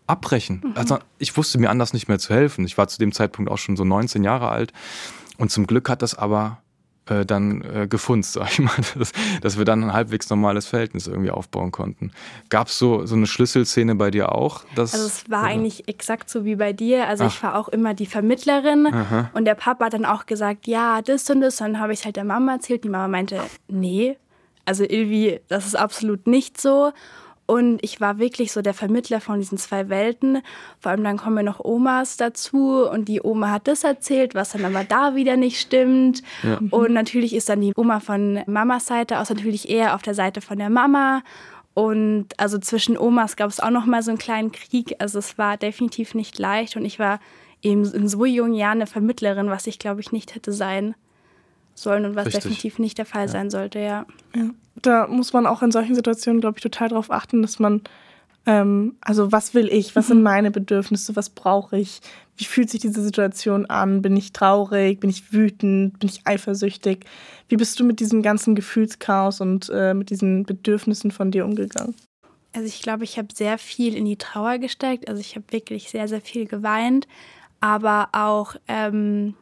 abbrechen. 0.06 0.62
Mhm. 0.64 0.72
Also 0.74 0.98
ich 1.18 1.36
wusste 1.36 1.58
mir 1.58 1.70
anders 1.70 1.92
nicht 1.92 2.08
mehr 2.08 2.18
zu 2.18 2.34
helfen. 2.34 2.64
Ich 2.64 2.76
war 2.78 2.88
zu 2.88 2.98
dem 2.98 3.12
Zeitpunkt 3.12 3.50
auch 3.50 3.58
schon 3.58 3.76
so 3.76 3.84
19 3.84 4.24
Jahre 4.24 4.48
alt 4.48 4.72
und 5.38 5.50
zum 5.50 5.66
Glück 5.66 5.88
hat 5.88 6.02
das 6.02 6.14
aber 6.14 6.62
äh, 7.06 7.26
dann 7.26 7.62
äh, 7.62 7.86
gefunzt, 7.88 8.32
sag 8.34 8.52
ich 8.52 8.58
mal, 8.60 8.74
dass, 8.96 9.12
dass, 9.40 9.58
wir 9.58 9.64
dann 9.64 9.82
ein 9.84 9.92
halbwegs 9.92 10.30
normales 10.30 10.66
Verhältnis 10.66 11.06
irgendwie 11.06 11.30
aufbauen 11.30 11.72
konnten. 11.72 12.12
Gab 12.48 12.68
es 12.68 12.78
so, 12.78 13.06
so 13.06 13.14
eine 13.14 13.26
Schlüsselszene 13.26 13.94
bei 13.94 14.10
dir 14.10 14.32
auch? 14.32 14.64
Dass, 14.74 14.94
also 14.94 15.06
es 15.06 15.30
war 15.30 15.42
oder? 15.42 15.50
eigentlich 15.50 15.88
exakt 15.88 16.30
so 16.30 16.44
wie 16.44 16.56
bei 16.56 16.72
dir. 16.72 17.08
Also 17.08 17.24
Ach. 17.24 17.28
ich 17.28 17.42
war 17.42 17.56
auch 17.56 17.68
immer 17.68 17.94
die 17.94 18.06
Vermittlerin 18.06 18.86
Aha. 18.86 19.30
und 19.34 19.44
der 19.44 19.54
Papa 19.54 19.86
hat 19.86 19.94
dann 19.94 20.04
auch 20.04 20.26
gesagt, 20.26 20.66
ja, 20.66 21.02
das 21.02 21.28
und 21.30 21.40
das. 21.40 21.60
Und 21.60 21.72
dann 21.72 21.80
habe 21.80 21.92
ich 21.92 22.00
es 22.00 22.04
halt 22.04 22.16
der 22.16 22.24
Mama 22.24 22.52
erzählt. 22.52 22.84
Die 22.84 22.88
Mama 22.88 23.08
meinte, 23.08 23.40
nee, 23.68 24.16
also 24.64 24.84
Ilvi, 24.84 25.40
das 25.48 25.66
ist 25.66 25.74
absolut 25.74 26.26
nicht 26.26 26.60
so. 26.60 26.92
Und 27.52 27.84
ich 27.84 28.00
war 28.00 28.18
wirklich 28.18 28.50
so 28.50 28.62
der 28.62 28.72
Vermittler 28.72 29.20
von 29.20 29.38
diesen 29.38 29.58
zwei 29.58 29.90
Welten. 29.90 30.40
Vor 30.80 30.90
allem 30.90 31.04
dann 31.04 31.18
kommen 31.18 31.36
ja 31.36 31.42
noch 31.42 31.62
Omas 31.62 32.16
dazu 32.16 32.88
und 32.88 33.08
die 33.08 33.20
Oma 33.22 33.50
hat 33.50 33.68
das 33.68 33.84
erzählt, 33.84 34.34
was 34.34 34.52
dann 34.52 34.64
aber 34.64 34.84
da 34.84 35.16
wieder 35.16 35.36
nicht 35.36 35.60
stimmt. 35.60 36.22
Ja. 36.42 36.58
Und 36.70 36.94
natürlich 36.94 37.34
ist 37.34 37.50
dann 37.50 37.60
die 37.60 37.74
Oma 37.76 38.00
von 38.00 38.40
Mamas 38.46 38.86
Seite 38.86 39.18
aus 39.18 39.28
natürlich 39.28 39.68
eher 39.68 39.94
auf 39.94 40.00
der 40.00 40.14
Seite 40.14 40.40
von 40.40 40.56
der 40.56 40.70
Mama. 40.70 41.22
Und 41.74 42.28
also 42.38 42.56
zwischen 42.56 42.96
Omas 42.96 43.36
gab 43.36 43.50
es 43.50 43.60
auch 43.60 43.68
noch 43.68 43.84
mal 43.84 44.02
so 44.02 44.12
einen 44.12 44.18
kleinen 44.18 44.52
Krieg. 44.52 44.96
Also 44.98 45.18
es 45.18 45.36
war 45.36 45.58
definitiv 45.58 46.14
nicht 46.14 46.38
leicht 46.38 46.76
und 46.76 46.86
ich 46.86 46.98
war 46.98 47.20
eben 47.60 47.84
in 47.84 48.08
so 48.08 48.24
jungen 48.24 48.54
Jahren 48.54 48.78
eine 48.78 48.86
Vermittlerin, 48.86 49.50
was 49.50 49.66
ich 49.66 49.78
glaube 49.78 50.00
ich 50.00 50.10
nicht 50.10 50.34
hätte 50.34 50.52
sein 50.52 50.94
sollen 51.74 52.04
und 52.04 52.16
was 52.16 52.26
Richtig. 52.26 52.44
definitiv 52.44 52.78
nicht 52.78 52.98
der 52.98 53.06
Fall 53.06 53.26
ja. 53.26 53.28
sein 53.28 53.50
sollte, 53.50 53.78
ja. 53.78 54.06
ja. 54.34 54.50
Da 54.80 55.06
muss 55.06 55.32
man 55.32 55.46
auch 55.46 55.62
in 55.62 55.70
solchen 55.70 55.94
Situationen, 55.94 56.40
glaube 56.40 56.58
ich, 56.58 56.62
total 56.62 56.88
darauf 56.88 57.10
achten, 57.10 57.42
dass 57.42 57.58
man, 57.58 57.82
ähm, 58.46 58.96
also 59.00 59.32
was 59.32 59.54
will 59.54 59.68
ich, 59.68 59.94
was 59.94 60.08
sind 60.08 60.18
mhm. 60.18 60.24
meine 60.24 60.50
Bedürfnisse, 60.50 61.14
was 61.16 61.30
brauche 61.30 61.78
ich, 61.78 62.00
wie 62.36 62.44
fühlt 62.44 62.70
sich 62.70 62.80
diese 62.80 63.02
Situation 63.02 63.66
an, 63.66 64.02
bin 64.02 64.16
ich 64.16 64.32
traurig, 64.32 65.00
bin 65.00 65.10
ich 65.10 65.32
wütend, 65.32 65.98
bin 65.98 66.08
ich 66.08 66.26
eifersüchtig, 66.26 67.04
wie 67.48 67.56
bist 67.56 67.78
du 67.78 67.84
mit 67.84 68.00
diesem 68.00 68.22
ganzen 68.22 68.54
Gefühlschaos 68.54 69.40
und 69.40 69.70
äh, 69.72 69.94
mit 69.94 70.10
diesen 70.10 70.44
Bedürfnissen 70.44 71.10
von 71.10 71.30
dir 71.30 71.44
umgegangen? 71.44 71.94
Also 72.54 72.66
ich 72.66 72.82
glaube, 72.82 73.04
ich 73.04 73.18
habe 73.18 73.28
sehr 73.32 73.56
viel 73.58 73.94
in 73.94 74.04
die 74.04 74.16
Trauer 74.16 74.58
gesteckt, 74.58 75.08
also 75.08 75.20
ich 75.20 75.36
habe 75.36 75.46
wirklich 75.50 75.90
sehr, 75.90 76.08
sehr 76.08 76.20
viel 76.20 76.46
geweint, 76.46 77.06
aber 77.60 78.08
auch... 78.12 78.56
Ähm, 78.68 79.34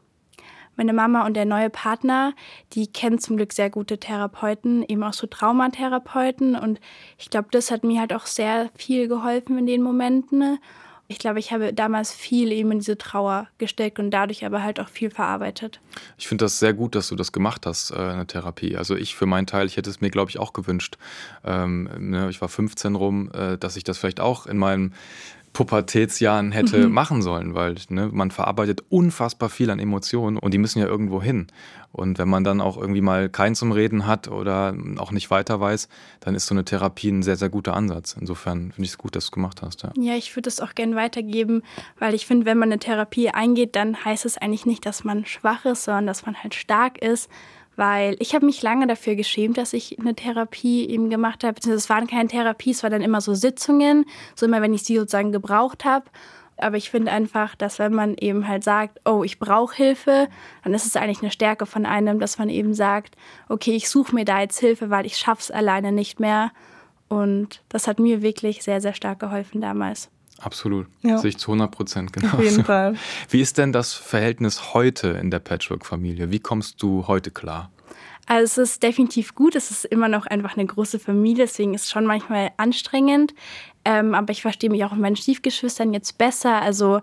meine 0.81 0.95
Mama 0.95 1.27
und 1.27 1.35
der 1.35 1.45
neue 1.45 1.69
Partner, 1.69 2.33
die 2.73 2.87
kennen 2.87 3.19
zum 3.19 3.37
Glück 3.37 3.53
sehr 3.53 3.69
gute 3.69 3.99
Therapeuten, 3.99 4.83
eben 4.89 5.03
auch 5.03 5.13
so 5.13 5.27
Traumatherapeuten. 5.27 6.57
Und 6.57 6.81
ich 7.19 7.29
glaube, 7.29 7.49
das 7.51 7.71
hat 7.71 7.85
mir 7.85 8.01
halt 8.01 8.15
auch 8.15 8.25
sehr 8.25 8.71
viel 8.77 9.07
geholfen 9.07 9.59
in 9.59 9.67
den 9.67 9.83
Momenten. 9.83 10.59
Ich 11.07 11.19
glaube, 11.19 11.39
ich 11.39 11.53
habe 11.53 11.75
damals 11.75 12.15
viel 12.15 12.51
eben 12.51 12.73
in 12.73 12.79
diese 12.79 12.97
Trauer 12.97 13.49
gesteckt 13.59 13.99
und 13.99 14.11
dadurch 14.11 14.47
aber 14.47 14.63
halt 14.63 14.81
auch 14.81 14.89
viel 14.89 15.11
verarbeitet. 15.11 15.81
Ich 16.17 16.29
finde 16.29 16.47
das 16.47 16.59
sehr 16.59 16.73
gut, 16.73 16.95
dass 16.95 17.09
du 17.09 17.17
das 17.17 17.31
gemacht 17.31 17.67
hast, 17.67 17.91
äh, 17.91 18.13
in 18.13 18.17
der 18.17 18.27
Therapie. 18.27 18.77
Also 18.77 18.97
ich 18.97 19.15
für 19.15 19.27
meinen 19.27 19.47
Teil, 19.47 19.67
ich 19.67 19.77
hätte 19.77 19.91
es 19.91 20.01
mir, 20.01 20.09
glaube 20.09 20.31
ich, 20.31 20.39
auch 20.39 20.55
gewünscht. 20.55 20.97
Ähm, 21.45 21.91
ne, 21.99 22.31
ich 22.31 22.41
war 22.41 22.49
15 22.49 22.95
rum, 22.95 23.31
äh, 23.35 23.59
dass 23.59 23.77
ich 23.77 23.85
das 23.85 23.99
vielleicht 23.99 24.21
auch 24.21 24.47
in 24.47 24.57
meinem 24.57 24.95
Pubertätsjahren 25.53 26.53
hätte 26.53 26.87
mhm. 26.87 26.93
machen 26.93 27.23
sollen, 27.23 27.55
weil 27.55 27.75
ne, 27.89 28.09
man 28.13 28.31
verarbeitet 28.31 28.85
unfassbar 28.89 29.49
viel 29.49 29.71
an 29.71 29.81
Emotionen 29.81 30.39
und 30.39 30.55
die 30.55 30.59
müssen 30.59 30.79
ja 30.79 30.87
irgendwo 30.87 31.21
hin. 31.21 31.49
Und 31.93 32.19
wenn 32.19 32.29
man 32.29 32.45
dann 32.45 32.61
auch 32.61 32.77
irgendwie 32.77 33.01
mal 33.01 33.29
keinen 33.29 33.57
zum 33.57 33.73
Reden 33.73 34.07
hat 34.07 34.29
oder 34.29 34.77
auch 34.99 35.11
nicht 35.11 35.31
weiter 35.31 35.61
weiß, 35.61 35.89
dann 36.21 36.37
ist 36.37 36.47
so 36.47 36.55
eine 36.55 36.65
Therapie 36.65 37.11
ein 37.11 37.25
sehr, 37.25 37.37
sehr 37.37 37.49
guter 37.49 37.75
Ansatz. 37.75 38.17
Insofern 38.19 38.71
finde 38.71 38.85
ich 38.85 38.91
es 38.91 38.99
gut, 38.99 39.17
dass 39.17 39.25
du 39.25 39.29
es 39.29 39.33
gemacht 39.33 39.61
hast. 39.61 39.83
Ja, 39.83 39.91
ja 39.97 40.15
ich 40.15 40.37
würde 40.37 40.49
es 40.49 40.61
auch 40.61 40.77
gerne 40.77 40.95
weitergeben, 40.95 41.63
weil 41.99 42.15
ich 42.15 42.27
finde, 42.27 42.47
wenn 42.47 42.59
man 42.59 42.69
eine 42.69 42.79
Therapie 42.79 43.31
eingeht, 43.31 43.75
dann 43.75 44.05
heißt 44.05 44.25
es 44.25 44.39
eigentlich 44.39 44.67
nicht, 44.67 44.87
dass 44.87 45.03
man 45.03 45.27
schwach 45.27 45.65
ist, 45.65 45.85
sondern 45.85 46.07
dass 46.07 46.27
man 46.27 46.37
halt 46.37 46.55
stark 46.55 46.99
ist 46.99 47.29
weil 47.81 48.15
ich 48.19 48.35
habe 48.35 48.45
mich 48.45 48.61
lange 48.61 48.87
dafür 48.87 49.15
geschämt, 49.15 49.57
dass 49.57 49.73
ich 49.73 49.99
eine 49.99 50.15
Therapie 50.15 50.87
eben 50.87 51.09
gemacht 51.09 51.45
habe. 51.45 51.59
Es 51.67 51.89
waren 51.89 52.07
keine 52.07 52.29
Therapie, 52.29 52.73
es 52.73 52.83
waren 52.83 52.93
dann 52.93 53.01
immer 53.01 53.23
so 53.23 53.33
Sitzungen, 53.33 54.05
so 54.35 54.45
immer, 54.45 54.61
wenn 54.61 54.75
ich 54.75 54.83
sie 54.83 54.99
sozusagen 54.99 55.33
gebraucht 55.33 55.87
habe. 55.87 56.05
Aber 56.59 56.77
ich 56.77 56.91
finde 56.91 57.11
einfach, 57.11 57.55
dass 57.55 57.79
wenn 57.79 57.95
man 57.95 58.17
eben 58.19 58.47
halt 58.47 58.65
sagt, 58.65 59.01
oh, 59.07 59.25
ich 59.25 59.39
brauche 59.39 59.75
Hilfe, 59.75 60.29
dann 60.63 60.75
ist 60.75 60.85
es 60.85 60.95
eigentlich 60.95 61.23
eine 61.23 61.31
Stärke 61.31 61.65
von 61.65 61.87
einem, 61.87 62.21
dass 62.21 62.37
man 62.37 62.51
eben 62.51 62.75
sagt, 62.75 63.17
okay, 63.49 63.73
ich 63.73 63.89
suche 63.89 64.15
mir 64.15 64.27
da 64.27 64.43
jetzt 64.43 64.61
Hilfe, 64.61 64.91
weil 64.91 65.07
ich 65.07 65.27
es 65.27 65.51
alleine 65.51 65.91
nicht 65.91 66.21
mehr. 66.21 66.53
Und 67.09 67.63
das 67.71 67.89
hat 67.89 67.99
mir 67.99 68.21
wirklich 68.21 68.63
sehr, 68.63 68.83
sehr 68.83 68.93
stark 68.93 69.21
geholfen 69.21 69.63
damals. 69.63 70.11
Absolut. 70.41 70.87
Ja. 71.03 71.19
Sehe 71.19 71.31
ich 71.31 71.39
zu 71.39 71.51
100 71.53 71.71
Prozent 71.71 72.13
genau. 72.13 72.35
Auf 72.35 72.43
jeden 72.43 72.65
Fall. 72.65 72.95
Wie 73.29 73.41
ist 73.41 73.59
denn 73.59 73.73
das 73.73 73.95
Verhältnis 73.95 74.75
heute 74.75 75.09
in 75.09 75.31
der 75.31 75.39
Patchwork-Familie? 75.39 76.31
Wie 76.31 76.41
kommst 76.41 76.83
du 76.83 77.07
heute 77.07 77.31
klar? 77.31 77.71
Also 78.27 78.63
es 78.63 78.71
ist 78.73 78.83
definitiv 78.83 79.35
gut. 79.35 79.57
Es 79.57 79.71
ist 79.71 79.85
immer 79.85 80.09
noch 80.09 80.27
einfach 80.27 80.57
eine 80.57 80.65
große 80.65 80.99
Familie, 80.99 81.45
deswegen 81.45 81.75
ist 81.75 81.85
es 81.85 81.91
schon 81.91 82.07
manchmal 82.07 82.51
anstrengend. 82.57 83.35
Ähm, 83.85 84.15
aber 84.15 84.31
ich 84.31 84.43
verstehe 84.43 84.71
mich 84.71 84.85
auch 84.85 84.93
mit 84.93 85.01
meinen 85.01 85.17
Stiefgeschwistern 85.17 85.93
jetzt 85.93 86.17
besser. 86.17 86.63
Also 86.63 87.01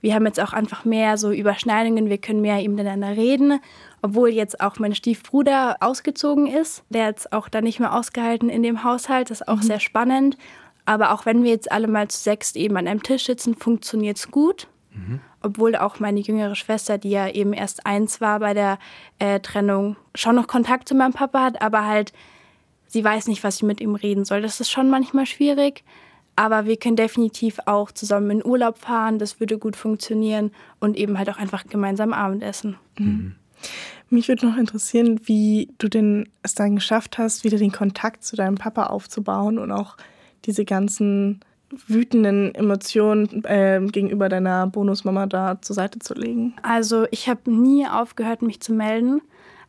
wir 0.00 0.14
haben 0.14 0.24
jetzt 0.24 0.40
auch 0.40 0.52
einfach 0.52 0.84
mehr 0.84 1.18
so 1.18 1.30
Überschneidungen. 1.30 2.08
Wir 2.08 2.18
können 2.18 2.40
mehr 2.40 2.60
eben 2.60 2.74
miteinander 2.74 3.16
reden. 3.16 3.60
Obwohl 4.02 4.30
jetzt 4.30 4.60
auch 4.60 4.78
mein 4.78 4.94
Stiefbruder 4.94 5.76
ausgezogen 5.80 6.46
ist. 6.46 6.82
Der 6.88 7.06
hat 7.06 7.18
es 7.18 7.32
auch 7.32 7.48
da 7.48 7.60
nicht 7.60 7.80
mehr 7.80 7.94
ausgehalten 7.94 8.48
in 8.48 8.62
dem 8.62 8.82
Haushalt. 8.82 9.30
Das 9.30 9.42
ist 9.42 9.48
auch 9.48 9.56
mhm. 9.56 9.62
sehr 9.62 9.80
spannend. 9.80 10.38
Aber 10.90 11.12
auch 11.12 11.24
wenn 11.24 11.44
wir 11.44 11.50
jetzt 11.52 11.70
alle 11.70 11.86
mal 11.86 12.08
zu 12.08 12.18
sechs 12.18 12.56
eben 12.56 12.76
an 12.76 12.88
einem 12.88 13.00
Tisch 13.04 13.26
sitzen, 13.26 13.54
funktioniert 13.54 14.16
es 14.16 14.32
gut. 14.32 14.66
Mhm. 14.92 15.20
Obwohl 15.40 15.76
auch 15.76 16.00
meine 16.00 16.18
jüngere 16.18 16.56
Schwester, 16.56 16.98
die 16.98 17.10
ja 17.10 17.28
eben 17.28 17.52
erst 17.52 17.86
eins 17.86 18.20
war 18.20 18.40
bei 18.40 18.54
der 18.54 18.76
äh, 19.20 19.38
Trennung, 19.38 19.94
schon 20.16 20.34
noch 20.34 20.48
Kontakt 20.48 20.88
zu 20.88 20.96
meinem 20.96 21.12
Papa 21.12 21.44
hat, 21.44 21.62
aber 21.62 21.86
halt, 21.86 22.12
sie 22.88 23.04
weiß 23.04 23.28
nicht, 23.28 23.44
was 23.44 23.58
sie 23.58 23.66
mit 23.66 23.80
ihm 23.80 23.94
reden 23.94 24.24
soll. 24.24 24.42
Das 24.42 24.58
ist 24.58 24.68
schon 24.68 24.90
manchmal 24.90 25.26
schwierig. 25.26 25.84
Aber 26.34 26.64
wir 26.64 26.76
können 26.76 26.96
definitiv 26.96 27.60
auch 27.66 27.92
zusammen 27.92 28.30
in 28.32 28.44
Urlaub 28.44 28.78
fahren, 28.78 29.20
das 29.20 29.38
würde 29.38 29.58
gut 29.58 29.76
funktionieren 29.76 30.50
und 30.80 30.96
eben 30.96 31.18
halt 31.18 31.30
auch 31.30 31.38
einfach 31.38 31.68
gemeinsam 31.68 32.12
Abendessen. 32.12 32.74
Mhm. 32.98 33.36
Mich 34.08 34.26
würde 34.26 34.44
noch 34.44 34.56
interessieren, 34.56 35.20
wie 35.22 35.68
du 35.78 35.88
denn 35.88 36.28
es 36.42 36.56
dann 36.56 36.74
geschafft 36.74 37.16
hast, 37.16 37.44
wieder 37.44 37.58
den 37.58 37.70
Kontakt 37.70 38.24
zu 38.24 38.34
deinem 38.34 38.56
Papa 38.56 38.86
aufzubauen 38.86 39.56
und 39.60 39.70
auch 39.70 39.96
diese 40.46 40.64
ganzen 40.64 41.40
wütenden 41.86 42.54
Emotionen 42.54 43.44
äh, 43.44 43.80
gegenüber 43.92 44.28
deiner 44.28 44.66
Bonusmama 44.66 45.26
da 45.26 45.60
zur 45.62 45.74
Seite 45.74 45.98
zu 46.00 46.14
legen? 46.14 46.54
Also 46.62 47.06
ich 47.10 47.28
habe 47.28 47.50
nie 47.50 47.86
aufgehört, 47.86 48.42
mich 48.42 48.60
zu 48.60 48.72
melden. 48.72 49.22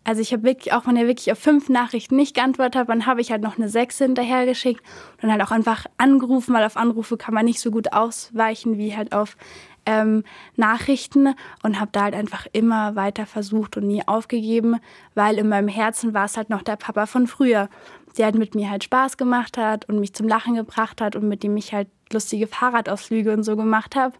Also 0.03 0.19
ich 0.21 0.33
habe 0.33 0.43
wirklich, 0.43 0.73
auch 0.73 0.87
wenn 0.87 0.97
er 0.97 1.05
wirklich 1.05 1.31
auf 1.31 1.37
fünf 1.37 1.69
Nachrichten 1.69 2.15
nicht 2.15 2.33
geantwortet 2.33 2.75
hat, 2.75 2.89
dann 2.89 3.05
habe 3.05 3.21
ich 3.21 3.31
halt 3.31 3.43
noch 3.43 3.57
eine 3.57 3.69
sechs 3.69 3.99
hinterhergeschickt 3.99 4.81
und 4.81 5.21
dann 5.21 5.31
halt 5.33 5.43
auch 5.43 5.51
einfach 5.51 5.85
angerufen, 5.97 6.55
weil 6.55 6.65
auf 6.65 6.75
Anrufe 6.75 7.17
kann 7.17 7.35
man 7.35 7.45
nicht 7.45 7.59
so 7.59 7.69
gut 7.69 7.93
ausweichen 7.93 8.79
wie 8.79 8.95
halt 8.97 9.13
auf 9.13 9.37
ähm, 9.85 10.23
Nachrichten 10.55 11.35
und 11.63 11.79
habe 11.79 11.91
da 11.91 12.03
halt 12.03 12.15
einfach 12.15 12.47
immer 12.51 12.95
weiter 12.95 13.25
versucht 13.25 13.77
und 13.77 13.87
nie 13.87 14.01
aufgegeben, 14.07 14.77
weil 15.13 15.37
in 15.37 15.49
meinem 15.49 15.67
Herzen 15.67 16.13
war 16.13 16.25
es 16.25 16.37
halt 16.37 16.49
noch 16.49 16.63
der 16.63 16.75
Papa 16.75 17.05
von 17.05 17.27
früher 17.27 17.69
sie 18.13 18.23
halt 18.23 18.35
mit 18.35 18.55
mir 18.55 18.69
halt 18.69 18.83
Spaß 18.83 19.17
gemacht 19.17 19.57
hat 19.57 19.87
und 19.87 19.99
mich 19.99 20.13
zum 20.13 20.27
Lachen 20.27 20.55
gebracht 20.55 21.01
hat 21.01 21.15
und 21.15 21.27
mit 21.27 21.43
dem 21.43 21.55
ich 21.57 21.73
halt 21.73 21.87
lustige 22.11 22.47
Fahrradausflüge 22.47 23.33
und 23.33 23.43
so 23.43 23.55
gemacht 23.55 23.95
habe. 23.95 24.15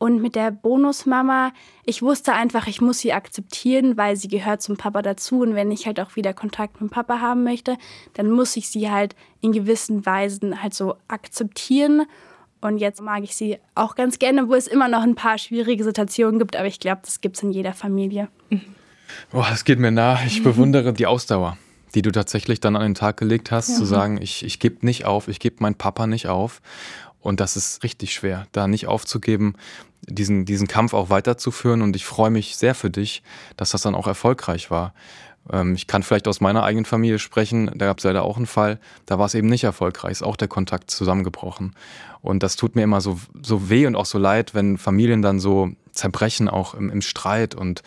Und 0.00 0.22
mit 0.22 0.36
der 0.36 0.52
Bonusmama, 0.52 1.50
ich 1.84 2.02
wusste 2.02 2.32
einfach, 2.32 2.68
ich 2.68 2.80
muss 2.80 3.00
sie 3.00 3.12
akzeptieren, 3.12 3.96
weil 3.96 4.14
sie 4.14 4.28
gehört 4.28 4.62
zum 4.62 4.76
Papa 4.76 5.02
dazu. 5.02 5.40
Und 5.40 5.56
wenn 5.56 5.72
ich 5.72 5.86
halt 5.86 5.98
auch 5.98 6.14
wieder 6.14 6.34
Kontakt 6.34 6.80
mit 6.80 6.88
dem 6.88 6.92
Papa 6.92 7.20
haben 7.20 7.42
möchte, 7.42 7.76
dann 8.14 8.30
muss 8.30 8.56
ich 8.56 8.68
sie 8.68 8.90
halt 8.90 9.16
in 9.40 9.50
gewissen 9.50 10.06
Weisen 10.06 10.62
halt 10.62 10.74
so 10.74 10.94
akzeptieren. 11.08 12.06
Und 12.60 12.78
jetzt 12.78 13.02
mag 13.02 13.24
ich 13.24 13.34
sie 13.34 13.58
auch 13.74 13.96
ganz 13.96 14.20
gerne, 14.20 14.48
wo 14.48 14.54
es 14.54 14.68
immer 14.68 14.86
noch 14.86 15.02
ein 15.02 15.16
paar 15.16 15.36
schwierige 15.36 15.82
Situationen 15.82 16.38
gibt. 16.38 16.54
Aber 16.54 16.66
ich 16.66 16.78
glaube, 16.78 17.00
das 17.04 17.20
gibt 17.20 17.36
es 17.36 17.42
in 17.42 17.50
jeder 17.50 17.72
Familie. 17.72 18.28
Boah, 19.32 19.46
das 19.50 19.64
geht 19.64 19.80
mir 19.80 19.90
nah. 19.90 20.18
Ich 20.26 20.44
bewundere 20.44 20.92
die 20.92 21.06
Ausdauer 21.06 21.58
die 21.94 22.02
du 22.02 22.10
tatsächlich 22.10 22.60
dann 22.60 22.76
an 22.76 22.82
den 22.82 22.94
Tag 22.94 23.16
gelegt 23.16 23.50
hast, 23.50 23.70
ja. 23.70 23.74
zu 23.76 23.84
sagen, 23.84 24.20
ich, 24.20 24.44
ich 24.44 24.58
gebe 24.58 24.84
nicht 24.84 25.04
auf, 25.04 25.28
ich 25.28 25.40
gebe 25.40 25.56
meinen 25.60 25.74
Papa 25.74 26.06
nicht 26.06 26.28
auf. 26.28 26.60
Und 27.20 27.40
das 27.40 27.56
ist 27.56 27.82
richtig 27.82 28.14
schwer, 28.14 28.46
da 28.52 28.68
nicht 28.68 28.86
aufzugeben, 28.86 29.54
diesen, 30.02 30.44
diesen 30.44 30.68
Kampf 30.68 30.94
auch 30.94 31.10
weiterzuführen. 31.10 31.82
Und 31.82 31.96
ich 31.96 32.04
freue 32.04 32.30
mich 32.30 32.56
sehr 32.56 32.74
für 32.74 32.90
dich, 32.90 33.22
dass 33.56 33.70
das 33.70 33.82
dann 33.82 33.94
auch 33.94 34.06
erfolgreich 34.06 34.70
war. 34.70 34.94
Ähm, 35.50 35.74
ich 35.74 35.86
kann 35.86 36.02
vielleicht 36.02 36.28
aus 36.28 36.40
meiner 36.40 36.62
eigenen 36.62 36.84
Familie 36.84 37.18
sprechen, 37.18 37.70
da 37.74 37.86
gab 37.86 37.98
es 37.98 38.04
leider 38.04 38.22
auch 38.22 38.36
einen 38.36 38.46
Fall, 38.46 38.78
da 39.06 39.18
war 39.18 39.26
es 39.26 39.34
eben 39.34 39.48
nicht 39.48 39.64
erfolgreich, 39.64 40.12
ist 40.12 40.22
auch 40.22 40.36
der 40.36 40.48
Kontakt 40.48 40.90
zusammengebrochen. 40.90 41.74
Und 42.20 42.42
das 42.42 42.56
tut 42.56 42.76
mir 42.76 42.82
immer 42.82 43.00
so, 43.00 43.18
so 43.42 43.70
weh 43.70 43.86
und 43.86 43.96
auch 43.96 44.06
so 44.06 44.18
leid, 44.18 44.54
wenn 44.54 44.78
Familien 44.78 45.22
dann 45.22 45.40
so 45.40 45.70
zerbrechen, 45.92 46.48
auch 46.48 46.74
im, 46.74 46.90
im 46.90 47.02
Streit 47.02 47.54
und 47.54 47.82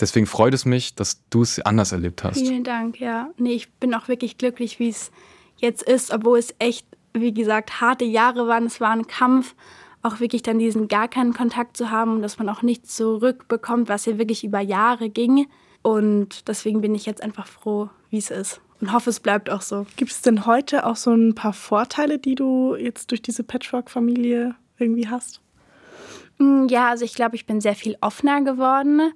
Deswegen 0.00 0.26
freut 0.26 0.54
es 0.54 0.64
mich, 0.64 0.94
dass 0.94 1.22
du 1.28 1.42
es 1.42 1.60
anders 1.60 1.92
erlebt 1.92 2.24
hast. 2.24 2.38
Vielen 2.38 2.64
Dank, 2.64 2.98
ja. 2.98 3.30
Nee, 3.36 3.52
ich 3.52 3.70
bin 3.72 3.94
auch 3.94 4.08
wirklich 4.08 4.38
glücklich, 4.38 4.78
wie 4.78 4.88
es 4.88 5.10
jetzt 5.58 5.82
ist, 5.82 6.10
obwohl 6.12 6.38
es 6.38 6.54
echt, 6.58 6.86
wie 7.12 7.34
gesagt, 7.34 7.80
harte 7.80 8.04
Jahre 8.04 8.46
waren. 8.48 8.64
Es 8.64 8.80
war 8.80 8.90
ein 8.90 9.06
Kampf, 9.06 9.54
auch 10.02 10.20
wirklich 10.20 10.42
dann 10.42 10.58
diesen 10.58 10.88
gar 10.88 11.08
keinen 11.08 11.34
Kontakt 11.34 11.76
zu 11.76 11.90
haben 11.90 12.16
und 12.16 12.22
dass 12.22 12.38
man 12.38 12.48
auch 12.48 12.62
nichts 12.62 12.96
zurückbekommt, 12.96 13.88
was 13.88 14.06
ja 14.06 14.16
wirklich 14.16 14.42
über 14.42 14.60
Jahre 14.60 15.10
ging. 15.10 15.46
Und 15.82 16.48
deswegen 16.48 16.80
bin 16.80 16.94
ich 16.94 17.04
jetzt 17.04 17.22
einfach 17.22 17.46
froh, 17.46 17.90
wie 18.08 18.18
es 18.18 18.30
ist. 18.30 18.60
Und 18.80 18.92
hoffe, 18.94 19.10
es 19.10 19.20
bleibt 19.20 19.50
auch 19.50 19.60
so. 19.60 19.86
Gibt 19.96 20.10
es 20.10 20.22
denn 20.22 20.46
heute 20.46 20.86
auch 20.86 20.96
so 20.96 21.12
ein 21.12 21.34
paar 21.34 21.52
Vorteile, 21.52 22.18
die 22.18 22.34
du 22.34 22.74
jetzt 22.74 23.10
durch 23.10 23.20
diese 23.20 23.44
Patchwork-Familie 23.44 24.54
irgendwie 24.78 25.08
hast? 25.08 25.42
Mm, 26.38 26.66
ja, 26.68 26.88
also 26.88 27.04
ich 27.04 27.12
glaube, 27.12 27.36
ich 27.36 27.44
bin 27.44 27.60
sehr 27.60 27.74
viel 27.74 27.98
offener 28.00 28.40
geworden 28.42 29.12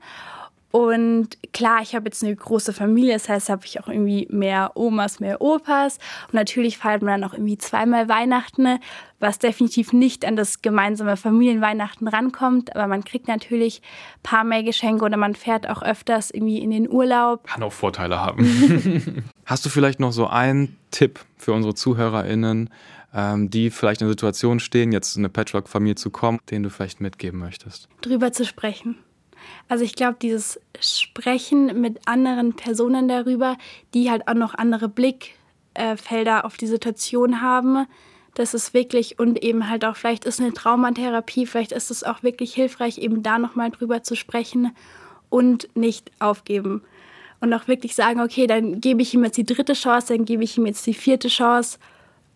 und 0.74 1.28
klar, 1.52 1.82
ich 1.82 1.94
habe 1.94 2.06
jetzt 2.06 2.24
eine 2.24 2.34
große 2.34 2.72
Familie, 2.72 3.12
das 3.12 3.28
heißt, 3.28 3.48
habe 3.48 3.64
ich 3.64 3.78
auch 3.78 3.86
irgendwie 3.86 4.26
mehr 4.28 4.72
Omas, 4.74 5.20
mehr 5.20 5.40
Opas. 5.40 5.98
Und 6.26 6.34
natürlich 6.34 6.78
feiert 6.78 7.00
man 7.00 7.20
dann 7.20 7.30
auch 7.30 7.32
irgendwie 7.32 7.56
zweimal 7.56 8.08
Weihnachten, 8.08 8.80
was 9.20 9.38
definitiv 9.38 9.92
nicht 9.92 10.24
an 10.24 10.34
das 10.34 10.62
gemeinsame 10.62 11.16
Familienweihnachten 11.16 12.08
rankommt. 12.08 12.74
Aber 12.74 12.88
man 12.88 13.04
kriegt 13.04 13.28
natürlich 13.28 13.82
ein 14.16 14.22
paar 14.24 14.42
mehr 14.42 14.64
Geschenke 14.64 15.04
oder 15.04 15.16
man 15.16 15.36
fährt 15.36 15.70
auch 15.70 15.80
öfters 15.80 16.32
irgendwie 16.32 16.58
in 16.58 16.72
den 16.72 16.90
Urlaub. 16.90 17.44
Kann 17.44 17.62
auch 17.62 17.72
Vorteile 17.72 18.18
haben. 18.18 19.22
Hast 19.46 19.64
du 19.64 19.68
vielleicht 19.68 20.00
noch 20.00 20.10
so 20.10 20.26
einen 20.26 20.76
Tipp 20.90 21.20
für 21.36 21.52
unsere 21.52 21.76
ZuhörerInnen, 21.76 22.68
ähm, 23.14 23.48
die 23.48 23.70
vielleicht 23.70 24.00
in 24.00 24.08
der 24.08 24.14
Situation 24.14 24.58
stehen, 24.58 24.90
jetzt 24.90 25.14
in 25.14 25.20
eine 25.20 25.28
Patchwork-Familie 25.28 25.94
zu 25.94 26.10
kommen, 26.10 26.40
den 26.50 26.64
du 26.64 26.68
vielleicht 26.68 27.00
mitgeben 27.00 27.38
möchtest? 27.38 27.88
Drüber 28.00 28.32
zu 28.32 28.44
sprechen 28.44 28.96
Also 29.68 29.84
ich 29.84 29.94
glaube, 29.94 30.16
dieses 30.20 30.60
Sprechen 30.80 31.80
mit 31.80 32.06
anderen 32.06 32.54
Personen 32.54 33.08
darüber, 33.08 33.56
die 33.94 34.10
halt 34.10 34.28
auch 34.28 34.34
noch 34.34 34.54
andere 34.54 34.88
Blickfelder 34.88 36.44
auf 36.44 36.56
die 36.56 36.66
Situation 36.66 37.40
haben, 37.40 37.86
das 38.34 38.52
ist 38.52 38.74
wirklich 38.74 39.18
und 39.18 39.42
eben 39.42 39.68
halt 39.68 39.84
auch 39.84 39.96
vielleicht 39.96 40.24
ist 40.24 40.40
eine 40.40 40.52
Traumatherapie, 40.52 41.46
vielleicht 41.46 41.72
ist 41.72 41.90
es 41.90 42.02
auch 42.02 42.22
wirklich 42.22 42.52
hilfreich, 42.52 42.98
eben 42.98 43.22
da 43.22 43.38
nochmal 43.38 43.70
drüber 43.70 44.02
zu 44.02 44.16
sprechen 44.16 44.74
und 45.30 45.68
nicht 45.76 46.10
aufgeben. 46.18 46.82
Und 47.40 47.52
auch 47.52 47.68
wirklich 47.68 47.94
sagen, 47.94 48.20
okay, 48.20 48.46
dann 48.46 48.80
gebe 48.80 49.02
ich 49.02 49.14
ihm 49.14 49.24
jetzt 49.24 49.36
die 49.36 49.44
dritte 49.44 49.74
Chance, 49.74 50.14
dann 50.16 50.24
gebe 50.24 50.42
ich 50.42 50.56
ihm 50.56 50.66
jetzt 50.66 50.86
die 50.86 50.94
vierte 50.94 51.28
Chance 51.28 51.78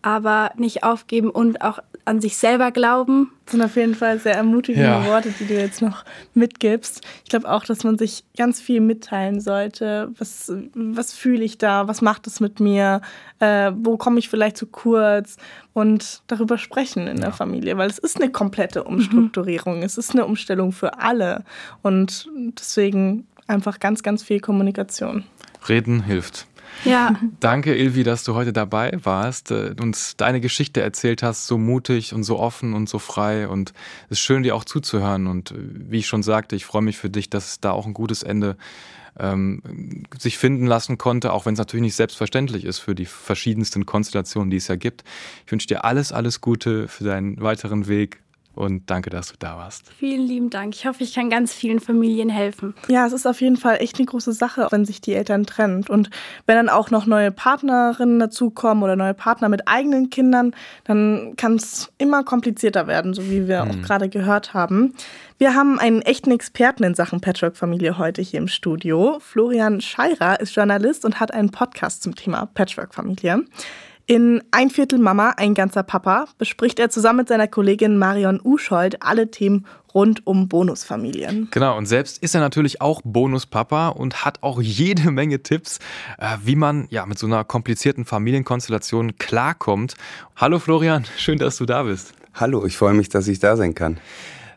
aber 0.01 0.51
nicht 0.55 0.83
aufgeben 0.83 1.29
und 1.29 1.61
auch 1.61 1.79
an 2.05 2.21
sich 2.21 2.37
selber 2.37 2.71
glauben. 2.71 3.31
Das 3.45 3.51
sind 3.51 3.61
auf 3.61 3.75
jeden 3.75 3.93
Fall 3.93 4.19
sehr 4.19 4.35
ermutigende 4.35 4.89
ja. 4.89 5.05
Worte, 5.05 5.31
die 5.39 5.45
du 5.45 5.53
jetzt 5.53 5.81
noch 5.81 6.03
mitgibst. 6.33 7.01
Ich 7.23 7.29
glaube 7.29 7.49
auch, 7.49 7.65
dass 7.65 7.83
man 7.83 7.97
sich 7.97 8.23
ganz 8.37 8.59
viel 8.61 8.81
mitteilen 8.81 9.41
sollte. 9.41 10.09
Was, 10.17 10.51
was 10.73 11.13
fühle 11.13 11.43
ich 11.43 11.57
da? 11.57 11.87
Was 11.87 12.01
macht 12.01 12.25
es 12.27 12.39
mit 12.39 12.59
mir? 12.59 13.01
Äh, 13.39 13.71
wo 13.75 13.97
komme 13.97 14.19
ich 14.19 14.29
vielleicht 14.29 14.57
zu 14.57 14.65
kurz? 14.65 15.37
Und 15.73 16.23
darüber 16.27 16.57
sprechen 16.57 17.07
in 17.07 17.17
ja. 17.17 17.25
der 17.25 17.33
Familie, 17.33 17.77
weil 17.77 17.89
es 17.89 17.99
ist 17.99 18.19
eine 18.19 18.31
komplette 18.31 18.83
Umstrukturierung. 18.85 19.77
Mhm. 19.77 19.83
Es 19.83 19.97
ist 19.97 20.11
eine 20.11 20.25
Umstellung 20.25 20.71
für 20.71 20.99
alle. 20.99 21.43
Und 21.83 22.27
deswegen 22.59 23.27
einfach 23.47 23.79
ganz, 23.79 24.03
ganz 24.03 24.23
viel 24.23 24.39
Kommunikation. 24.39 25.25
Reden 25.67 26.03
hilft. 26.03 26.47
Ja. 26.85 27.19
Danke, 27.39 27.75
Ilvi, 27.75 28.03
dass 28.03 28.23
du 28.23 28.35
heute 28.35 28.53
dabei 28.53 28.97
warst, 29.03 29.51
äh, 29.51 29.75
uns 29.79 30.15
deine 30.17 30.41
Geschichte 30.41 30.81
erzählt 30.81 31.23
hast, 31.23 31.47
so 31.47 31.57
mutig 31.57 32.13
und 32.13 32.23
so 32.23 32.39
offen 32.39 32.73
und 32.73 32.89
so 32.89 32.99
frei. 32.99 33.47
Und 33.47 33.73
es 34.05 34.17
ist 34.17 34.21
schön, 34.21 34.43
dir 34.43 34.55
auch 34.55 34.63
zuzuhören. 34.63 35.27
Und 35.27 35.51
äh, 35.51 35.55
wie 35.57 35.99
ich 35.99 36.07
schon 36.07 36.23
sagte, 36.23 36.55
ich 36.55 36.65
freue 36.65 36.81
mich 36.81 36.97
für 36.97 37.09
dich, 37.09 37.29
dass 37.29 37.59
da 37.59 37.71
auch 37.71 37.85
ein 37.85 37.93
gutes 37.93 38.23
Ende 38.23 38.57
ähm, 39.19 40.05
sich 40.17 40.37
finden 40.37 40.65
lassen 40.65 40.97
konnte, 40.97 41.33
auch 41.33 41.45
wenn 41.45 41.53
es 41.53 41.59
natürlich 41.59 41.83
nicht 41.83 41.95
selbstverständlich 41.95 42.65
ist 42.65 42.79
für 42.79 42.95
die 42.95 43.05
verschiedensten 43.05 43.85
Konstellationen, 43.85 44.49
die 44.49 44.57
es 44.57 44.67
ja 44.67 44.75
gibt. 44.75 45.03
Ich 45.45 45.51
wünsche 45.51 45.67
dir 45.67 45.83
alles, 45.83 46.11
alles 46.11 46.41
Gute 46.41 46.87
für 46.87 47.03
deinen 47.03 47.41
weiteren 47.41 47.87
Weg 47.87 48.21
und 48.59 48.89
danke, 48.89 49.09
dass 49.09 49.29
du 49.29 49.35
da 49.39 49.57
warst. 49.57 49.89
Vielen 49.97 50.27
lieben 50.27 50.49
Dank. 50.49 50.75
Ich 50.75 50.85
hoffe, 50.85 51.01
ich 51.01 51.13
kann 51.13 51.29
ganz 51.29 51.53
vielen 51.53 51.79
Familien 51.79 52.29
helfen. 52.29 52.73
Ja, 52.89 53.07
es 53.07 53.13
ist 53.13 53.25
auf 53.25 53.39
jeden 53.39 53.55
Fall 53.55 53.77
echt 53.79 53.97
eine 53.97 54.05
große 54.05 54.33
Sache, 54.33 54.67
wenn 54.71 54.83
sich 54.83 54.99
die 54.99 55.13
Eltern 55.13 55.45
trennen. 55.45 55.85
Und 55.87 56.09
wenn 56.45 56.57
dann 56.57 56.67
auch 56.67 56.91
noch 56.91 57.05
neue 57.05 57.31
Partnerinnen 57.31 58.19
dazukommen 58.19 58.83
oder 58.83 58.97
neue 58.97 59.13
Partner 59.13 59.47
mit 59.47 59.67
eigenen 59.67 60.09
Kindern, 60.09 60.53
dann 60.83 61.35
kann 61.37 61.55
es 61.55 61.89
immer 61.97 62.25
komplizierter 62.25 62.85
werden, 62.87 63.13
so 63.13 63.29
wie 63.29 63.47
wir 63.47 63.61
hm. 63.61 63.71
auch 63.71 63.81
gerade 63.81 64.09
gehört 64.09 64.53
haben. 64.53 64.93
Wir 65.37 65.55
haben 65.55 65.79
einen 65.79 66.01
echten 66.01 66.31
Experten 66.31 66.83
in 66.83 66.95
Sachen 66.95 67.21
Patchwork-Familie 67.21 67.97
heute 67.97 68.21
hier 68.21 68.41
im 68.41 68.49
Studio. 68.49 69.19
Florian 69.21 69.79
Scheirer 69.79 70.41
ist 70.41 70.53
Journalist 70.53 71.05
und 71.05 71.21
hat 71.21 71.33
einen 71.33 71.49
Podcast 71.49 72.03
zum 72.03 72.13
Thema 72.13 72.45
Patchwork-Familie. 72.45 73.45
In 74.09 74.41
Ein 74.49 74.71
Viertel 74.71 74.97
Mama, 74.97 75.35
ein 75.37 75.53
ganzer 75.53 75.83
Papa 75.83 76.25
bespricht 76.39 76.79
er 76.79 76.89
zusammen 76.89 77.17
mit 77.17 77.27
seiner 77.27 77.47
Kollegin 77.47 77.99
Marion 77.99 78.41
Uschold 78.43 79.03
alle 79.03 79.29
Themen 79.29 79.67
rund 79.93 80.25
um 80.25 80.47
Bonusfamilien. 80.47 81.49
Genau, 81.51 81.77
und 81.77 81.85
selbst 81.85 82.17
ist 82.23 82.33
er 82.33 82.41
natürlich 82.41 82.81
auch 82.81 83.01
Bonuspapa 83.03 83.89
und 83.89 84.25
hat 84.25 84.41
auch 84.41 84.63
jede 84.63 85.11
Menge 85.11 85.43
Tipps, 85.43 85.77
äh, 86.17 86.37
wie 86.43 86.55
man 86.55 86.87
ja 86.89 87.05
mit 87.05 87.19
so 87.19 87.27
einer 87.27 87.43
komplizierten 87.43 88.03
Familienkonstellation 88.03 89.17
klarkommt. 89.19 89.93
Hallo 90.35 90.57
Florian, 90.57 91.05
schön, 91.19 91.37
dass 91.37 91.57
du 91.57 91.67
da 91.67 91.83
bist. 91.83 92.13
Hallo, 92.33 92.65
ich 92.65 92.77
freue 92.77 92.95
mich, 92.95 93.09
dass 93.09 93.27
ich 93.27 93.37
da 93.37 93.55
sein 93.55 93.75
kann. 93.75 93.99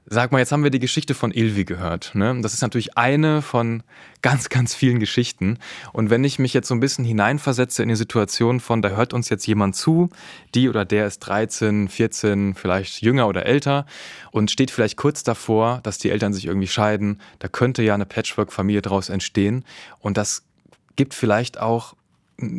Sag 0.07 0.33
mal, 0.33 0.41
jetzt 0.41 0.51
haben 0.51 0.65
wir 0.65 0.71
die 0.71 0.81
Geschichte 0.81 1.15
von 1.15 1.31
Ilvi 1.31 1.65
gehört. 1.65 2.15
Ne? 2.15 2.37
Das 2.43 2.55
ist 2.55 2.63
natürlich 2.63 2.99
eine 2.99 3.41
von 3.41 3.85
ganz, 4.21 4.49
ganz 4.49 4.75
vielen 4.75 4.99
Geschichten. 4.99 5.59
Und 5.93 6.11
wenn 6.11 6.25
ich 6.25 6.41
mich 6.41 6.53
jetzt 6.55 6.67
so 6.67 6.75
ein 6.75 6.81
bisschen 6.81 7.05
hineinversetze 7.05 7.85
in 7.85 7.89
die 7.89 7.95
Situation 7.95 8.59
von, 8.59 8.83
da 8.83 8.91
hört 8.91 9.15
uns 9.15 9.29
jetzt 9.29 9.47
jemand 9.47 9.77
zu, 9.77 10.11
die 10.57 10.69
oder 10.69 10.85
der 10.85 11.07
ist 11.07 11.21
13, 11.21 11.89
14, 11.89 12.55
vielleicht 12.55 13.01
jünger 13.01 13.29
oder 13.29 13.47
älter 13.47 13.87
und 14.33 14.51
steht 14.51 14.73
vielleicht 14.73 14.97
kurz 14.97 15.23
davor, 15.23 15.79
dass 15.85 15.99
die 15.99 16.11
Eltern 16.11 16.33
sich 16.33 16.47
irgendwie 16.47 16.67
scheiden, 16.67 17.21
da 17.39 17.47
könnte 17.47 17.83
ja 17.83 17.95
eine 17.95 18.07
Patchwork-Familie 18.07 18.83
daraus 18.83 19.09
entstehen. 19.09 19.65
Und 20.01 20.17
das 20.17 20.43
gibt 20.97 21.15
vielleicht 21.15 21.61
auch 21.61 21.95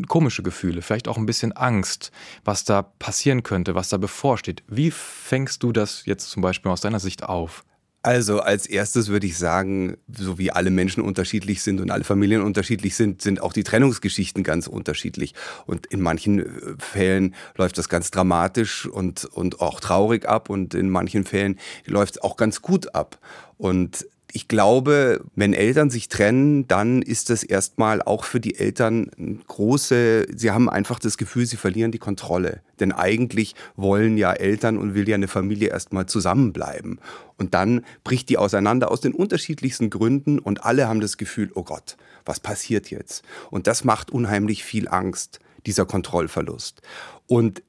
komische 0.08 0.44
Gefühle, 0.44 0.82
vielleicht 0.82 1.08
auch 1.08 1.18
ein 1.18 1.26
bisschen 1.26 1.52
Angst, 1.52 2.12
was 2.44 2.64
da 2.64 2.82
passieren 2.82 3.44
könnte, 3.44 3.76
was 3.76 3.90
da 3.90 3.98
bevorsteht. 3.98 4.64
Wie 4.68 4.92
fängst 4.92 5.64
du 5.64 5.72
das 5.72 6.06
jetzt 6.06 6.30
zum 6.30 6.42
Beispiel 6.42 6.72
aus 6.72 6.82
deiner 6.82 7.00
Sicht 7.00 7.24
auf? 7.24 7.64
Also 8.06 8.42
als 8.42 8.66
erstes 8.66 9.08
würde 9.08 9.26
ich 9.28 9.38
sagen, 9.38 9.96
so 10.14 10.38
wie 10.38 10.52
alle 10.52 10.72
Menschen 10.72 11.02
unterschiedlich 11.02 11.64
sind 11.64 11.80
und 11.80 11.90
alle 11.90 12.04
Familien 12.04 12.42
unterschiedlich 12.42 12.98
sind, 12.98 13.22
sind 13.22 13.42
auch 13.42 13.54
die 13.54 13.64
Trennungsgeschichten 13.64 14.44
ganz 14.44 14.68
unterschiedlich. 14.68 15.34
Und 15.66 15.86
in 15.86 16.02
manchen 16.02 16.40
äh, 16.40 16.76
Fällen 16.80 17.34
läuft 17.56 17.78
das 17.78 17.88
ganz 17.88 18.12
dramatisch 18.12 18.86
und, 18.86 19.24
und 19.24 19.62
auch 19.62 19.80
traurig 19.80 20.28
ab 20.28 20.50
und 20.50 20.74
in 20.74 20.90
manchen 20.90 21.24
Fällen 21.24 21.58
läuft 21.86 22.18
es 22.18 22.22
auch 22.22 22.36
ganz 22.36 22.62
gut 22.62 22.94
ab. 22.94 23.20
Und 23.56 24.06
ich 24.36 24.48
glaube, 24.48 25.24
wenn 25.36 25.54
Eltern 25.54 25.92
sich 25.92 26.10
trennen, 26.10 26.68
dann 26.68 27.04
ist 27.04 27.30
das 27.30 27.44
erstmal 27.44 28.02
auch 28.02 28.24
für 28.24 28.40
die 28.40 28.56
Eltern 28.56 29.44
große, 29.48 30.26
sie 30.36 30.50
haben 30.50 30.72
einfach 30.72 30.98
das 30.98 31.18
Gefühl, 31.18 31.46
sie 31.46 31.56
verlieren 31.56 31.92
die 31.92 32.00
Kontrolle. 32.00 32.62
Denn 32.80 32.92
eigentlich 32.92 33.54
wollen 33.76 34.18
ja 34.18 34.34
Eltern 34.34 34.80
und 34.80 34.96
will 34.96 35.08
ja 35.08 35.14
eine 35.14 35.28
Familie 35.28 35.70
erstmal 35.70 36.08
zusammenbleiben. 36.08 37.00
Und 37.38 37.54
dann 37.54 37.86
bricht 38.04 38.28
die 38.30 38.40
auseinander 38.40 38.90
aus 38.90 39.02
den 39.02 39.14
unterschiedlichsten 39.14 39.92
Gründen 39.92 40.40
und 40.40 40.66
alle 40.66 40.88
haben 40.88 41.00
das 41.00 41.18
Gefühl, 41.18 41.52
oh 41.54 41.64
Gott, 41.64 41.96
was 42.26 42.40
passiert 42.40 42.90
jetzt? 42.90 43.24
Und 43.52 43.68
das 43.68 43.84
macht 43.84 44.10
unheimlich 44.10 44.64
viel 44.64 44.88
Angst, 44.88 45.42
dieser 45.68 45.86
Kontrollverlust. 45.86 46.82
Und 47.28 47.62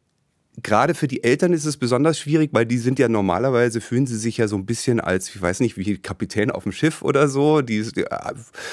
gerade 0.62 0.94
für 0.94 1.08
die 1.08 1.24
Eltern 1.24 1.52
ist 1.52 1.64
es 1.64 1.76
besonders 1.76 2.18
schwierig, 2.18 2.50
weil 2.52 2.66
die 2.66 2.78
sind 2.78 2.98
ja 2.98 3.08
normalerweise, 3.08 3.80
fühlen 3.80 4.06
sie 4.06 4.16
sich 4.16 4.36
ja 4.36 4.48
so 4.48 4.56
ein 4.56 4.66
bisschen 4.66 5.00
als, 5.00 5.28
ich 5.28 5.40
weiß 5.40 5.60
nicht, 5.60 5.76
wie 5.76 5.98
Kapitän 5.98 6.50
auf 6.50 6.62
dem 6.62 6.72
Schiff 6.72 7.02
oder 7.02 7.28
so, 7.28 7.60
die 7.60 7.78
äh, 7.80 8.32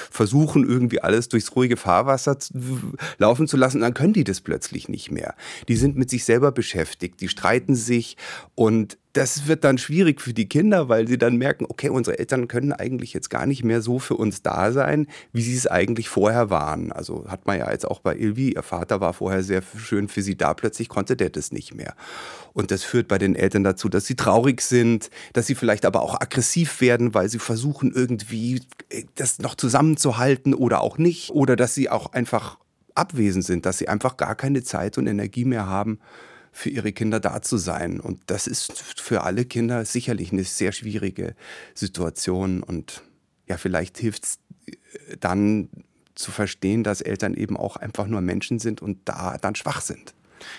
versuchen 0.10 0.68
irgendwie 0.68 1.02
alles 1.02 1.30
durchs 1.30 1.56
ruhige 1.56 1.78
Fahrwasser 1.78 2.38
laufen 3.18 3.48
zu 3.48 3.58
lassen, 3.58 3.82
dann 3.82 3.94
können 3.94 4.14
die 4.14 4.24
das 4.24 4.42
plötzlich 4.42 4.90
nicht 4.90 5.12
mehr. 5.12 5.36
Die 5.68 5.76
sind 5.76 5.98
mit 5.98 6.10
sich 6.10 6.24
selber 6.24 6.52
beschäftigt, 6.52 7.20
die 7.22 7.30
streiten 7.30 7.76
sich 7.76 8.18
und 8.56 8.98
das 9.14 9.48
wird 9.48 9.64
dann 9.64 9.78
schwierig 9.78 10.22
für 10.22 10.34
die 10.34 10.48
Kinder, 10.48 10.88
weil 10.88 11.08
sie 11.08 11.18
dann 11.18 11.36
merken, 11.36 11.66
okay, 11.68 11.90
unsere 11.90 12.18
Eltern 12.18 12.48
können 12.48 12.72
eigentlich 12.72 13.14
jetzt 13.14 13.30
gar 13.30 13.46
nicht 13.46 13.64
mehr 13.64 13.82
so 13.82 14.00
für 14.00 14.16
uns 14.16 14.42
da 14.42 14.72
sein, 14.72 15.08
wie 15.34 15.42
sie 15.42 15.56
es 15.56 15.68
eigentlich 15.68 16.08
vorher 16.08 16.50
waren. 16.50 16.92
Also 16.92 17.26
hat 17.28 17.46
man 17.46 17.60
ja 17.60 17.70
jetzt 17.72 17.86
auch 17.86 18.00
bei 18.00 18.16
Ilvi, 18.16 18.54
ihr 18.54 18.64
Vater 18.64 19.02
war 19.02 19.14
vorher 19.14 19.44
sehr 19.44 19.62
schön 19.78 20.08
für 20.08 20.22
sie 20.22 20.36
da, 20.36 20.54
plötzlich 20.54 20.88
konnte 20.88 21.16
der 21.16 21.30
das 21.30 21.52
nicht 21.52 21.74
mehr. 21.74 21.96
Und 22.54 22.72
das 22.72 22.84
führt 22.84 23.08
bei 23.08 23.18
den 23.18 23.36
Eltern 23.36 23.64
dazu, 23.64 23.90
dass 23.90 24.06
sie 24.06 24.16
traurig 24.16 24.62
sind, 24.62 25.10
dass 25.34 25.48
sie 25.48 25.56
vielleicht 25.56 25.86
aber 25.86 26.02
auch 26.02 26.20
aggressiv 26.20 26.80
werden, 26.82 27.14
weil 27.14 27.30
sie 27.30 27.40
versuchen 27.40 27.92
irgendwie 27.94 28.62
äh, 28.90 29.04
das 29.16 29.40
noch 29.40 29.56
zusammenzuhalten 29.56 30.54
oder 30.54 30.82
auch 30.82 30.98
nicht. 30.98 31.32
Oder 31.32 31.56
dass 31.56 31.74
sie 31.74 31.90
auch 31.90 32.14
einfach 32.14 32.58
abwesend 32.96 33.46
sind, 33.46 33.66
dass 33.66 33.78
sie 33.78 33.88
einfach 33.88 34.18
gar 34.18 34.36
keine 34.36 34.64
Zeit 34.64 34.98
und 34.98 35.08
Energie 35.08 35.46
mehr 35.46 35.68
haben, 35.68 36.00
für 36.52 36.70
ihre 36.70 36.92
Kinder 36.92 37.20
da 37.20 37.42
zu 37.42 37.58
sein. 37.58 38.00
Und 38.00 38.22
das 38.28 38.48
ist 38.48 38.80
für 39.00 39.24
alle 39.24 39.46
Kinder 39.46 39.86
sicherlich 39.86 40.32
eine 40.32 40.44
sehr 40.44 40.72
schwierige 40.72 41.36
Situation. 41.74 42.64
Und 42.64 43.04
ja, 43.48 43.58
vielleicht 43.58 43.98
hilft 43.98 44.26
es 44.26 44.40
äh, 44.66 45.18
dann 45.20 45.70
zu 46.16 46.32
verstehen, 46.32 46.84
dass 46.84 47.02
Eltern 47.02 47.34
eben 47.34 47.58
auch 47.58 47.78
einfach 47.78 48.08
nur 48.08 48.22
Menschen 48.22 48.60
sind 48.60 48.82
und 48.82 49.00
da 49.06 49.38
dann 49.38 49.56
schwach 49.56 49.82
sind. 49.82 50.14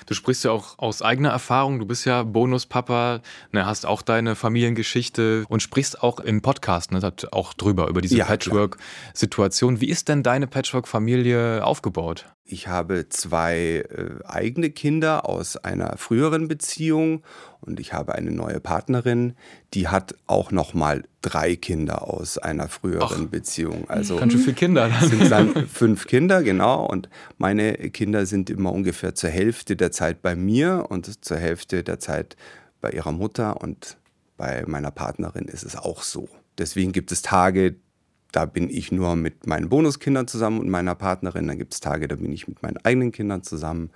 Du 0.07 0.15
sprichst 0.15 0.45
ja 0.45 0.51
auch 0.51 0.79
aus 0.79 1.03
eigener 1.03 1.31
Erfahrung. 1.31 1.79
Du 1.79 1.87
bist 1.87 2.05
ja 2.05 2.23
Bonuspapa, 2.23 3.21
ne, 3.53 3.67
hast 3.67 3.87
auch 3.87 4.03
deine 4.03 4.35
Familiengeschichte 4.37 5.45
und 5.49 5.61
sprichst 5.61 6.03
auch 6.03 6.21
im 6.21 6.43
Podcast 6.43 6.93
ne, 6.93 7.13
auch 7.33 7.53
drüber, 7.55 7.89
über 7.89 8.01
diese 8.01 8.17
ja, 8.17 8.25
Patchwork-Situation. 8.25 9.81
Wie 9.81 9.89
ist 9.89 10.09
denn 10.09 10.23
deine 10.23 10.47
Patchwork-Familie 10.47 11.65
aufgebaut? 11.65 12.27
Ich 12.53 12.69
habe 12.69 13.09
zwei 13.09 13.83
äh, 13.89 14.27
eigene 14.27 14.69
Kinder 14.69 15.27
aus 15.27 15.57
einer 15.57 15.97
früheren 15.97 16.49
Beziehung 16.49 17.23
und 17.63 17.81
ich 17.81 17.95
habe 17.95 18.15
eine 18.15 18.31
neue 18.31 18.61
Partnerin, 18.61 19.33
die 19.73 19.89
hat 19.89 20.15
auch 20.27 20.51
noch 20.51 20.75
mal 20.75 21.03
drei 21.23 21.57
Kinder 21.57 22.07
aus 22.07 22.37
einer 22.37 22.69
früheren 22.69 23.25
Ach, 23.25 23.31
Beziehung. 23.31 23.89
Also 23.89 24.17
ganz 24.17 24.35
schön 24.35 24.43
viele 24.43 24.55
Kinder. 24.55 24.91
Dann. 24.91 25.09
Sind 25.09 25.31
dann 25.31 25.67
fünf 25.67 26.07
Kinder 26.07 26.43
genau 26.43 26.85
und 26.85 27.09
meine 27.39 27.73
Kinder 27.73 28.27
sind 28.27 28.51
immer 28.51 28.71
ungefähr 28.71 29.15
zur 29.15 29.31
Hälfte 29.31 29.75
der 29.75 29.91
Zeit 29.91 30.21
bei 30.21 30.37
mir 30.37 30.89
und 30.91 31.25
zur 31.25 31.39
Hälfte 31.39 31.83
der 31.83 32.01
Zeit 32.01 32.37
bei 32.83 32.91
ihrer 32.91 33.13
Mutter 33.13 33.63
und 33.63 33.97
bei 34.37 34.63
meiner 34.67 34.91
Partnerin 34.91 35.47
ist 35.47 35.63
es 35.63 35.75
auch 35.75 36.03
so. 36.03 36.29
Deswegen 36.59 36.93
gibt 36.93 37.13
es 37.13 37.23
Tage, 37.23 37.77
da 38.33 38.47
bin 38.47 38.71
ich 38.71 38.91
nur 38.91 39.15
mit 39.15 39.47
meinen 39.47 39.69
Bonuskindern 39.69 40.27
zusammen 40.27 40.61
und 40.61 40.69
meiner 40.69 40.95
Partnerin. 40.95 41.47
Dann 41.47 41.59
gibt 41.59 41.75
es 41.75 41.81
Tage, 41.81 42.09
da 42.09 42.17
bin 42.17 42.33
ich 42.33 42.49
mit 42.49 42.63
meinen 42.63 42.79
eigenen 42.79 43.13
Kindern 43.13 43.43
zusammen. 43.43 43.91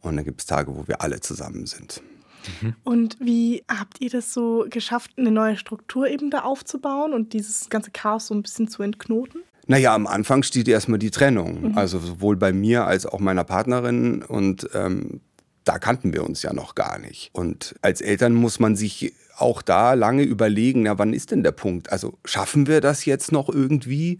Und 0.00 0.16
dann 0.16 0.24
gibt 0.24 0.40
es 0.40 0.46
Tage, 0.46 0.76
wo 0.76 0.86
wir 0.86 1.00
alle 1.02 1.20
zusammen 1.20 1.66
sind. 1.66 2.02
Mhm. 2.60 2.74
Und 2.84 3.16
wie 3.20 3.64
habt 3.68 4.00
ihr 4.00 4.10
das 4.10 4.32
so 4.32 4.66
geschafft, 4.70 5.12
eine 5.16 5.30
neue 5.30 5.56
Struktur 5.56 6.08
eben 6.08 6.30
da 6.30 6.40
aufzubauen 6.40 7.12
und 7.12 7.32
dieses 7.32 7.68
ganze 7.68 7.90
Chaos 7.90 8.28
so 8.28 8.34
ein 8.34 8.42
bisschen 8.42 8.68
zu 8.68 8.82
entknoten? 8.82 9.42
Naja, 9.66 9.94
am 9.94 10.06
Anfang 10.06 10.42
steht 10.42 10.68
erstmal 10.68 10.98
die 10.98 11.10
Trennung. 11.10 11.70
Mhm. 11.70 11.78
Also 11.78 11.98
sowohl 11.98 12.36
bei 12.36 12.52
mir 12.52 12.86
als 12.86 13.06
auch 13.06 13.18
meiner 13.18 13.44
Partnerin. 13.44 14.22
Und 14.22 14.68
ähm, 14.74 15.20
da 15.64 15.78
kannten 15.78 16.12
wir 16.12 16.24
uns 16.24 16.42
ja 16.42 16.52
noch 16.52 16.74
gar 16.74 16.98
nicht. 16.98 17.30
Und 17.32 17.74
als 17.82 18.00
Eltern 18.00 18.34
muss 18.34 18.60
man 18.60 18.76
sich 18.76 19.14
auch 19.40 19.62
da 19.62 19.94
lange 19.94 20.22
überlegen, 20.22 20.82
na, 20.82 20.98
wann 20.98 21.12
ist 21.12 21.30
denn 21.30 21.42
der 21.42 21.52
Punkt? 21.52 21.90
Also 21.92 22.18
schaffen 22.24 22.66
wir 22.66 22.80
das 22.80 23.04
jetzt 23.04 23.32
noch 23.32 23.48
irgendwie 23.48 24.18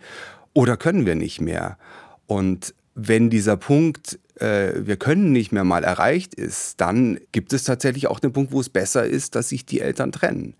oder 0.52 0.76
können 0.76 1.06
wir 1.06 1.14
nicht 1.14 1.40
mehr? 1.40 1.78
Und 2.26 2.74
wenn 2.94 3.30
dieser 3.30 3.56
Punkt, 3.56 4.18
äh, 4.36 4.72
wir 4.76 4.96
können 4.96 5.32
nicht 5.32 5.52
mehr 5.52 5.64
mal 5.64 5.84
erreicht 5.84 6.34
ist, 6.34 6.80
dann 6.80 7.18
gibt 7.32 7.52
es 7.52 7.64
tatsächlich 7.64 8.08
auch 8.08 8.20
den 8.20 8.32
Punkt, 8.32 8.52
wo 8.52 8.60
es 8.60 8.68
besser 8.68 9.04
ist, 9.04 9.34
dass 9.34 9.50
sich 9.50 9.64
die 9.64 9.80
Eltern 9.80 10.12
trennen. 10.12 10.54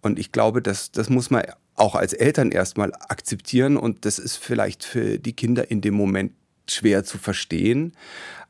Und 0.00 0.18
ich 0.18 0.32
glaube, 0.32 0.62
das, 0.62 0.90
das 0.90 1.08
muss 1.08 1.30
man 1.30 1.44
auch 1.74 1.94
als 1.94 2.12
Eltern 2.12 2.50
erstmal 2.50 2.92
akzeptieren 3.08 3.76
und 3.76 4.04
das 4.04 4.18
ist 4.18 4.36
vielleicht 4.36 4.84
für 4.84 5.18
die 5.18 5.32
Kinder 5.32 5.70
in 5.70 5.80
dem 5.80 5.94
Moment 5.94 6.32
schwer 6.68 7.04
zu 7.04 7.18
verstehen. 7.18 7.92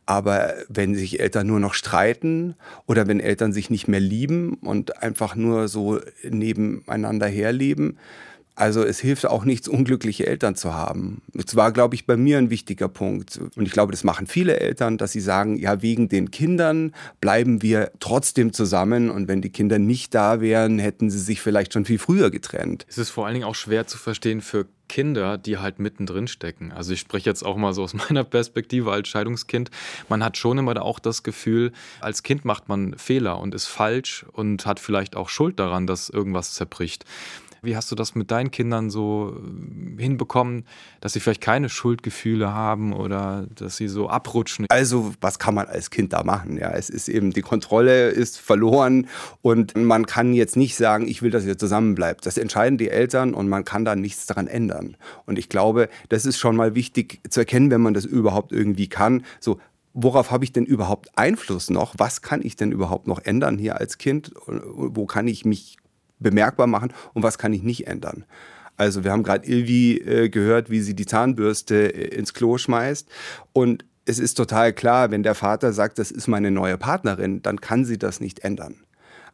Aber 0.09 0.55
wenn 0.71 0.95
sich 0.95 1.21
Eltern 1.21 1.49
nur 1.49 1.61
noch 1.61 1.75
streiten 1.75 2.55
oder 2.87 3.07
wenn 3.07 3.21
Eltern 3.21 3.53
sich 3.53 3.69
nicht 3.69 3.89
mehr 3.89 4.01
lieben 4.01 4.55
und 4.55 5.03
einfach 5.03 5.37
nur 5.37 5.69
so 5.69 6.01
nebeneinander 6.23 7.27
herleben, 7.27 7.99
also 8.59 8.83
es 8.83 8.99
hilft 8.99 9.25
auch 9.27 9.45
nichts, 9.45 9.69
unglückliche 9.69 10.27
Eltern 10.27 10.57
zu 10.57 10.75
haben. 10.75 11.23
Das 11.33 11.55
war, 11.55 11.71
glaube 11.71 11.95
ich, 11.95 12.07
bei 12.07 12.17
mir 12.17 12.39
ein 12.39 12.51
wichtiger 12.51 12.89
Punkt. 12.89 13.39
Und 13.55 13.67
ich 13.67 13.73
glaube, 13.73 13.93
das 13.93 14.03
machen 14.03 14.27
viele 14.27 14.59
Eltern, 14.59 14.99
dass 14.99 15.13
sie 15.13 15.21
sagen, 15.21 15.57
ja, 15.57 15.81
wegen 15.81 16.09
den 16.09 16.33
Kindern 16.33 16.93
bleiben 17.21 17.63
wir 17.63 17.93
trotzdem 18.01 18.53
zusammen. 18.53 19.11
Und 19.11 19.29
wenn 19.29 19.43
die 19.43 19.51
Kinder 19.51 19.79
nicht 19.79 20.13
da 20.13 20.41
wären, 20.41 20.81
hätten 20.81 21.09
sie 21.09 21.21
sich 21.21 21.41
vielleicht 21.41 21.73
schon 21.73 21.85
viel 21.85 22.01
früher 22.01 22.33
getrennt. 22.33 22.85
Es 22.89 22.99
ist 22.99 23.11
vor 23.11 23.27
allen 23.27 23.35
Dingen 23.35 23.47
auch 23.47 23.55
schwer 23.55 23.87
zu 23.87 23.97
verstehen 23.97 24.41
für 24.41 24.67
Kinder, 24.89 25.39
die 25.39 25.59
halt 25.59 25.79
mittendrin 25.79 26.27
stecken. 26.27 26.73
Also 26.73 26.93
ich 26.93 27.01
spreche 27.01 27.31
jetzt 27.31 27.45
auch 27.45 27.57
mal 27.57 27.73
so 27.75 27.85
aus 27.85 27.95
meiner 28.09 28.25
Perspektive 28.25 28.91
als 28.91 29.07
Scheidungskind. 29.07 29.71
Man 30.09 30.25
hat 30.25 30.37
schon 30.37 30.59
immer 30.59 30.83
auch 30.83 30.99
das 30.99 31.23
Gefühl, 31.23 31.73
als 32.01 32.23
Kind 32.23 32.45
macht 32.45 32.69
man 32.69 32.97
Fehler 32.99 33.39
und 33.39 33.55
ist 33.55 33.67
falsch 33.67 34.27
und 34.33 34.67
hat 34.67 34.81
vielleicht 34.81 35.15
auch 35.15 35.29
Schuld 35.29 35.61
daran, 35.61 35.87
dass 35.87 36.09
irgendwas 36.09 36.55
zerbricht. 36.55 37.05
Wie 37.63 37.77
hast 37.77 37.91
du 37.91 37.95
das 37.95 38.15
mit 38.15 38.31
deinen 38.31 38.51
Kindern 38.51 38.91
so 38.91 39.37
äh, 39.37 40.01
hinbekommen, 40.01 40.65
dass 41.01 41.13
sie 41.13 41.21
vielleicht 41.21 41.41
keine 41.41 41.69
Schuldgefühle 41.69 42.53
haben 42.53 42.93
oder 42.93 43.47
dass 43.55 43.77
sie 43.77 43.89
so 43.89 44.09
abrutschen? 44.09 44.67
Also, 44.69 45.13
was 45.21 45.39
kann 45.39 45.55
man 45.55 45.67
als 45.67 45.91
Kind 45.91 46.13
da 46.13 46.23
machen? 46.25 46.57
Ja, 46.59 46.71
es 46.71 46.91
ist 46.91 47.09
eben, 47.09 47.33
die 47.33 47.43
Kontrolle 47.43 48.09
ist 48.09 48.39
verloren 48.39 49.09
und 49.43 49.77
man 49.77 50.07
kann 50.07 50.33
jetzt 50.35 50.57
nicht 50.57 50.77
sagen, 50.77 51.09
ich 51.09 51.23
will, 51.23 51.31
dass 51.31 51.45
ihr 51.45 51.59
zusammenbleibt. 51.59 52.27
Das 52.27 52.39
entscheiden 52.39 52.79
die 52.79 52.91
Eltern 52.91 53.35
und 53.35 53.49
man 53.49 53.65
kann 53.65 53.85
da 53.85 53.97
nichts 53.97 54.27
daran 54.27 54.47
ändern. 54.47 54.97
Und 55.27 55.39
ich 55.39 55.49
glaube, 55.49 55.89
das 56.09 56.27
ist 56.27 56.39
schon 56.39 56.57
mal 56.57 56.75
wichtig 56.75 57.21
zu 57.29 57.41
erkennen, 57.41 57.71
wenn 57.71 57.81
man 57.81 57.95
das 57.95 58.05
überhaupt 58.05 58.53
irgendwie 58.53 58.89
kann. 58.89 59.25
So, 59.41 59.59
worauf 59.95 60.31
habe 60.31 60.45
ich 60.45 60.53
denn 60.53 60.65
überhaupt 60.65 61.09
Einfluss 61.17 61.71
noch? 61.71 61.95
Was 61.99 62.23
kann 62.23 62.41
ich 62.45 62.57
denn 62.57 62.73
überhaupt 62.73 63.07
noch 63.07 63.21
ändern 63.25 63.59
hier 63.59 63.79
als 63.79 63.99
Kind? 63.99 64.33
Wo 64.47 65.07
kann 65.07 65.27
ich 65.27 65.45
mich 65.45 65.77
bemerkbar 66.19 66.67
machen 66.67 66.93
und 67.15 67.23
was 67.23 67.39
kann 67.39 67.53
ich 67.53 67.63
nicht 67.63 67.87
ändern. 67.87 68.25
Also 68.77 69.03
wir 69.03 69.11
haben 69.11 69.25
gerade 69.25 69.47
Ilvi 69.47 69.99
äh, 69.99 70.29
gehört, 70.29 70.71
wie 70.71 70.81
sie 70.81 70.95
die 70.95 71.07
Zahnbürste 71.07 71.93
äh, 71.95 72.17
ins 72.17 72.33
Klo 72.33 72.59
schmeißt 72.59 73.09
und 73.53 73.85
es 74.05 74.19
ist 74.19 74.35
total 74.35 74.73
klar, 74.73 75.11
wenn 75.11 75.23
der 75.23 75.35
Vater 75.35 75.73
sagt, 75.75 75.99
das 75.99 76.11
ist 76.11 76.29
meine 76.29 76.51
neue 76.51 76.79
Partnerin, 76.79 77.43
dann 77.43 77.61
kann 77.61 77.85
sie 77.85 77.99
das 77.99 78.21
nicht 78.21 78.39
ändern. 78.41 78.77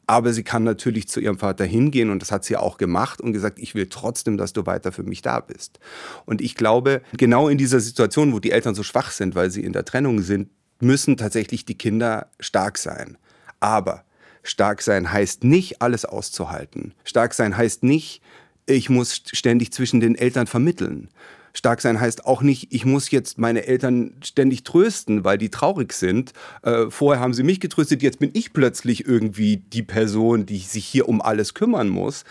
Aber 0.07 0.33
sie 0.33 0.42
kann 0.42 0.64
natürlich 0.64 1.09
zu 1.09 1.20
ihrem 1.20 1.38
Vater 1.38 1.64
hingehen 1.64 2.11
und 2.11 2.20
das 2.20 2.33
hat 2.33 2.44
sie 2.44 2.57
auch 2.57 2.77
gemacht 2.77 3.20
und 3.20 3.33
gesagt, 3.33 3.59
ich 3.59 3.75
will 3.75 3.87
trotzdem, 3.87 4.37
dass 4.37 4.53
du 4.53 4.66
weiter 4.66 4.92
für 4.92 5.05
mich 5.05 5.23
da 5.23 5.40
bist. 5.40 5.79
Und 6.27 6.40
ich 6.40 6.57
glaube, 6.57 7.03
genau 7.16 7.49
in 7.49 7.57
dieser 7.57 7.81
Situation, 7.81 8.33
wo 8.33 8.40
die 8.40 8.51
Eltern 8.51 8.75
so 8.75 8.83
schwach 8.83 9.12
sind, 9.12 9.35
weil 9.35 9.51
sie 9.51 9.62
in 9.62 9.73
der 9.73 9.85
Trennung 9.85 10.20
sind, 10.20 10.51
müssen 10.81 11.16
tatsächlich 11.16 11.64
die 11.64 11.79
Kinder 11.79 12.27
stark 12.40 12.77
sein. 12.77 13.16
Aber 13.61 14.05
Stark 14.44 14.83
sein 14.83 15.11
heißt 15.11 15.42
nicht, 15.42 15.83
alles 15.83 16.04
auszuhalten. 16.04 16.94
Stark 17.02 17.35
sein 17.35 17.57
heißt 17.57 17.83
nicht, 17.83 18.22
ich 18.66 18.88
muss 18.90 19.22
ständig 19.33 19.72
zwischen 19.72 20.00
den 20.00 20.14
Eltern 20.14 20.46
vermitteln. 20.46 21.09
Stark 21.54 21.80
sein 21.80 22.00
heißt 22.00 22.26
auch 22.26 22.42
nicht, 22.42 22.72
ich 22.72 22.85
muss 22.85 23.11
jetzt 23.11 23.38
meine 23.38 23.66
Eltern 23.66 24.14
ständig 24.22 24.64
trösten, 24.64 25.24
weil 25.24 25.38
die 25.38 25.50
traurig 25.50 25.92
sind. 25.92 26.33
Äh, 26.62 26.90
vorher 26.90 27.22
haben 27.22 27.33
sie 27.33 27.44
mich 27.44 27.61
getröstet, 27.61 28.02
jetzt 28.02 28.18
bin 28.18 28.30
ich 28.35 28.52
plötzlich 28.52 29.07
irgendwie 29.07 29.59
die 29.59 29.85
Person, 29.85 30.46
die 30.46 30.59
sich 30.59 30.85
hier 30.85 31.09
um 31.09 31.22
alles 31.22 31.54
kümmern 31.54 31.88
muss. 31.88 32.24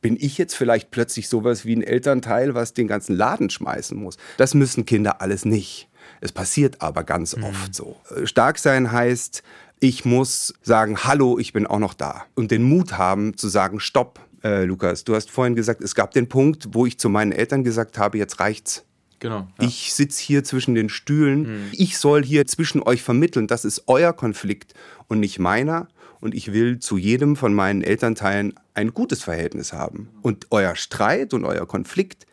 Bin 0.00 0.16
ich 0.18 0.38
jetzt 0.38 0.54
vielleicht 0.54 0.90
plötzlich 0.92 1.28
sowas 1.28 1.64
wie 1.64 1.74
ein 1.74 1.82
Elternteil, 1.82 2.54
was 2.54 2.74
den 2.74 2.86
ganzen 2.86 3.16
Laden 3.16 3.50
schmeißen 3.50 3.98
muss? 3.98 4.18
Das 4.36 4.54
müssen 4.54 4.86
Kinder 4.86 5.20
alles 5.20 5.44
nicht. 5.44 5.88
Es 6.20 6.30
passiert 6.30 6.80
aber 6.80 7.02
ganz 7.02 7.36
mhm. 7.36 7.44
oft 7.44 7.74
so. 7.74 7.96
Äh, 8.14 8.26
stark 8.26 8.58
sein 8.58 8.92
heißt, 8.92 9.42
ich 9.80 10.04
muss 10.04 10.54
sagen, 10.62 10.98
hallo, 11.04 11.38
ich 11.38 11.52
bin 11.52 11.66
auch 11.66 11.78
noch 11.78 11.94
da. 11.94 12.24
Und 12.34 12.50
den 12.50 12.62
Mut 12.62 12.96
haben 12.98 13.36
zu 13.36 13.48
sagen, 13.48 13.80
stopp, 13.80 14.20
äh, 14.42 14.64
Lukas, 14.64 15.04
du 15.04 15.14
hast 15.14 15.30
vorhin 15.30 15.54
gesagt, 15.54 15.80
es 15.80 15.94
gab 15.94 16.12
den 16.12 16.28
Punkt, 16.28 16.68
wo 16.72 16.86
ich 16.86 16.98
zu 16.98 17.08
meinen 17.08 17.32
Eltern 17.32 17.64
gesagt 17.64 17.98
habe, 17.98 18.18
jetzt 18.18 18.40
reicht's. 18.40 18.84
Genau. 19.20 19.48
Ja. 19.58 19.66
Ich 19.66 19.94
sitze 19.94 20.22
hier 20.22 20.44
zwischen 20.44 20.74
den 20.74 20.90
Stühlen. 20.90 21.42
Mhm. 21.42 21.68
Ich 21.72 21.98
soll 21.98 22.22
hier 22.22 22.46
zwischen 22.46 22.82
euch 22.82 23.02
vermitteln. 23.02 23.46
Das 23.46 23.64
ist 23.64 23.84
euer 23.86 24.12
Konflikt 24.12 24.74
und 25.08 25.20
nicht 25.20 25.38
meiner. 25.38 25.88
Und 26.20 26.34
ich 26.34 26.52
will 26.52 26.78
zu 26.78 26.98
jedem 26.98 27.36
von 27.36 27.54
meinen 27.54 27.82
Elternteilen 27.82 28.54
ein 28.74 28.92
gutes 28.92 29.22
Verhältnis 29.22 29.72
haben. 29.72 30.10
Und 30.22 30.46
euer 30.50 30.76
Streit 30.76 31.32
und 31.32 31.44
euer 31.44 31.66
Konflikt, 31.66 32.26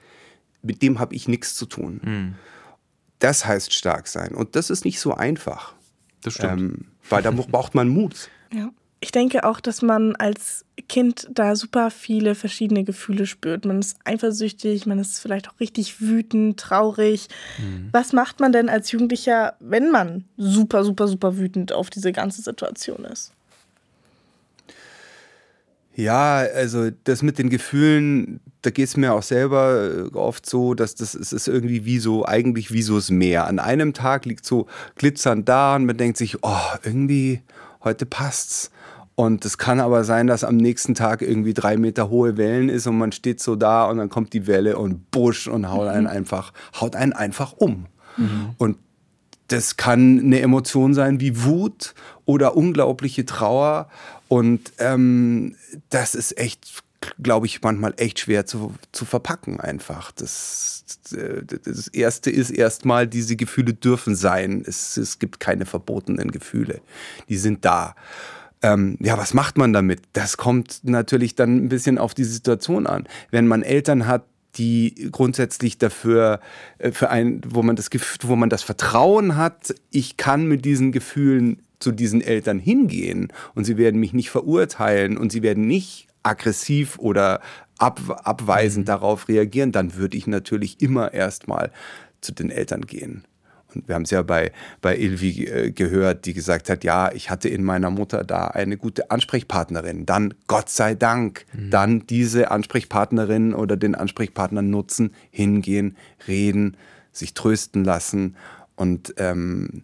mit 0.62 0.82
dem 0.82 0.99
habe 0.99 1.15
ich 1.15 1.27
nichts 1.27 1.56
zu 1.56 1.65
tun. 1.65 2.01
Mhm. 2.04 2.36
Das 3.19 3.45
heißt 3.45 3.73
stark 3.73 4.08
sein. 4.08 4.34
Und 4.34 4.56
das 4.56 4.69
ist 4.69 4.84
nicht 4.84 4.99
so 4.99 5.13
einfach. 5.13 5.73
Das 6.23 6.34
stimmt. 6.34 6.60
Ähm, 6.60 6.90
weil 7.10 7.22
da 7.22 7.32
braucht 7.32 7.76
man 7.76 7.90
Mut. 7.90 8.30
Ja. 8.54 8.70
Ich 9.04 9.12
denke 9.12 9.46
auch, 9.46 9.60
dass 9.60 9.82
man 9.82 10.16
als 10.16 10.64
Kind 10.88 11.28
da 11.32 11.56
super 11.56 11.90
viele 11.90 12.36
verschiedene 12.36 12.84
Gefühle 12.84 13.26
spürt. 13.26 13.66
Man 13.66 13.80
ist 13.80 13.98
eifersüchtig, 14.06 14.86
man 14.86 15.00
ist 15.00 15.20
vielleicht 15.20 15.50
auch 15.50 15.60
richtig 15.60 16.02
wütend, 16.02 16.60
traurig. 16.60 17.28
Mhm. 17.58 17.90
Was 17.92 18.14
macht 18.14 18.40
man 18.40 18.52
denn 18.52 18.70
als 18.70 18.92
Jugendlicher, 18.92 19.56
wenn 19.60 19.90
man 19.90 20.26
super, 20.38 20.84
super, 20.84 21.08
super 21.08 21.38
wütend 21.38 21.74
auf 21.74 21.90
diese 21.90 22.12
ganze 22.12 22.44
Situation 22.44 23.06
ist? 23.06 23.34
Ja, 26.02 26.38
also 26.56 26.90
das 27.04 27.22
mit 27.22 27.38
den 27.38 27.52
Gefühlen, 27.52 28.40
da 28.64 28.72
geht 28.72 28.88
es 28.88 28.98
mir 28.98 29.14
auch 29.14 29.22
selber 29.22 30.10
äh, 30.12 30.18
oft 30.18 30.50
so, 30.50 30.74
dass 30.74 30.96
das 30.96 31.14
es 31.14 31.32
ist 31.32 31.48
irgendwie 31.48 31.86
wie 31.86 32.00
so, 32.00 32.26
eigentlich 32.26 32.72
wie 32.72 32.82
so 32.82 32.96
das 32.96 33.12
Meer. 33.12 33.46
An 33.46 33.60
einem 33.60 33.94
Tag 33.94 34.26
liegt 34.26 34.44
so 34.44 34.66
glitzernd 34.96 35.48
da 35.48 35.76
und 35.76 35.86
man 35.86 35.98
denkt 35.98 36.18
sich, 36.18 36.44
oh, 36.44 36.58
irgendwie, 36.84 37.42
heute 37.84 38.08
passt's. 38.08 38.72
Und 39.14 39.46
es 39.46 39.60
kann 39.60 39.80
aber 39.80 40.04
sein, 40.04 40.26
dass 40.26 40.44
am 40.44 40.58
nächsten 40.58 40.96
Tag 40.96 41.22
irgendwie 41.22 41.54
drei 41.54 41.78
Meter 41.78 42.10
hohe 42.10 42.36
Wellen 42.36 42.70
ist 42.70 42.88
und 42.88 42.98
man 42.98 43.12
steht 43.12 43.40
so 43.40 43.56
da 43.56 43.86
und 43.86 43.98
dann 43.98 44.10
kommt 44.10 44.34
die 44.34 44.48
Welle 44.48 44.80
und 44.80 45.12
busch 45.12 45.48
und 45.48 45.70
haut 45.70 45.88
einen 45.88 46.06
mhm. 46.06 46.12
einfach, 46.12 46.52
haut 46.80 46.96
einen 46.96 47.14
einfach 47.14 47.54
um. 47.54 47.86
Mhm. 48.18 48.56
Und 48.58 48.78
das 49.50 49.78
kann 49.78 50.20
eine 50.20 50.40
Emotion 50.40 50.96
sein 50.96 51.20
wie 51.20 51.44
Wut 51.44 51.94
oder 52.26 52.58
unglaubliche 52.58 53.26
Trauer. 53.26 53.90
Und 54.32 54.72
ähm, 54.78 55.58
das 55.89 56.15
ist 56.15 56.38
echt, 56.38 56.84
glaube 57.22 57.48
ich, 57.48 57.62
manchmal 57.62 57.94
echt 57.98 58.17
schwer 58.22 58.46
zu, 58.46 58.74
zu 58.94 59.04
verpacken 59.04 59.60
einfach. 59.60 60.13
Das, 60.13 60.86
das 61.12 61.89
Erste 61.89 62.32
ist 62.32 62.50
erstmal, 62.50 63.08
diese 63.08 63.36
Gefühle 63.36 63.74
dürfen 63.74 64.15
sein. 64.15 64.63
Es, 64.65 64.96
es 64.96 65.20
gibt 65.20 65.41
keine 65.41 65.65
verbotenen 65.65 66.32
Gefühle. 66.32 66.80
Die 67.28 67.36
sind 67.36 67.65
da. 67.65 67.94
Ähm, 68.62 68.96
ja, 69.02 69.17
was 69.17 69.34
macht 69.34 69.58
man 69.58 69.74
damit? 69.74 70.00
Das 70.13 70.38
kommt 70.38 70.80
natürlich 70.84 71.36
dann 71.36 71.65
ein 71.65 71.67
bisschen 71.67 71.98
auf 71.98 72.13
die 72.13 72.24
Situation 72.24 72.88
an. 72.88 73.10
Wenn 73.32 73.48
man 73.48 73.63
Eltern 73.63 74.08
hat, 74.08 74.24
die 74.56 75.10
grundsätzlich 75.12 75.78
dafür, 75.78 76.39
äh, 76.78 76.94
für 76.94 77.10
ein, 77.10 77.41
wo 77.46 77.63
man 77.63 77.76
das 77.76 77.89
wo 78.22 78.38
man 78.38 78.50
das 78.50 78.63
Vertrauen 78.63 79.36
hat, 79.36 79.76
ich 79.89 80.15
kann 80.15 80.46
mit 80.46 80.63
diesen 80.63 80.94
Gefühlen 80.94 81.62
zu 81.82 81.91
diesen 81.91 82.22
Eltern 82.22 82.60
hingehen 82.60 83.32
und 83.56 83.65
sie 83.65 83.78
werden 83.78 84.00
mich 84.00 84.13
nicht 84.13 84.30
verurteilen 84.30 85.17
und 85.17 85.32
sie 85.32 85.41
werden 85.41 85.67
nicht 85.67 86.08
aggressiv 86.24 87.00
oder 87.00 87.41
ab, 87.78 88.00
abweisend 88.24 88.86
mhm. 88.86 88.88
darauf 88.88 89.28
reagieren, 89.28 89.72
dann 89.72 89.96
würde 89.96 90.17
ich 90.17 90.28
natürlich 90.28 90.82
immer 90.82 91.13
erstmal 91.13 91.72
zu 92.22 92.34
den 92.34 92.50
Eltern 92.50 92.82
gehen. 92.82 93.26
Und 93.74 93.88
wir 93.88 93.96
haben 93.96 94.04
es 94.04 94.12
ja 94.12 94.22
bei, 94.22 94.52
bei 94.82 94.98
Ilvi 94.98 95.46
äh, 95.46 95.72
gehört, 95.72 96.26
die 96.26 96.34
gesagt 96.34 96.70
hat, 96.70 96.84
ja, 96.84 97.12
ich 97.13 97.30
hatte 97.30 97.48
in 97.50 97.63
meiner 97.63 97.89
Mutter 97.89 98.24
da 98.24 98.48
eine 98.48 98.78
gute 98.78 99.12
Ansprechpartnerin. 99.12 100.06
Dann, 100.06 100.34
Gott 100.48 100.70
sei 100.70 100.94
Dank, 100.94 101.46
mhm. 101.54 101.70
dann 101.70 102.08
diese 102.08 102.52
Ansprechpartnerin 102.52 103.54
oder 103.54 103.78
den 103.78 103.96
Ansprechpartner 103.96 104.62
nutzen, 104.62 105.13
hingehen, 105.30 105.96
reden, 106.28 106.78
sich 107.12 107.34
trösten 107.34 107.84
lassen. 107.84 108.36
Und 108.76 109.13
ähm, 109.17 109.84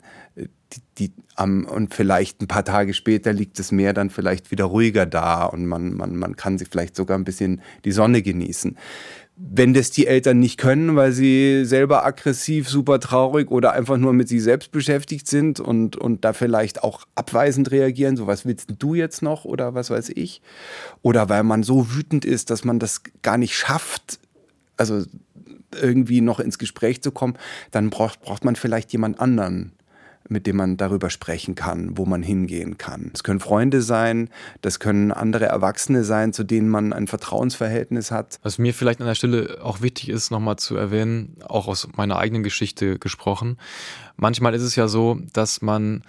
die, 0.73 0.81
die 0.97 1.13
um, 1.39 1.65
und 1.65 1.93
vielleicht 1.93 2.41
ein 2.41 2.47
paar 2.47 2.65
Tage 2.65 2.93
später 2.93 3.31
liegt 3.31 3.59
das 3.59 3.71
Meer 3.71 3.93
dann 3.93 4.09
vielleicht 4.09 4.51
wieder 4.51 4.65
ruhiger 4.65 5.05
da 5.05 5.45
und 5.45 5.65
man, 5.65 5.93
man, 5.93 6.15
man 6.15 6.35
kann 6.35 6.57
sich 6.57 6.67
vielleicht 6.69 6.95
sogar 6.95 7.17
ein 7.17 7.23
bisschen 7.23 7.61
die 7.85 7.91
Sonne 7.91 8.21
genießen. 8.21 8.77
Wenn 9.39 9.75
das 9.75 9.91
die 9.91 10.07
Eltern 10.07 10.39
nicht 10.39 10.57
können, 10.57 10.95
weil 10.95 11.11
sie 11.11 11.63
selber 11.63 12.03
aggressiv, 12.03 12.67
super 12.67 12.99
traurig 12.99 13.51
oder 13.51 13.73
einfach 13.73 13.97
nur 13.97 14.13
mit 14.13 14.27
sich 14.27 14.41
selbst 14.41 14.71
beschäftigt 14.71 15.27
sind 15.27 15.59
und, 15.59 15.95
und 15.95 16.25
da 16.25 16.33
vielleicht 16.33 16.83
auch 16.83 17.05
abweisend 17.13 17.69
reagieren, 17.69 18.17
so 18.17 18.25
was 18.25 18.47
willst 18.47 18.73
du 18.79 18.95
jetzt 18.95 19.21
noch 19.21 19.45
oder 19.45 19.75
was 19.75 19.91
weiß 19.91 20.09
ich. 20.09 20.41
Oder 21.03 21.29
weil 21.29 21.43
man 21.43 21.61
so 21.61 21.93
wütend 21.93 22.25
ist, 22.25 22.49
dass 22.49 22.65
man 22.65 22.79
das 22.79 23.03
gar 23.21 23.37
nicht 23.37 23.55
schafft, 23.55 24.19
also 24.75 25.03
irgendwie 25.79 26.21
noch 26.21 26.39
ins 26.39 26.57
Gespräch 26.57 27.03
zu 27.03 27.11
kommen, 27.11 27.37
dann 27.69 27.91
braucht, 27.91 28.21
braucht 28.21 28.43
man 28.43 28.55
vielleicht 28.55 28.91
jemand 28.91 29.19
anderen 29.19 29.76
mit 30.29 30.47
dem 30.47 30.57
man 30.57 30.77
darüber 30.77 31.09
sprechen 31.09 31.55
kann, 31.55 31.97
wo 31.97 32.05
man 32.05 32.23
hingehen 32.23 32.77
kann. 32.77 33.11
Es 33.13 33.23
können 33.23 33.39
Freunde 33.39 33.81
sein, 33.81 34.29
das 34.61 34.79
können 34.79 35.11
andere 35.11 35.45
Erwachsene 35.45 36.03
sein, 36.03 36.33
zu 36.33 36.43
denen 36.43 36.69
man 36.69 36.93
ein 36.93 37.07
Vertrauensverhältnis 37.07 38.11
hat. 38.11 38.39
Was 38.43 38.57
mir 38.57 38.73
vielleicht 38.73 39.01
an 39.01 39.07
der 39.07 39.15
Stelle 39.15 39.59
auch 39.61 39.81
wichtig 39.81 40.09
ist, 40.09 40.31
nochmal 40.31 40.57
zu 40.57 40.75
erwähnen, 40.75 41.37
auch 41.47 41.67
aus 41.67 41.87
meiner 41.95 42.17
eigenen 42.17 42.43
Geschichte 42.43 42.99
gesprochen. 42.99 43.57
Manchmal 44.15 44.53
ist 44.53 44.63
es 44.63 44.75
ja 44.75 44.87
so, 44.87 45.19
dass 45.33 45.61
man 45.61 46.03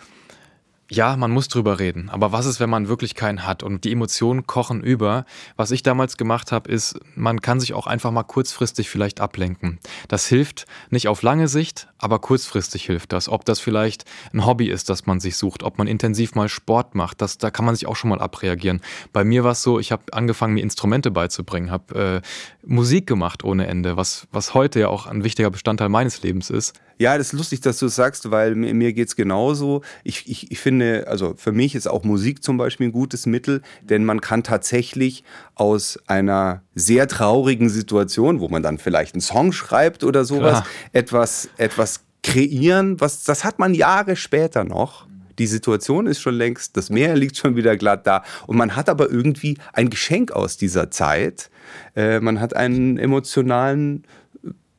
ja, 0.91 1.17
man 1.17 1.31
muss 1.31 1.49
drüber 1.49 1.79
reden. 1.79 2.09
Aber 2.09 2.33
was 2.33 2.47
ist, 2.47 2.61
wenn 2.61 2.71
man 2.71 2.89
wirklich 2.89 3.15
keinen 3.15 3.47
hat 3.47 3.63
und 3.63 3.85
die 3.85 3.93
Emotionen 3.93 4.47
kochen 4.47 4.83
über? 4.83 5.27
Was 5.57 5.71
ich 5.71 5.83
damals 5.83 6.17
gemacht 6.17 6.51
habe, 6.51 6.71
ist, 6.71 6.99
man 7.15 7.43
kann 7.43 7.61
sich 7.61 7.75
auch 7.75 7.87
einfach 7.87 8.11
mal 8.11 8.23
kurzfristig 8.23 8.89
vielleicht 8.89 9.21
ablenken. 9.21 9.79
Das 10.09 10.27
hilft 10.27 10.67
nicht 10.89 11.09
auf 11.09 11.23
lange 11.23 11.47
Sicht, 11.47 11.89
aber 11.99 12.19
kurzfristig 12.21 12.87
hilft 12.87 13.13
das. 13.13 13.29
Ob 13.29 13.45
das 13.45 13.61
vielleicht 13.61 14.07
ein 14.33 14.47
Hobby 14.47 14.69
ist, 14.69 14.89
das 14.89 15.05
man 15.05 15.21
sich 15.21 15.37
sucht, 15.37 15.63
ob 15.63 15.77
man 15.77 15.87
intensiv 15.87 16.35
mal 16.35 16.49
Sport 16.49 16.95
macht, 16.95 17.21
das, 17.21 17.37
da 17.37 17.51
kann 17.51 17.67
man 17.67 17.75
sich 17.75 17.87
auch 17.87 17.97
schon 17.97 18.09
mal 18.09 18.21
abreagieren. 18.21 18.81
Bei 19.13 19.25
mir 19.25 19.45
war 19.45 19.53
es 19.53 19.63
so, 19.63 19.79
ich 19.79 19.93
habe 19.93 20.05
angefangen, 20.13 20.55
mir 20.55 20.63
Instrumente 20.63 21.11
beizubringen, 21.11 21.71
habe 21.71 22.23
äh, 22.25 22.29
Musik 22.67 23.07
gemacht 23.07 23.45
ohne 23.45 23.67
Ende, 23.67 23.99
was, 23.99 24.27
was 24.33 24.55
heute 24.55 24.81
ja 24.81 24.89
auch 24.89 25.07
ein 25.07 25.23
wichtiger 25.23 25.51
Bestandteil 25.51 25.91
meines 25.91 26.23
Lebens 26.23 26.49
ist. 26.49 26.75
Ja, 26.99 27.17
das 27.17 27.29
ist 27.29 27.33
lustig, 27.33 27.61
dass 27.61 27.79
du 27.79 27.87
es 27.87 27.95
sagst, 27.95 28.31
weil 28.31 28.57
mir, 28.57 28.75
mir 28.75 28.93
geht 28.93 29.09
es 29.09 29.17
genauso. 29.17 29.83
Ich, 30.03 30.29
ich, 30.29 30.51
ich 30.51 30.59
finde, 30.59 31.07
also 31.07 31.35
für 31.37 31.53
mich 31.53 31.77
ist 31.77 31.87
auch 31.87 32.03
Musik 32.03 32.43
zum 32.43 32.57
Beispiel 32.57 32.89
ein 32.89 32.93
gutes 32.93 33.25
Mittel, 33.27 33.63
denn 33.83 34.05
man 34.05 34.21
kann 34.21 34.43
tatsächlich 34.43 35.23
aus 35.55 35.99
einer 36.09 36.63
sehr 36.75 37.07
traurigen 37.07 37.69
Situation, 37.69 38.41
wo 38.41 38.49
man 38.49 38.63
dann 38.65 38.79
vielleicht 38.79 39.15
einen 39.15 39.21
Song 39.21 39.53
schreibt 39.53 40.03
oder 40.03 40.25
sowas, 40.25 40.63
etwas, 40.93 41.49
etwas 41.57 42.01
kreieren, 42.25 43.01
was, 43.01 43.23
das 43.25 43.45
hat 43.45 43.61
man 43.61 43.75
Jahre 43.75 44.17
später 44.17 44.65
noch. 44.65 45.07
Die 45.39 45.47
Situation 45.47 46.09
ist 46.09 46.21
schon 46.21 46.35
längst, 46.35 46.77
das 46.77 46.91
Meer 46.91 47.15
liegt 47.15 47.37
schon 47.37 47.55
wieder 47.55 47.77
glatt 47.77 48.09
da 48.09 48.25
und 48.49 48.57
man 48.57 48.75
hat 48.75 48.89
aber 48.89 49.09
irgendwie 49.09 49.57
ein 49.73 49.89
Geschenk 49.89 50.33
aus 50.33 50.57
dieser 50.57 50.91
Zeit. 50.91 51.49
Äh, 51.95 52.19
man 52.19 52.41
hat 52.41 52.57
einen 52.57 52.99
emotionalen 52.99 54.05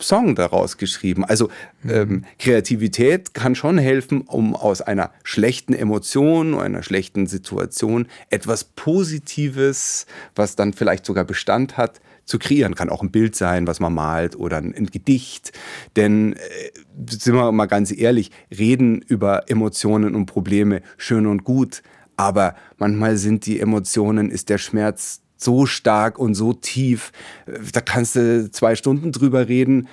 Song 0.02 0.36
daraus 0.36 0.78
geschrieben. 0.78 1.26
Also 1.26 1.50
ähm, 1.88 2.26
Kreativität 2.38 3.34
kann 3.34 3.56
schon 3.56 3.78
helfen, 3.78 4.22
um 4.22 4.56
aus 4.56 4.82
einer 4.82 5.12
schlechten 5.24 5.74
Emotion, 5.74 6.58
einer 6.58 6.84
schlechten 6.84 7.28
Situation 7.28 8.08
etwas 8.30 8.64
Positives, 8.64 10.06
was 10.36 10.56
dann 10.56 10.74
vielleicht 10.74 11.06
sogar 11.06 11.26
Bestand 11.26 11.78
hat, 11.78 12.00
zu 12.26 12.40
kreieren. 12.40 12.76
Kann 12.76 12.90
auch 12.90 13.02
ein 13.02 13.12
Bild 13.12 13.36
sein, 13.36 13.68
was 13.68 13.80
man 13.80 13.94
malt 13.94 14.36
oder 14.36 14.58
ein, 14.58 14.74
ein 14.74 14.88
Gedicht. 14.88 15.52
Denn, 15.96 16.34
äh, 16.34 16.40
sind 17.10 17.36
wir 17.36 17.52
mal 17.52 17.66
ganz 17.66 17.92
ehrlich, 17.92 18.32
reden 18.58 19.02
über 19.02 19.50
Emotionen 19.50 20.16
und 20.16 20.28
Probleme 20.28 20.82
schön 20.98 21.26
und 21.26 21.44
gut. 21.44 21.82
Aber 22.16 22.56
manchmal 22.78 23.18
sind 23.18 23.46
die 23.46 23.60
Emotionen, 23.60 24.30
ist 24.30 24.50
der 24.50 24.58
Schmerz 24.58 25.22
so 25.40 25.66
stark 25.66 26.20
und 26.20 26.36
so 26.36 26.54
tief, 26.54 27.12
da 27.74 27.82
kannst 27.82 28.16
du 28.16 28.52
zwei 28.52 28.76
Stunden 28.76 29.12
drüber 29.12 29.48
reden, 29.48 29.88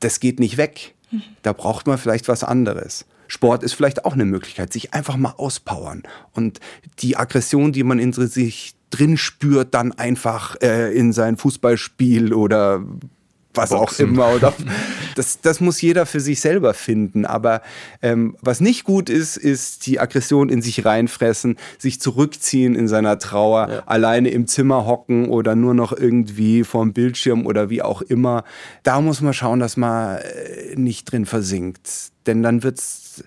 das 0.00 0.20
geht 0.20 0.40
nicht 0.40 0.56
weg. 0.56 0.94
Da 1.42 1.52
braucht 1.52 1.86
man 1.86 1.98
vielleicht 1.98 2.28
was 2.28 2.42
anderes. 2.42 3.04
Sport 3.28 3.62
ist 3.62 3.74
vielleicht 3.74 4.04
auch 4.04 4.12
eine 4.12 4.24
Möglichkeit, 4.24 4.72
sich 4.72 4.92
einfach 4.92 5.16
mal 5.16 5.34
auspowern 5.36 6.02
und 6.32 6.60
die 6.98 7.16
Aggression, 7.16 7.72
die 7.72 7.82
man 7.82 7.98
in 7.98 8.12
sich 8.12 8.74
drin 8.90 9.16
spürt, 9.16 9.72
dann 9.72 9.92
einfach 9.92 10.56
äh, 10.60 10.92
in 10.94 11.12
sein 11.14 11.38
Fußballspiel 11.38 12.34
oder 12.34 12.84
was 13.54 13.70
Boxen. 13.70 14.06
auch 14.06 14.10
immer. 14.10 14.34
Oder, 14.34 14.52
das, 15.16 15.40
das 15.40 15.60
muss 15.60 15.80
jeder 15.80 16.06
für 16.06 16.20
sich 16.20 16.40
selber 16.40 16.74
finden. 16.74 17.26
Aber 17.26 17.62
ähm, 18.00 18.36
was 18.40 18.60
nicht 18.60 18.84
gut 18.84 19.10
ist, 19.10 19.36
ist 19.36 19.86
die 19.86 20.00
Aggression 20.00 20.48
in 20.48 20.62
sich 20.62 20.84
reinfressen, 20.84 21.56
sich 21.78 22.00
zurückziehen 22.00 22.74
in 22.74 22.88
seiner 22.88 23.18
Trauer, 23.18 23.68
ja. 23.70 23.82
alleine 23.86 24.30
im 24.30 24.46
Zimmer 24.46 24.86
hocken 24.86 25.28
oder 25.28 25.54
nur 25.54 25.74
noch 25.74 25.92
irgendwie 25.92 26.64
vorm 26.64 26.92
Bildschirm 26.92 27.46
oder 27.46 27.70
wie 27.70 27.82
auch 27.82 28.02
immer. 28.02 28.44
Da 28.82 29.00
muss 29.00 29.20
man 29.20 29.34
schauen, 29.34 29.60
dass 29.60 29.76
man 29.76 30.18
äh, 30.18 30.76
nicht 30.76 31.10
drin 31.10 31.26
versinkt. 31.26 32.12
Denn 32.26 32.42
dann 32.42 32.62
wird's 32.62 33.24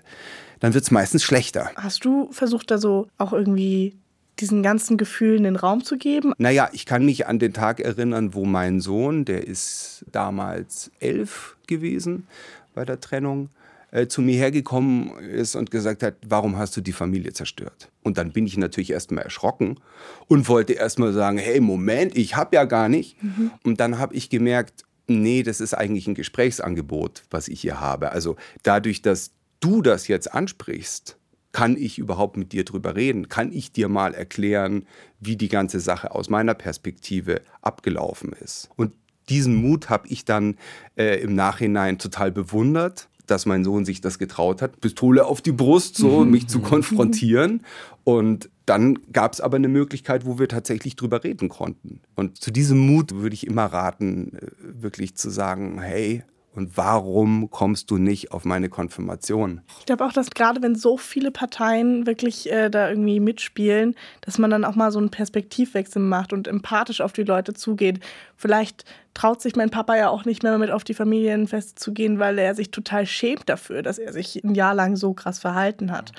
dann 0.60 0.74
wird 0.74 0.84
es 0.84 0.90
meistens 0.90 1.22
schlechter. 1.22 1.70
Hast 1.76 2.04
du 2.04 2.32
versucht, 2.32 2.70
da 2.70 2.78
so 2.78 3.08
auch 3.18 3.32
irgendwie 3.32 3.94
diesen 4.40 4.62
ganzen 4.62 4.96
Gefühlen 4.96 5.44
den 5.44 5.56
Raum 5.56 5.84
zu 5.84 5.96
geben? 5.96 6.32
Naja, 6.38 6.68
ich 6.72 6.86
kann 6.86 7.04
mich 7.04 7.26
an 7.26 7.38
den 7.38 7.52
Tag 7.52 7.80
erinnern, 7.80 8.34
wo 8.34 8.44
mein 8.44 8.80
Sohn, 8.80 9.24
der 9.24 9.46
ist 9.46 10.04
damals 10.12 10.90
elf 11.00 11.56
gewesen 11.66 12.26
bei 12.74 12.84
der 12.84 13.00
Trennung, 13.00 13.48
äh, 13.90 14.08
zu 14.08 14.20
mir 14.20 14.36
hergekommen 14.36 15.16
ist 15.18 15.54
und 15.54 15.70
gesagt 15.70 16.02
hat, 16.02 16.16
warum 16.26 16.58
hast 16.58 16.76
du 16.76 16.80
die 16.80 16.92
Familie 16.92 17.32
zerstört? 17.32 17.90
Und 18.02 18.18
dann 18.18 18.32
bin 18.32 18.46
ich 18.46 18.56
natürlich 18.56 18.90
erstmal 18.90 19.24
erschrocken 19.24 19.80
und 20.28 20.48
wollte 20.48 20.74
erstmal 20.74 21.12
sagen, 21.12 21.38
hey, 21.38 21.60
Moment, 21.60 22.16
ich 22.16 22.36
habe 22.36 22.56
ja 22.56 22.64
gar 22.64 22.88
nicht. 22.88 23.22
Mhm. 23.22 23.52
Und 23.64 23.80
dann 23.80 23.98
habe 23.98 24.14
ich 24.14 24.28
gemerkt, 24.28 24.84
nee, 25.06 25.42
das 25.42 25.60
ist 25.60 25.72
eigentlich 25.72 26.06
ein 26.06 26.14
Gesprächsangebot, 26.14 27.22
was 27.30 27.48
ich 27.48 27.60
hier 27.60 27.80
habe. 27.80 28.12
Also 28.12 28.36
dadurch, 28.62 29.02
dass 29.02 29.30
du 29.60 29.82
das 29.82 30.08
jetzt 30.08 30.32
ansprichst, 30.34 31.16
kann 31.56 31.78
ich 31.78 31.98
überhaupt 31.98 32.36
mit 32.36 32.52
dir 32.52 32.66
drüber 32.66 32.96
reden? 32.96 33.30
Kann 33.30 33.50
ich 33.50 33.72
dir 33.72 33.88
mal 33.88 34.12
erklären, 34.12 34.84
wie 35.20 35.36
die 35.36 35.48
ganze 35.48 35.80
Sache 35.80 36.14
aus 36.14 36.28
meiner 36.28 36.52
Perspektive 36.52 37.40
abgelaufen 37.62 38.34
ist? 38.34 38.68
Und 38.76 38.92
diesen 39.30 39.54
Mut 39.54 39.88
habe 39.88 40.06
ich 40.08 40.26
dann 40.26 40.56
äh, 40.98 41.18
im 41.22 41.34
Nachhinein 41.34 41.96
total 41.96 42.30
bewundert, 42.30 43.08
dass 43.24 43.46
mein 43.46 43.64
Sohn 43.64 43.86
sich 43.86 44.02
das 44.02 44.18
getraut 44.18 44.60
hat, 44.60 44.82
Pistole 44.82 45.24
auf 45.24 45.40
die 45.40 45.52
Brust, 45.52 45.96
so 45.96 46.24
mich 46.26 46.46
zu 46.46 46.60
konfrontieren. 46.60 47.62
Und 48.04 48.50
dann 48.66 48.98
gab 49.10 49.32
es 49.32 49.40
aber 49.40 49.56
eine 49.56 49.68
Möglichkeit, 49.68 50.26
wo 50.26 50.38
wir 50.38 50.48
tatsächlich 50.48 50.94
drüber 50.94 51.24
reden 51.24 51.48
konnten. 51.48 52.02
Und 52.16 52.36
zu 52.36 52.50
diesem 52.50 52.80
Mut 52.80 53.14
würde 53.14 53.32
ich 53.32 53.46
immer 53.46 53.64
raten, 53.64 54.36
äh, 54.36 54.48
wirklich 54.60 55.16
zu 55.16 55.30
sagen, 55.30 55.80
hey, 55.80 56.22
und 56.56 56.76
warum 56.76 57.50
kommst 57.50 57.90
du 57.90 57.98
nicht 57.98 58.32
auf 58.32 58.44
meine 58.44 58.70
Konfirmation? 58.70 59.60
Ich 59.78 59.86
glaube 59.86 60.06
auch, 60.06 60.12
dass 60.12 60.30
gerade 60.30 60.62
wenn 60.62 60.74
so 60.74 60.96
viele 60.96 61.30
Parteien 61.30 62.06
wirklich 62.06 62.50
äh, 62.50 62.70
da 62.70 62.88
irgendwie 62.88 63.20
mitspielen, 63.20 63.94
dass 64.22 64.38
man 64.38 64.50
dann 64.50 64.64
auch 64.64 64.74
mal 64.74 64.90
so 64.90 64.98
einen 64.98 65.10
Perspektivwechsel 65.10 66.00
macht 66.00 66.32
und 66.32 66.48
empathisch 66.48 67.02
auf 67.02 67.12
die 67.12 67.24
Leute 67.24 67.52
zugeht. 67.52 68.00
Vielleicht 68.36 68.86
traut 69.12 69.42
sich 69.42 69.54
mein 69.54 69.70
Papa 69.70 69.96
ja 69.96 70.08
auch 70.08 70.24
nicht 70.24 70.42
mehr 70.42 70.56
mit 70.56 70.70
auf 70.70 70.82
die 70.82 70.94
Familienfeste 70.94 71.74
zu 71.74 71.92
gehen, 71.92 72.18
weil 72.18 72.38
er 72.38 72.54
sich 72.54 72.70
total 72.70 73.06
schämt 73.06 73.48
dafür, 73.48 73.82
dass 73.82 73.98
er 73.98 74.14
sich 74.14 74.42
ein 74.42 74.54
Jahr 74.54 74.74
lang 74.74 74.96
so 74.96 75.12
krass 75.12 75.38
verhalten 75.38 75.92
hat. 75.92 76.12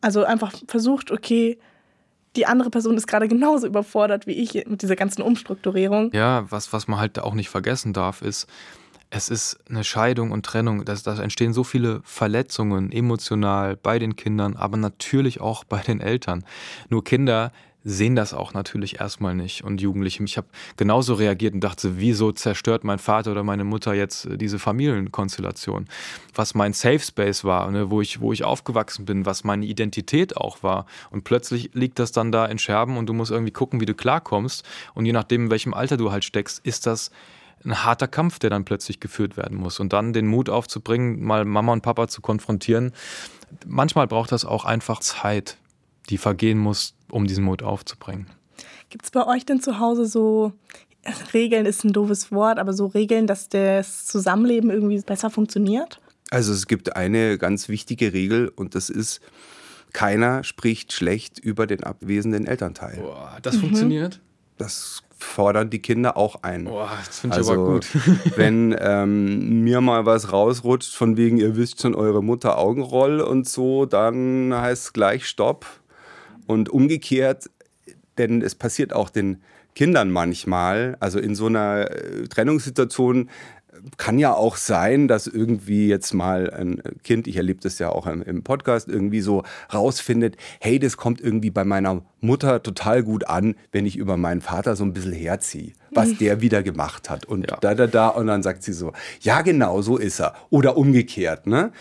Also 0.00 0.24
einfach 0.24 0.52
versucht, 0.66 1.10
okay, 1.10 1.58
die 2.36 2.46
andere 2.46 2.70
Person 2.70 2.96
ist 2.96 3.06
gerade 3.06 3.28
genauso 3.28 3.66
überfordert 3.66 4.26
wie 4.26 4.32
ich 4.32 4.54
mit 4.66 4.80
dieser 4.80 4.96
ganzen 4.96 5.20
Umstrukturierung. 5.20 6.10
Ja, 6.14 6.50
was, 6.50 6.72
was 6.72 6.88
man 6.88 6.98
halt 6.98 7.18
auch 7.18 7.34
nicht 7.34 7.50
vergessen 7.50 7.92
darf, 7.92 8.22
ist, 8.22 8.46
es 9.14 9.28
ist 9.28 9.58
eine 9.68 9.84
Scheidung 9.84 10.30
und 10.30 10.46
Trennung. 10.46 10.86
Da 10.86 11.22
entstehen 11.22 11.52
so 11.52 11.64
viele 11.64 12.00
Verletzungen 12.02 12.90
emotional 12.90 13.76
bei 13.76 13.98
den 13.98 14.16
Kindern, 14.16 14.56
aber 14.56 14.78
natürlich 14.78 15.38
auch 15.38 15.64
bei 15.64 15.80
den 15.80 16.00
Eltern. 16.00 16.44
Nur 16.88 17.04
Kinder 17.04 17.52
sehen 17.84 18.16
das 18.16 18.32
auch 18.32 18.54
natürlich 18.54 19.00
erstmal 19.00 19.34
nicht 19.34 19.64
und 19.64 19.82
Jugendliche. 19.82 20.22
Ich 20.24 20.38
habe 20.38 20.46
genauso 20.78 21.14
reagiert 21.14 21.52
und 21.52 21.60
dachte, 21.60 21.98
wieso 21.98 22.32
zerstört 22.32 22.84
mein 22.84 22.98
Vater 22.98 23.32
oder 23.32 23.42
meine 23.42 23.64
Mutter 23.64 23.92
jetzt 23.92 24.24
äh, 24.24 24.38
diese 24.38 24.58
Familienkonstellation? 24.58 25.88
Was 26.34 26.54
mein 26.54 26.72
Safe 26.72 27.00
Space 27.00 27.44
war, 27.44 27.70
ne, 27.70 27.90
wo, 27.90 28.00
ich, 28.00 28.20
wo 28.20 28.32
ich 28.32 28.44
aufgewachsen 28.44 29.04
bin, 29.04 29.26
was 29.26 29.44
meine 29.44 29.66
Identität 29.66 30.36
auch 30.36 30.62
war. 30.62 30.86
Und 31.10 31.24
plötzlich 31.24 31.70
liegt 31.74 31.98
das 31.98 32.12
dann 32.12 32.32
da 32.32 32.46
in 32.46 32.58
Scherben 32.58 32.96
und 32.96 33.06
du 33.06 33.12
musst 33.12 33.30
irgendwie 33.32 33.52
gucken, 33.52 33.80
wie 33.80 33.86
du 33.86 33.94
klarkommst. 33.94 34.64
Und 34.94 35.04
je 35.04 35.12
nachdem, 35.12 35.46
in 35.46 35.50
welchem 35.50 35.74
Alter 35.74 35.98
du 35.98 36.12
halt 36.12 36.24
steckst, 36.24 36.64
ist 36.64 36.86
das 36.86 37.10
ein 37.64 37.84
harter 37.84 38.08
Kampf, 38.08 38.38
der 38.38 38.50
dann 38.50 38.64
plötzlich 38.64 39.00
geführt 39.00 39.36
werden 39.36 39.58
muss. 39.58 39.80
Und 39.80 39.92
dann 39.92 40.12
den 40.12 40.26
Mut 40.26 40.48
aufzubringen, 40.48 41.22
mal 41.22 41.44
Mama 41.44 41.72
und 41.72 41.82
Papa 41.82 42.08
zu 42.08 42.20
konfrontieren. 42.20 42.92
Manchmal 43.66 44.06
braucht 44.06 44.32
das 44.32 44.44
auch 44.44 44.64
einfach 44.64 45.00
Zeit, 45.00 45.56
die 46.08 46.18
vergehen 46.18 46.58
muss, 46.58 46.94
um 47.10 47.26
diesen 47.26 47.44
Mut 47.44 47.62
aufzubringen. 47.62 48.26
Gibt 48.90 49.04
es 49.04 49.10
bei 49.10 49.26
euch 49.26 49.46
denn 49.46 49.60
zu 49.60 49.78
Hause 49.78 50.06
so 50.06 50.52
Regeln 51.32 51.66
ist 51.66 51.84
ein 51.84 51.92
doofes 51.92 52.30
Wort, 52.30 52.58
aber 52.58 52.72
so 52.72 52.86
Regeln, 52.86 53.26
dass 53.26 53.48
das 53.48 54.06
Zusammenleben 54.06 54.70
irgendwie 54.70 55.00
besser 55.00 55.30
funktioniert? 55.30 56.00
Also 56.30 56.52
es 56.52 56.66
gibt 56.66 56.96
eine 56.96 57.38
ganz 57.38 57.68
wichtige 57.68 58.12
Regel 58.12 58.48
und 58.48 58.74
das 58.74 58.88
ist, 58.88 59.20
keiner 59.92 60.44
spricht 60.44 60.92
schlecht 60.92 61.38
über 61.38 61.66
den 61.66 61.82
abwesenden 61.82 62.46
Elternteil. 62.46 62.98
Boah, 62.98 63.38
das 63.42 63.56
mhm. 63.56 63.60
funktioniert? 63.60 64.20
Das 64.58 65.02
fordern 65.18 65.70
die 65.70 65.80
Kinder 65.80 66.16
auch 66.16 66.42
ein. 66.42 66.64
Boah, 66.64 66.90
das 67.06 67.20
finde 67.20 67.36
ich 67.36 67.38
also, 67.38 67.52
aber 67.52 67.72
gut. 67.74 67.86
wenn 68.36 68.76
ähm, 68.78 69.62
mir 69.62 69.80
mal 69.80 70.04
was 70.04 70.32
rausrutscht, 70.32 70.94
von 70.94 71.16
wegen, 71.16 71.38
ihr 71.38 71.56
wisst 71.56 71.80
schon 71.80 71.94
eure 71.94 72.22
Mutter 72.22 72.58
Augenroll 72.58 73.20
und 73.20 73.48
so, 73.48 73.86
dann 73.86 74.52
heißt 74.54 74.84
es 74.84 74.92
gleich 74.92 75.26
Stopp. 75.26 75.66
Und 76.46 76.68
umgekehrt, 76.68 77.48
denn 78.18 78.42
es 78.42 78.54
passiert 78.54 78.92
auch 78.92 79.10
den 79.10 79.40
Kindern 79.74 80.10
manchmal, 80.10 80.96
also 81.00 81.18
in 81.18 81.34
so 81.34 81.46
einer 81.46 81.90
äh, 81.90 82.28
Trennungssituation, 82.28 83.30
kann 83.96 84.18
ja 84.18 84.34
auch 84.34 84.56
sein, 84.56 85.08
dass 85.08 85.26
irgendwie 85.26 85.88
jetzt 85.88 86.12
mal 86.12 86.50
ein 86.50 86.82
Kind, 87.02 87.26
ich 87.26 87.36
erlebe 87.36 87.60
das 87.60 87.78
ja 87.78 87.90
auch 87.90 88.06
im, 88.06 88.42
Podcast, 88.42 88.88
irgendwie 88.88 89.20
so 89.20 89.42
rausfindet, 89.72 90.36
hey, 90.60 90.78
das 90.78 90.96
kommt 90.96 91.20
irgendwie 91.20 91.50
bei 91.50 91.64
meiner 91.64 92.02
Mutter 92.20 92.62
total 92.62 93.02
gut 93.02 93.26
an, 93.26 93.54
wenn 93.72 93.86
ich 93.86 93.96
über 93.96 94.16
meinen 94.16 94.40
Vater 94.40 94.76
so 94.76 94.84
ein 94.84 94.92
bisschen 94.92 95.12
herziehe, 95.12 95.72
was 95.90 96.10
mhm. 96.10 96.18
der 96.18 96.40
wieder 96.40 96.62
gemacht 96.62 97.10
hat. 97.10 97.26
Und 97.26 97.50
ja. 97.50 97.58
da, 97.60 97.74
da, 97.74 97.86
da. 97.86 98.08
Und 98.08 98.26
dann 98.28 98.42
sagt 98.42 98.62
sie 98.62 98.72
so, 98.72 98.92
ja, 99.20 99.42
genau, 99.42 99.82
so 99.82 99.96
ist 99.96 100.20
er. 100.20 100.34
Oder 100.50 100.76
umgekehrt. 100.76 101.46
Ne? 101.46 101.72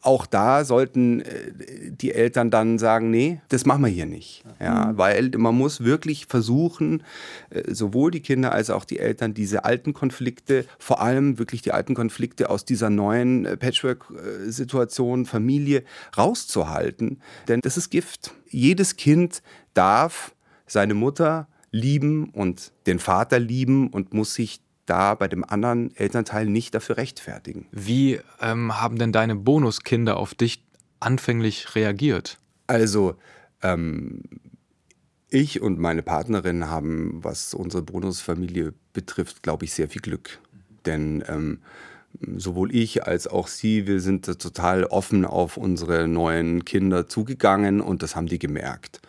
Auch 0.00 0.26
da 0.26 0.64
sollten 0.64 1.20
äh, 1.20 1.52
die 1.90 2.12
Eltern 2.12 2.50
dann 2.50 2.78
sagen, 2.78 3.10
nee, 3.10 3.40
das 3.48 3.66
machen 3.66 3.82
wir 3.82 3.90
hier 3.90 4.06
nicht. 4.06 4.44
Ja, 4.60 4.86
mhm. 4.86 4.98
Weil 4.98 5.30
man 5.36 5.54
muss 5.54 5.84
wirklich 5.84 6.26
versuchen, 6.26 7.02
äh, 7.50 7.72
sowohl 7.72 8.10
die 8.10 8.20
Kinder 8.20 8.52
als 8.52 8.70
auch 8.70 8.84
die 8.84 8.98
Eltern, 8.98 9.34
diese 9.34 9.64
alten 9.64 9.92
Konflikte, 9.92 10.64
vor 10.78 11.00
allem 11.00 11.38
wirklich 11.38 11.62
die 11.62 11.72
alten 11.72 11.94
Konflikte 11.94 12.50
aus 12.50 12.64
dieser 12.64 12.90
neuen 12.90 13.44
äh, 13.44 13.56
Patchwork-Situation, 13.56 15.26
Familie 15.26 15.84
rauszuhalten. 16.16 17.20
Denn 17.48 17.60
das 17.60 17.76
ist 17.76 17.90
Gift. 17.90 18.34
Jedes 18.48 18.96
Kind 18.96 19.42
darf 19.74 20.34
seine 20.66 20.94
Mutter 20.94 21.48
lieben 21.70 22.30
und 22.30 22.72
den 22.86 22.98
Vater 22.98 23.38
lieben 23.38 23.88
und 23.88 24.14
muss 24.14 24.34
sich 24.34 24.60
da 24.88 25.14
bei 25.14 25.28
dem 25.28 25.44
anderen 25.44 25.94
Elternteil 25.96 26.46
nicht 26.46 26.74
dafür 26.74 26.96
rechtfertigen. 26.96 27.66
Wie 27.70 28.20
ähm, 28.40 28.80
haben 28.80 28.98
denn 28.98 29.12
deine 29.12 29.36
Bonuskinder 29.36 30.16
auf 30.16 30.34
dich 30.34 30.64
anfänglich 31.00 31.74
reagiert? 31.74 32.38
Also, 32.66 33.16
ähm, 33.62 34.22
ich 35.30 35.60
und 35.60 35.78
meine 35.78 36.02
Partnerin 36.02 36.68
haben, 36.68 37.18
was 37.22 37.52
unsere 37.54 37.82
Bonusfamilie 37.82 38.72
betrifft, 38.92 39.42
glaube 39.42 39.66
ich, 39.66 39.72
sehr 39.74 39.88
viel 39.88 40.00
Glück. 40.00 40.38
Denn 40.86 41.22
ähm, 41.28 41.58
sowohl 42.36 42.74
ich 42.74 43.04
als 43.04 43.26
auch 43.26 43.48
sie, 43.48 43.86
wir 43.86 44.00
sind 44.00 44.24
total 44.24 44.84
offen 44.84 45.24
auf 45.24 45.56
unsere 45.56 46.08
neuen 46.08 46.64
Kinder 46.64 47.08
zugegangen 47.08 47.80
und 47.80 48.02
das 48.02 48.16
haben 48.16 48.26
die 48.26 48.38
gemerkt. 48.38 49.00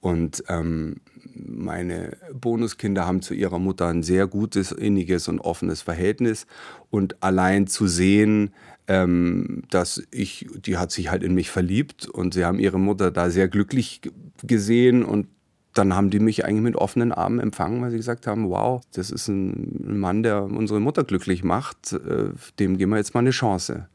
Und 0.00 0.42
ähm, 0.48 0.96
meine 1.34 2.16
Bonuskinder 2.32 3.06
haben 3.06 3.22
zu 3.22 3.34
ihrer 3.34 3.58
Mutter 3.58 3.88
ein 3.88 4.02
sehr 4.02 4.26
gutes, 4.26 4.72
inniges 4.72 5.28
und 5.28 5.40
offenes 5.40 5.82
Verhältnis. 5.82 6.46
Und 6.90 7.22
allein 7.22 7.66
zu 7.66 7.86
sehen, 7.86 8.52
ähm, 8.88 9.62
dass 9.70 10.02
ich, 10.10 10.48
die 10.64 10.76
hat 10.76 10.90
sich 10.90 11.10
halt 11.10 11.22
in 11.22 11.34
mich 11.34 11.50
verliebt 11.50 12.06
und 12.08 12.34
sie 12.34 12.44
haben 12.44 12.58
ihre 12.58 12.78
Mutter 12.78 13.10
da 13.10 13.30
sehr 13.30 13.48
glücklich 13.48 14.00
gesehen 14.42 15.04
und 15.04 15.28
dann 15.74 15.94
haben 15.94 16.10
die 16.10 16.20
mich 16.20 16.44
eigentlich 16.44 16.62
mit 16.62 16.76
offenen 16.76 17.12
Armen 17.12 17.40
empfangen, 17.40 17.80
weil 17.80 17.90
sie 17.90 17.96
gesagt 17.96 18.26
haben, 18.26 18.50
wow, 18.50 18.82
das 18.92 19.10
ist 19.10 19.28
ein 19.28 19.98
Mann, 19.98 20.22
der 20.22 20.44
unsere 20.44 20.80
Mutter 20.80 21.04
glücklich 21.04 21.44
macht, 21.44 21.92
äh, 21.92 22.30
dem 22.58 22.76
geben 22.76 22.92
wir 22.92 22.98
jetzt 22.98 23.14
mal 23.14 23.20
eine 23.20 23.30
Chance. 23.30 23.88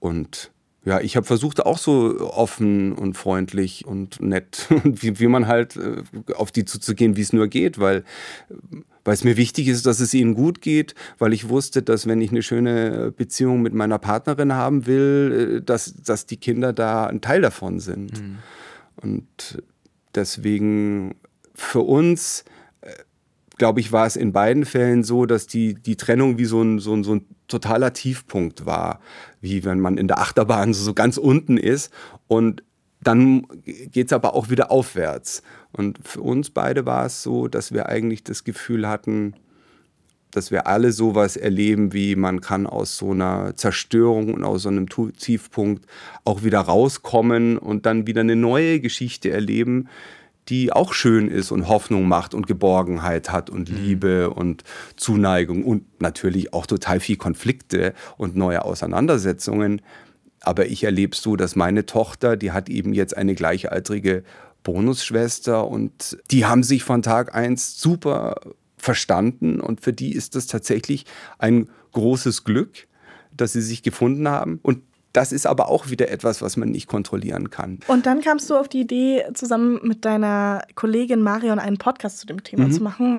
Und 0.00 0.50
ja, 0.84 1.00
ich 1.00 1.16
habe 1.16 1.26
versucht, 1.26 1.64
auch 1.64 1.78
so 1.78 2.18
offen 2.20 2.92
und 2.92 3.14
freundlich 3.14 3.84
und 3.86 4.20
nett, 4.20 4.66
wie, 4.84 5.18
wie 5.18 5.26
man 5.26 5.46
halt 5.46 5.76
äh, 5.76 6.02
auf 6.34 6.52
die 6.52 6.64
zuzugehen, 6.64 7.16
wie 7.16 7.20
es 7.20 7.32
nur 7.32 7.48
geht, 7.48 7.78
weil, 7.78 8.04
weil 9.04 9.14
es 9.14 9.24
mir 9.24 9.36
wichtig 9.36 9.68
ist, 9.68 9.86
dass 9.86 10.00
es 10.00 10.14
ihnen 10.14 10.34
gut 10.34 10.60
geht, 10.60 10.94
weil 11.18 11.32
ich 11.32 11.48
wusste, 11.48 11.82
dass 11.82 12.06
wenn 12.06 12.20
ich 12.20 12.30
eine 12.30 12.42
schöne 12.42 13.12
Beziehung 13.16 13.60
mit 13.62 13.74
meiner 13.74 13.98
Partnerin 13.98 14.54
haben 14.54 14.86
will, 14.86 15.58
äh, 15.58 15.64
dass, 15.64 15.94
dass 15.94 16.26
die 16.26 16.36
Kinder 16.38 16.72
da 16.72 17.06
ein 17.06 17.20
Teil 17.20 17.42
davon 17.42 17.80
sind. 17.80 18.20
Mhm. 18.20 18.38
Und 19.00 19.62
deswegen 20.14 21.16
für 21.54 21.80
uns 21.80 22.44
glaube 23.58 23.80
ich, 23.80 23.92
war 23.92 24.06
es 24.06 24.16
in 24.16 24.32
beiden 24.32 24.64
Fällen 24.64 25.02
so, 25.02 25.26
dass 25.26 25.46
die, 25.46 25.74
die 25.74 25.96
Trennung 25.96 26.38
wie 26.38 26.44
so 26.46 26.62
ein, 26.62 26.78
so, 26.78 26.94
ein, 26.94 27.04
so 27.04 27.16
ein 27.16 27.26
totaler 27.48 27.92
Tiefpunkt 27.92 28.66
war. 28.66 29.00
Wie 29.40 29.64
wenn 29.64 29.80
man 29.80 29.98
in 29.98 30.08
der 30.08 30.18
Achterbahn 30.18 30.74
so, 30.74 30.94
ganz 30.94 31.16
unten 31.16 31.56
ist 31.56 31.92
und 32.26 32.62
dann 33.00 33.46
geht 33.64 34.08
es 34.08 34.12
aber 34.12 34.34
auch 34.34 34.50
wieder 34.50 34.70
aufwärts. 34.70 35.42
Und 35.72 35.98
für 36.02 36.20
uns 36.20 36.50
beide 36.50 36.84
war 36.86 37.06
es 37.06 37.22
so, 37.22 37.48
dass 37.48 37.72
wir 37.72 37.88
eigentlich 37.88 38.24
das 38.24 38.44
Gefühl 38.44 38.88
hatten, 38.88 39.34
dass 40.30 40.50
wir 40.50 40.66
alle 40.66 40.92
sowas 40.92 41.36
erleben, 41.36 41.92
wie 41.92 42.16
man 42.16 42.40
kann 42.40 42.66
aus 42.66 42.98
so 42.98 43.12
einer 43.12 43.56
Zerstörung 43.56 44.34
und 44.34 44.44
aus 44.44 44.62
so 44.62 44.68
einem 44.68 44.86
Tiefpunkt 44.88 45.86
auch 46.24 46.42
wieder 46.42 46.60
rauskommen 46.60 47.56
und 47.56 47.86
dann 47.86 48.06
wieder 48.06 48.20
eine 48.20 48.36
neue 48.36 48.80
Geschichte 48.80 49.30
erleben, 49.30 49.88
die 50.48 50.72
auch 50.72 50.92
schön 50.92 51.28
ist 51.28 51.50
und 51.50 51.68
Hoffnung 51.68 52.08
macht 52.08 52.34
und 52.34 52.46
Geborgenheit 52.46 53.30
hat 53.30 53.50
und 53.50 53.70
mhm. 53.70 53.76
Liebe 53.76 54.30
und 54.30 54.64
Zuneigung 54.96 55.64
und 55.64 56.00
natürlich 56.00 56.52
auch 56.52 56.66
total 56.66 57.00
viel 57.00 57.16
Konflikte 57.16 57.94
und 58.16 58.36
neue 58.36 58.64
Auseinandersetzungen. 58.64 59.82
Aber 60.40 60.66
ich 60.66 60.84
erlebe 60.84 61.16
so, 61.16 61.36
dass 61.36 61.56
meine 61.56 61.86
Tochter, 61.86 62.36
die 62.36 62.52
hat 62.52 62.68
eben 62.68 62.92
jetzt 62.92 63.16
eine 63.16 63.34
gleichaltrige 63.34 64.22
Bonusschwester 64.62 65.66
und 65.66 66.18
die 66.30 66.46
haben 66.46 66.62
sich 66.62 66.84
von 66.84 67.02
Tag 67.02 67.34
eins 67.34 67.80
super 67.80 68.36
verstanden 68.76 69.60
und 69.60 69.80
für 69.80 69.92
die 69.92 70.12
ist 70.12 70.34
das 70.34 70.46
tatsächlich 70.46 71.04
ein 71.38 71.68
großes 71.92 72.44
Glück, 72.44 72.86
dass 73.36 73.52
sie 73.52 73.62
sich 73.62 73.82
gefunden 73.82 74.28
haben. 74.28 74.60
Und 74.62 74.82
das 75.12 75.32
ist 75.32 75.46
aber 75.46 75.68
auch 75.68 75.90
wieder 75.90 76.10
etwas, 76.10 76.42
was 76.42 76.56
man 76.56 76.70
nicht 76.70 76.86
kontrollieren 76.86 77.50
kann. 77.50 77.80
Und 77.86 78.06
dann 78.06 78.20
kamst 78.20 78.50
du 78.50 78.56
auf 78.56 78.68
die 78.68 78.80
Idee, 78.80 79.24
zusammen 79.34 79.80
mit 79.82 80.04
deiner 80.04 80.62
Kollegin 80.74 81.22
Marion 81.22 81.58
einen 81.58 81.78
Podcast 81.78 82.18
zu 82.18 82.26
dem 82.26 82.42
Thema 82.42 82.66
mhm. 82.66 82.72
zu 82.72 82.82
machen. 82.82 83.18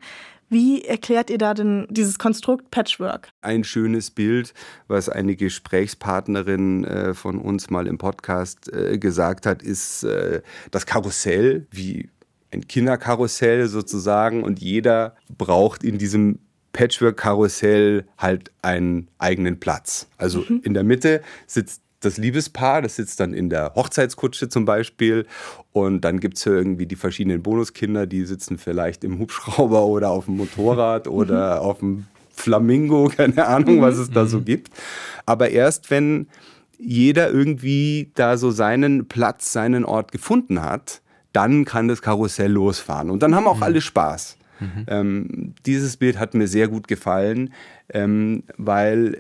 Wie 0.50 0.84
erklärt 0.84 1.30
ihr 1.30 1.38
da 1.38 1.54
denn 1.54 1.86
dieses 1.92 2.18
Konstrukt 2.18 2.72
Patchwork? 2.72 3.30
Ein 3.42 3.64
schönes 3.64 4.10
Bild, 4.10 4.56
was 4.88 5.08
eine 5.08 5.36
Gesprächspartnerin 5.36 6.84
äh, 6.86 7.14
von 7.14 7.40
uns 7.40 7.70
mal 7.70 7.86
im 7.86 8.00
Podcast 8.00 8.72
äh, 8.74 8.98
gesagt 8.98 9.46
hat, 9.46 9.62
ist 9.62 10.04
äh, 10.04 10.42
das 10.72 10.88
Karussell, 10.88 11.68
wie 11.70 12.10
ein 12.52 12.68
Kinderkarussell 12.68 13.68
sozusagen. 13.68 14.44
Und 14.44 14.60
jeder 14.60 15.16
braucht 15.38 15.84
in 15.84 16.00
diesem 16.00 16.40
Patchwork-Karussell 16.74 18.06
halt 18.18 18.52
einen 18.62 19.08
eigenen 19.18 19.60
Platz. 19.60 20.08
Also 20.18 20.46
mhm. 20.48 20.62
in 20.64 20.74
der 20.74 20.84
Mitte 20.84 21.22
sitzt 21.48 21.82
das 22.02 22.18
Liebespaar, 22.18 22.82
das 22.82 22.96
sitzt 22.96 23.20
dann 23.20 23.34
in 23.34 23.50
der 23.50 23.74
Hochzeitskutsche 23.76 24.50
zum 24.50 24.66
Beispiel. 24.66 25.26
Und 25.72 26.02
dann 26.02 26.20
gibt 26.20 26.38
es 26.38 26.46
ja 26.46 26.54
irgendwie 26.54 26.86
die 26.86 26.96
verschiedenen 26.96 27.44
Bonuskinder, 27.44 28.08
die 28.08 28.26
sitzen 28.26 28.58
vielleicht 28.58 29.04
im 29.04 29.20
Hubschrauber 29.20 29.86
oder 29.86 30.10
auf 30.10 30.26
dem 30.26 30.38
Motorrad 30.38 31.06
mhm. 31.08 31.12
oder 31.12 31.62
auf 31.62 31.80
dem 31.80 32.06
Flamingo, 32.32 33.12
keine 33.16 33.46
Ahnung, 33.46 33.82
was 33.82 33.98
es 33.98 34.10
da 34.10 34.26
so 34.26 34.40
mhm. 34.40 34.46
gibt. 34.46 34.72
Aber 35.26 35.50
erst 35.50 35.92
wenn 35.92 36.28
jeder 36.78 37.30
irgendwie 37.30 38.12
da 38.16 38.38
so 38.38 38.52
seinen 38.52 39.08
Platz, 39.08 39.52
seinen 39.52 39.84
Ort 39.84 40.14
gefunden 40.14 40.62
hat, 40.62 41.02
dann 41.34 41.66
kann 41.66 41.90
das 41.90 42.02
Karussell 42.02 42.52
losfahren. 42.52 43.10
Und 43.10 43.22
dann 43.22 43.36
haben 43.36 43.48
auch 43.48 43.58
mhm. 43.58 43.64
alle 43.64 43.82
Spaß. 43.82 44.38
Mhm. 44.60 44.86
Ähm, 44.88 45.54
dieses 45.66 45.98
Bild 45.98 46.20
hat 46.20 46.34
mir 46.34 46.48
sehr 46.48 46.68
gut 46.68 46.88
gefallen, 46.88 47.54
ähm, 47.90 48.44
weil 48.58 49.20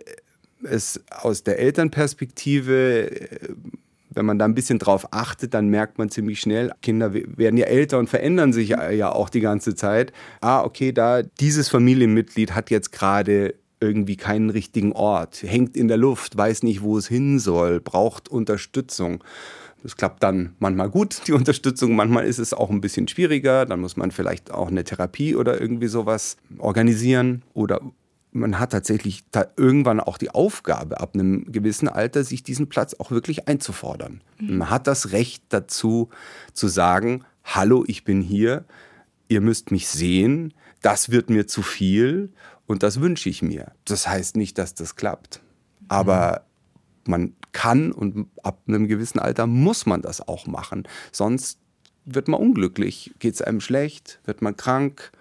es 0.63 1.01
aus 1.09 1.43
der 1.43 1.59
Elternperspektive, 1.59 3.11
äh, 3.11 3.49
wenn 4.11 4.25
man 4.25 4.39
da 4.39 4.45
ein 4.45 4.55
bisschen 4.55 4.79
drauf 4.79 5.13
achtet, 5.13 5.53
dann 5.53 5.69
merkt 5.69 5.97
man 5.97 6.09
ziemlich 6.09 6.39
schnell, 6.39 6.71
Kinder 6.81 7.13
werden 7.13 7.57
ja 7.57 7.65
älter 7.67 7.99
und 7.99 8.09
verändern 8.09 8.53
sich 8.53 8.69
ja 8.69 9.11
auch 9.11 9.29
die 9.29 9.39
ganze 9.39 9.75
Zeit. 9.75 10.11
Ah, 10.41 10.63
okay, 10.63 10.91
da 10.91 11.21
dieses 11.21 11.69
Familienmitglied 11.69 12.55
hat 12.55 12.71
jetzt 12.71 12.91
gerade 12.91 13.53
irgendwie 13.79 14.17
keinen 14.17 14.49
richtigen 14.49 14.91
Ort, 14.93 15.43
hängt 15.43 15.77
in 15.77 15.87
der 15.87 15.97
Luft, 15.97 16.35
weiß 16.35 16.63
nicht, 16.63 16.81
wo 16.81 16.97
es 16.97 17.07
hin 17.07 17.39
soll, 17.39 17.79
braucht 17.79 18.29
Unterstützung. 18.29 19.23
Das 19.83 19.95
klappt 19.95 20.23
dann 20.23 20.55
manchmal 20.59 20.89
gut, 20.89 21.21
die 21.27 21.31
Unterstützung. 21.31 21.95
Manchmal 21.95 22.25
ist 22.25 22.39
es 22.39 22.53
auch 22.53 22.69
ein 22.69 22.81
bisschen 22.81 23.07
schwieriger. 23.07 23.65
Dann 23.65 23.79
muss 23.79 23.95
man 23.95 24.11
vielleicht 24.11 24.51
auch 24.51 24.67
eine 24.67 24.83
Therapie 24.83 25.35
oder 25.35 25.59
irgendwie 25.59 25.87
sowas 25.87 26.37
organisieren. 26.57 27.43
Oder 27.53 27.79
man 28.31 28.59
hat 28.59 28.71
tatsächlich 28.71 29.23
da 29.31 29.47
irgendwann 29.55 29.99
auch 29.99 30.17
die 30.17 30.31
Aufgabe, 30.31 30.99
ab 30.99 31.11
einem 31.13 31.51
gewissen 31.51 31.87
Alter 31.87 32.23
sich 32.23 32.43
diesen 32.43 32.69
Platz 32.69 32.95
auch 32.99 33.11
wirklich 33.11 33.47
einzufordern. 33.47 34.21
Mhm. 34.39 34.57
Man 34.57 34.69
hat 34.69 34.87
das 34.87 35.11
Recht 35.11 35.43
dazu, 35.49 36.09
zu 36.53 36.67
sagen, 36.67 37.23
hallo, 37.43 37.83
ich 37.87 38.03
bin 38.03 38.21
hier, 38.21 38.65
ihr 39.27 39.41
müsst 39.41 39.71
mich 39.71 39.87
sehen, 39.87 40.53
das 40.81 41.09
wird 41.09 41.29
mir 41.29 41.47
zu 41.47 41.61
viel 41.61 42.31
und 42.67 42.83
das 42.83 43.01
wünsche 43.01 43.29
ich 43.29 43.41
mir. 43.41 43.71
Das 43.85 44.07
heißt 44.07 44.37
nicht, 44.37 44.57
dass 44.57 44.73
das 44.73 44.95
klappt. 44.95 45.41
Aber 45.87 46.45
man 47.05 47.33
kann 47.51 47.91
und 47.91 48.27
ab 48.43 48.61
einem 48.67 48.87
gewissen 48.87 49.19
Alter 49.19 49.47
muss 49.47 49.85
man 49.85 50.01
das 50.01 50.27
auch 50.27 50.47
machen. 50.47 50.87
Sonst 51.11 51.59
wird 52.05 52.27
man 52.27 52.39
unglücklich, 52.39 53.11
geht 53.19 53.35
es 53.35 53.41
einem 53.41 53.61
schlecht, 53.61 54.19
wird 54.25 54.41
man 54.41 54.57
krank 54.57 55.11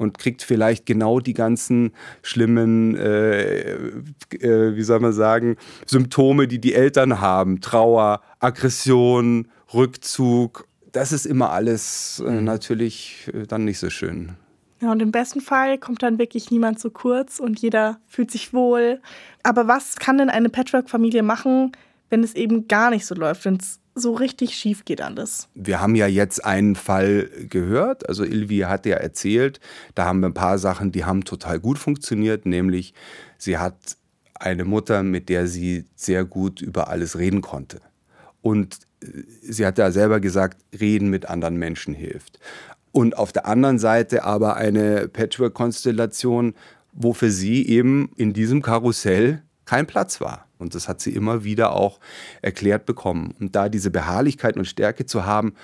und 0.00 0.18
kriegt 0.18 0.42
vielleicht 0.42 0.86
genau 0.86 1.20
die 1.20 1.34
ganzen 1.34 1.92
schlimmen, 2.22 2.96
äh, 2.96 3.72
äh, 3.72 4.74
wie 4.74 4.82
soll 4.82 5.00
man 5.00 5.12
sagen, 5.12 5.56
Symptome, 5.86 6.48
die 6.48 6.58
die 6.58 6.74
Eltern 6.74 7.20
haben. 7.20 7.60
Trauer, 7.60 8.22
Aggression, 8.38 9.48
Rückzug. 9.74 10.66
Das 10.92 11.12
ist 11.12 11.26
immer 11.26 11.50
alles 11.50 12.22
äh, 12.26 12.30
mhm. 12.30 12.44
natürlich 12.44 13.30
äh, 13.34 13.46
dann 13.46 13.66
nicht 13.66 13.78
so 13.78 13.90
schön. 13.90 14.36
Ja, 14.80 14.92
und 14.92 15.02
im 15.02 15.12
besten 15.12 15.40
Fall 15.40 15.78
kommt 15.78 16.02
dann 16.02 16.18
wirklich 16.18 16.50
niemand 16.50 16.78
zu 16.78 16.90
kurz 16.90 17.38
und 17.38 17.60
jeder 17.60 18.00
fühlt 18.06 18.30
sich 18.30 18.54
wohl. 18.54 19.00
Aber 19.42 19.68
was 19.68 19.96
kann 19.96 20.18
denn 20.18 20.30
eine 20.30 20.48
Patchwork-Familie 20.48 21.22
machen, 21.22 21.72
wenn 22.08 22.24
es 22.24 22.34
eben 22.34 22.66
gar 22.66 22.90
nicht 22.90 23.06
so 23.06 23.14
läuft, 23.14 23.44
wenn 23.44 23.56
es 23.56 23.80
so 23.94 24.12
richtig 24.14 24.56
schief 24.56 24.84
geht 24.84 25.00
alles. 25.00 25.48
Wir 25.54 25.80
haben 25.80 25.94
ja 25.94 26.06
jetzt 26.06 26.44
einen 26.44 26.76
Fall 26.76 27.28
gehört. 27.48 28.08
Also 28.08 28.24
Ilvi 28.24 28.60
hat 28.60 28.86
ja 28.86 28.96
erzählt, 28.96 29.60
da 29.94 30.06
haben 30.06 30.20
wir 30.20 30.28
ein 30.28 30.34
paar 30.34 30.58
Sachen, 30.58 30.92
die 30.92 31.04
haben 31.04 31.24
total 31.24 31.58
gut 31.58 31.78
funktioniert, 31.78 32.46
nämlich 32.46 32.94
sie 33.36 33.58
hat 33.58 33.76
eine 34.34 34.64
Mutter, 34.64 35.02
mit 35.02 35.28
der 35.28 35.46
sie 35.46 35.84
sehr 35.96 36.24
gut 36.24 36.62
über 36.62 36.88
alles 36.88 37.18
reden 37.18 37.42
konnte. 37.42 37.80
Und 38.42 38.78
äh, 39.02 39.06
sie 39.42 39.66
hat 39.66 39.76
ja 39.78 39.90
selber 39.90 40.20
gesagt, 40.20 40.62
reden 40.78 41.10
mit 41.10 41.26
anderen 41.26 41.56
Menschen 41.56 41.92
hilft. 41.92 42.38
Und 42.92 43.16
auf 43.16 43.32
der 43.32 43.46
anderen 43.46 43.78
Seite 43.78 44.24
aber 44.24 44.56
eine 44.56 45.08
Patchwork-Konstellation, 45.08 46.54
wo 46.92 47.12
für 47.12 47.30
sie 47.30 47.66
eben 47.66 48.10
in 48.16 48.32
diesem 48.32 48.62
Karussell 48.62 49.42
kein 49.64 49.86
Platz 49.86 50.20
war. 50.20 50.46
Und 50.58 50.74
das 50.74 50.88
hat 50.88 51.00
sie 51.00 51.14
immer 51.14 51.44
wieder 51.44 51.72
auch 51.74 52.00
erklärt 52.42 52.86
bekommen. 52.86 53.34
Und 53.40 53.54
da 53.54 53.68
diese 53.68 53.90
Beharrlichkeit 53.90 54.56
und 54.56 54.66
Stärke 54.66 55.06
zu 55.06 55.24
haben, 55.24 55.54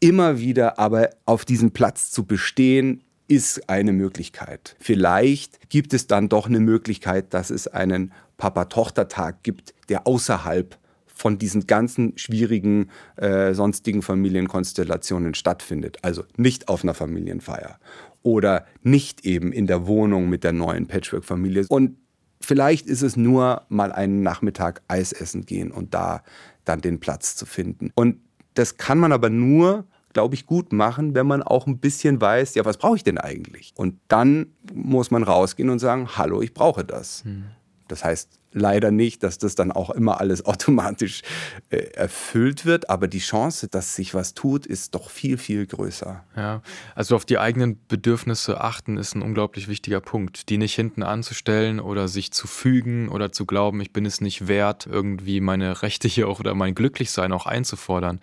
immer 0.00 0.38
wieder 0.38 0.78
aber 0.78 1.10
auf 1.26 1.44
diesem 1.44 1.72
Platz 1.72 2.10
zu 2.10 2.24
bestehen, 2.24 3.02
ist 3.28 3.68
eine 3.68 3.92
Möglichkeit. 3.92 4.76
Vielleicht 4.78 5.68
gibt 5.68 5.92
es 5.92 6.06
dann 6.06 6.28
doch 6.28 6.46
eine 6.46 6.60
Möglichkeit, 6.60 7.34
dass 7.34 7.50
es 7.50 7.66
einen 7.66 8.12
Papa-Tochter-Tag 8.36 9.42
gibt, 9.42 9.74
der 9.88 10.06
außerhalb 10.06 10.78
von 11.16 11.38
diesen 11.38 11.66
ganzen 11.66 12.16
schwierigen 12.16 12.90
äh, 13.16 13.54
sonstigen 13.54 14.02
Familienkonstellationen 14.02 15.34
stattfindet. 15.34 15.96
Also 16.02 16.24
nicht 16.36 16.68
auf 16.68 16.84
einer 16.84 16.94
Familienfeier 16.94 17.78
oder 18.22 18.66
nicht 18.82 19.24
eben 19.24 19.50
in 19.50 19.66
der 19.66 19.86
Wohnung 19.86 20.28
mit 20.28 20.44
der 20.44 20.52
neuen 20.52 20.86
Patchwork-Familie. 20.86 21.64
Und 21.68 21.96
Vielleicht 22.40 22.86
ist 22.86 23.02
es 23.02 23.16
nur 23.16 23.62
mal 23.68 23.92
einen 23.92 24.22
Nachmittag 24.22 24.82
Eis 24.88 25.12
essen 25.12 25.46
gehen 25.46 25.70
und 25.70 25.94
da 25.94 26.22
dann 26.64 26.80
den 26.80 27.00
Platz 27.00 27.34
zu 27.34 27.46
finden. 27.46 27.90
Und 27.94 28.18
das 28.54 28.76
kann 28.76 28.98
man 28.98 29.12
aber 29.12 29.30
nur, 29.30 29.86
glaube 30.12 30.34
ich, 30.34 30.46
gut 30.46 30.72
machen, 30.72 31.14
wenn 31.14 31.26
man 31.26 31.42
auch 31.42 31.66
ein 31.66 31.78
bisschen 31.78 32.20
weiß, 32.20 32.54
ja, 32.54 32.64
was 32.64 32.76
brauche 32.76 32.96
ich 32.96 33.04
denn 33.04 33.18
eigentlich? 33.18 33.72
Und 33.74 33.98
dann 34.08 34.48
muss 34.72 35.10
man 35.10 35.22
rausgehen 35.22 35.70
und 35.70 35.78
sagen, 35.78 36.08
hallo, 36.16 36.42
ich 36.42 36.54
brauche 36.54 36.84
das. 36.84 37.24
Hm. 37.24 37.44
Das 37.88 38.04
heißt 38.04 38.38
leider 38.52 38.90
nicht, 38.90 39.22
dass 39.22 39.38
das 39.38 39.54
dann 39.54 39.70
auch 39.70 39.90
immer 39.90 40.20
alles 40.20 40.44
automatisch 40.46 41.22
äh, 41.70 41.76
erfüllt 41.94 42.64
wird, 42.64 42.90
aber 42.90 43.06
die 43.06 43.18
Chance, 43.18 43.68
dass 43.68 43.94
sich 43.94 44.14
was 44.14 44.34
tut, 44.34 44.66
ist 44.66 44.94
doch 44.94 45.10
viel, 45.10 45.38
viel 45.38 45.66
größer. 45.66 46.24
Ja, 46.36 46.62
also 46.94 47.16
auf 47.16 47.24
die 47.24 47.38
eigenen 47.38 47.78
Bedürfnisse 47.86 48.60
achten 48.60 48.96
ist 48.96 49.14
ein 49.14 49.22
unglaublich 49.22 49.68
wichtiger 49.68 50.00
Punkt. 50.00 50.48
Die 50.48 50.58
nicht 50.58 50.74
hinten 50.74 51.02
anzustellen 51.02 51.78
oder 51.78 52.08
sich 52.08 52.32
zu 52.32 52.46
fügen 52.46 53.08
oder 53.08 53.30
zu 53.30 53.44
glauben, 53.46 53.80
ich 53.80 53.92
bin 53.92 54.06
es 54.06 54.20
nicht 54.20 54.48
wert, 54.48 54.86
irgendwie 54.86 55.40
meine 55.40 55.82
Rechte 55.82 56.08
hier 56.08 56.28
auch 56.28 56.40
oder 56.40 56.54
mein 56.54 56.74
Glücklichsein 56.74 57.32
auch 57.32 57.46
einzufordern. 57.46 58.20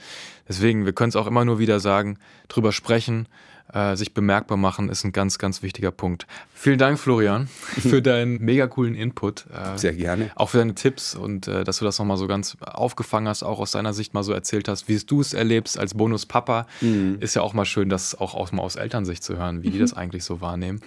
Deswegen, 0.48 0.86
wir 0.86 0.94
können 0.94 1.10
es 1.10 1.16
auch 1.16 1.28
immer 1.28 1.46
nur 1.46 1.60
wieder 1.60 1.80
sagen, 1.80 2.18
drüber 2.48 2.72
sprechen, 2.72 3.28
äh, 3.72 3.96
sich 3.96 4.14
bemerkbar 4.14 4.58
machen, 4.58 4.90
ist 4.90 5.04
ein 5.04 5.12
ganz, 5.12 5.38
ganz 5.38 5.64
wichtiger 5.64 5.92
Punkt. 5.92 6.28
Vielen 6.54 6.78
Dank, 6.78 7.00
Florian, 7.00 7.48
für 7.80 8.02
deinen 8.02 8.40
mega 8.40 8.68
coolen 8.68 8.96
Input. 8.96 9.46
Äh, 9.52 9.78
Sehr 9.78 9.94
gerne. 9.94 10.32
Auch 10.36 10.50
für 10.50 10.60
deine 10.60 10.76
Tipps 10.76 11.16
und 11.16 11.48
äh, 11.48 11.64
dass 11.64 11.80
du 11.80 11.86
das 11.86 12.00
nochmal 12.00 12.18
so 12.18 12.28
ganz 12.28 12.58
aufgefangen 12.62 13.28
hast, 13.28 13.44
auch 13.44 13.60
aus 13.60 13.72
deiner 13.72 13.94
Sicht 13.94 14.14
mal 14.14 14.24
so 14.24 14.34
erzählt 14.34 14.68
hast, 14.68 14.88
wie 14.88 14.98
du 14.98 15.22
es 15.22 15.34
erlebst 15.34 15.78
als 15.78 15.94
Bonus-Papa. 15.94 16.68
Mhm. 16.82 17.18
Ist 17.20 17.36
ja 17.36 17.42
auch 17.42 17.54
mal 17.54 17.66
schön, 17.66 17.90
das 17.90 18.20
auch, 18.20 18.36
auch 18.36 18.52
mal 18.52 18.64
aus 18.64 18.76
Elternsicht 18.76 19.24
zu 19.24 19.38
hören, 19.38 19.64
wie 19.64 19.70
mhm. 19.70 19.74
die 19.74 19.80
das 19.80 19.94
eigentlich 19.94 20.24
so 20.24 20.42
wahrnehmen. 20.42 20.82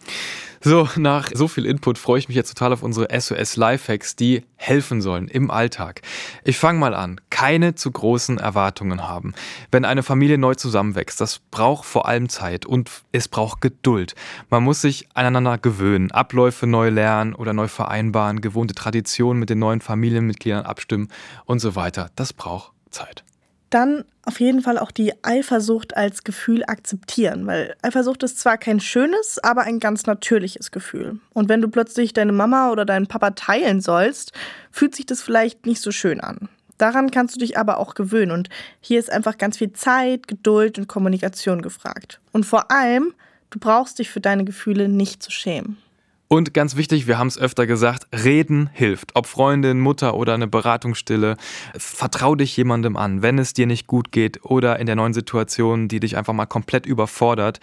So, 0.62 0.89
nach 0.97 1.31
so 1.33 1.49
viel 1.49 1.66
Input 1.66 1.99
freue 1.99 2.18
ich 2.18 2.29
mich 2.29 2.37
jetzt 2.37 2.49
total 2.49 2.72
auf 2.72 2.83
unsere 2.83 3.09
SOS 3.20 3.57
Lifehacks, 3.57 4.16
die 4.16 4.45
helfen 4.57 5.03
sollen 5.03 5.29
im 5.29 5.51
Alltag. 5.51 6.03
Ich 6.45 6.59
fange 6.59 6.79
mal 6.79 6.95
an. 6.95 7.20
Keine 7.31 7.74
zu 7.74 7.91
großen 7.91 8.39
Erwartungen 8.39 9.07
haben. 9.07 9.35
Wenn 9.70 9.85
eine 9.85 10.03
Familie 10.03 10.39
neu 10.39 10.55
zusammenwächst, 10.55 11.20
das 11.20 11.39
braucht 11.39 11.85
vor 11.85 12.09
allem 12.09 12.29
Zeit 12.29 12.66
und 12.67 12.91
es 13.12 13.29
braucht 13.29 13.61
Geduld. 13.61 14.14
Man 14.51 14.62
muss 14.62 14.81
sich 14.81 15.09
aneinander 15.14 15.59
gewöhnen, 15.59 16.11
Abläufe 16.11 16.67
neu 16.67 16.91
lernen 16.91 17.35
oder 17.35 17.53
neu 17.53 17.69
vereinbaren, 17.69 18.41
gewohnte 18.41 18.75
Traditionen 18.75 19.41
mit 19.41 19.51
den 19.51 19.59
neuen 19.59 19.81
Familienmitgliedern 19.81 20.64
abstimmen 20.64 21.09
und 21.45 21.61
so 21.61 21.77
weiter. 21.77 22.11
Das 22.17 22.33
braucht 22.33 22.73
Zeit. 22.91 23.25
Dann 23.71 24.05
auf 24.25 24.39
jeden 24.39 24.62
Fall 24.62 24.79
auch 24.79 24.93
die 24.93 25.12
Eifersucht 25.25 25.97
als 25.97 26.23
Gefühl 26.23 26.64
akzeptieren, 26.67 27.47
weil 27.47 27.75
Eifersucht 27.83 28.23
ist 28.23 28.39
zwar 28.39 28.59
kein 28.59 28.81
schönes, 28.81 29.39
aber 29.43 29.62
ein 29.62 29.81
ganz 29.81 30.07
natürliches 30.07 30.71
Gefühl. 30.71 31.21
Und 31.33 31.49
wenn 31.49 31.61
du 31.61 31.69
plötzlich 31.69 32.12
deine 32.12 32.33
Mama 32.33 32.71
oder 32.71 32.85
deinen 32.85 33.09
Papa 33.09 33.33
teilen 33.33 33.81
sollst, 33.81 34.33
fühlt 34.71 34.95
sich 34.95 35.07
das 35.07 35.21
vielleicht 35.21 35.67
nicht 35.67 35.81
so 35.81 35.91
schön 35.91 36.21
an. 36.21 36.49
Daran 36.79 37.11
kannst 37.11 37.35
du 37.35 37.41
dich 37.41 37.59
aber 37.59 37.79
auch 37.79 37.95
gewöhnen 37.95 38.33
und 38.33 38.49
hier 38.81 38.99
ist 38.99 39.11
einfach 39.11 39.39
ganz 39.39 39.59
viel 39.59 39.72
Zeit, 39.72 40.29
Geduld 40.29 40.79
und 40.79 40.89
Kommunikation 40.89 41.62
gefragt. 41.62 42.20
Und 42.33 42.45
vor 42.45 42.70
allem, 42.70 43.14
du 43.51 43.59
brauchst 43.59 43.99
dich 43.99 44.11
für 44.11 44.20
deine 44.20 44.45
Gefühle 44.45 44.89
nicht 44.89 45.22
zu 45.22 45.31
schämen. 45.31 45.79
Und 46.29 46.55
ganz 46.55 46.74
wichtig, 46.74 47.07
wir 47.07 47.18
haben 47.18 47.29
es 47.29 47.39
öfter 47.39 47.68
gesagt, 47.68 48.09
reden 48.12 48.68
hilft. 48.72 49.14
Ob 49.14 49.27
Freundin, 49.27 49.79
Mutter 49.79 50.14
oder 50.16 50.35
eine 50.35 50.49
Beratungsstille. 50.49 51.37
Vertrau 51.79 52.35
dich 52.35 52.57
jemandem 52.57 52.97
an, 52.97 53.22
wenn 53.22 53.39
es 53.39 53.53
dir 53.53 53.66
nicht 53.66 53.87
gut 53.87 54.11
geht 54.11 54.45
oder 54.45 54.81
in 54.81 54.87
der 54.87 54.97
neuen 54.97 55.14
Situation, 55.14 55.87
die 55.87 56.01
dich 56.01 56.16
einfach 56.16 56.33
mal 56.33 56.47
komplett 56.47 56.85
überfordert 56.85 57.61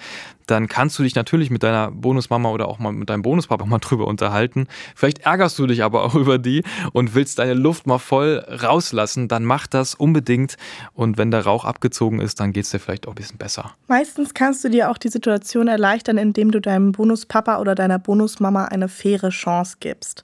dann 0.48 0.68
kannst 0.68 0.98
du 1.00 1.04
dich 1.04 1.16
natürlich 1.16 1.50
mit 1.50 1.64
deiner 1.64 1.92
Bonusmama 1.92 2.50
oder 2.50 2.68
auch 2.68 2.80
mal 2.80 2.92
mit 2.92 3.10
deinem 3.10 3.22
Bonuspapa 3.22 3.66
mal 3.66 3.80
drüber 3.80 4.08
unterhalten. 4.08 4.68
Vielleicht 4.96 5.20
ärgerst 5.20 5.58
du 5.60 5.68
dich 5.68 5.84
aber 5.84 6.04
auch 6.04 6.16
über 6.24 6.38
die 6.38 6.64
und 6.92 7.16
willst 7.16 7.40
deine 7.40 7.54
Luft 7.54 7.88
mal 7.88 8.00
voll 8.00 8.46
rauslassen, 8.50 9.28
dann 9.28 9.46
mach 9.46 9.68
das 9.68 9.96
unbedingt. 9.96 10.58
Und 10.94 11.18
wenn 11.18 11.32
der 11.32 11.46
Rauch 11.46 11.66
abgezogen 11.66 12.20
ist, 12.20 12.40
dann 12.40 12.54
geht 12.54 12.66
es 12.66 12.72
dir 12.72 12.80
vielleicht 12.80 13.08
auch 13.08 13.12
ein 13.12 13.16
bisschen 13.16 13.38
besser. 13.38 13.74
Meistens 13.88 14.34
kannst 14.34 14.64
du 14.64 14.70
dir 14.70 14.90
auch 14.90 14.98
die 14.98 15.10
Situation 15.10 15.68
erleichtern, 15.68 16.18
indem 16.18 16.52
du 16.52 16.60
deinem 16.60 16.92
Bonuspapa 16.92 17.60
oder 17.60 17.76
deiner 17.76 18.00
Bonusmama 18.00 18.66
eine 18.66 18.88
faire 18.88 19.30
Chance 19.30 19.78
gibst. 19.80 20.24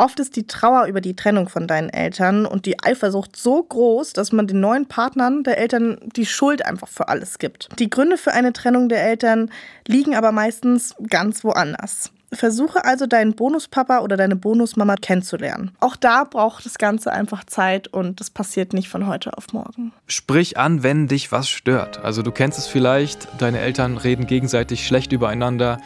Oft 0.00 0.18
ist 0.18 0.34
die 0.36 0.46
Trauer 0.46 0.86
über 0.86 1.02
die 1.02 1.14
Trennung 1.14 1.50
von 1.50 1.66
deinen 1.66 1.90
Eltern 1.90 2.46
und 2.46 2.64
die 2.64 2.82
Eifersucht 2.82 3.36
so 3.36 3.62
groß, 3.62 4.14
dass 4.14 4.32
man 4.32 4.46
den 4.46 4.58
neuen 4.58 4.86
Partnern 4.86 5.44
der 5.44 5.58
Eltern 5.58 5.98
die 6.16 6.24
Schuld 6.24 6.64
einfach 6.64 6.88
für 6.88 7.08
alles 7.08 7.38
gibt. 7.38 7.68
Die 7.78 7.90
Gründe 7.90 8.16
für 8.16 8.32
eine 8.32 8.54
Trennung 8.54 8.88
der 8.88 9.04
Eltern 9.04 9.50
liegen 9.86 10.16
aber 10.16 10.32
meistens 10.32 10.94
ganz 11.10 11.44
woanders. 11.44 12.12
Versuche 12.32 12.86
also 12.86 13.06
deinen 13.06 13.34
Bonuspapa 13.34 13.98
oder 13.98 14.16
deine 14.16 14.36
Bonusmama 14.36 14.94
kennenzulernen. 14.96 15.72
Auch 15.80 15.96
da 15.96 16.24
braucht 16.24 16.64
das 16.64 16.78
Ganze 16.78 17.12
einfach 17.12 17.44
Zeit 17.44 17.88
und 17.88 18.20
das 18.20 18.30
passiert 18.30 18.72
nicht 18.72 18.88
von 18.88 19.06
heute 19.06 19.36
auf 19.36 19.52
morgen. 19.52 19.92
Sprich 20.06 20.56
an, 20.56 20.82
wenn 20.82 21.08
dich 21.08 21.30
was 21.30 21.50
stört. 21.50 22.02
Also 22.02 22.22
du 22.22 22.30
kennst 22.30 22.58
es 22.58 22.66
vielleicht, 22.66 23.28
deine 23.38 23.58
Eltern 23.58 23.98
reden 23.98 24.26
gegenseitig 24.26 24.86
schlecht 24.86 25.12
übereinander 25.12 25.78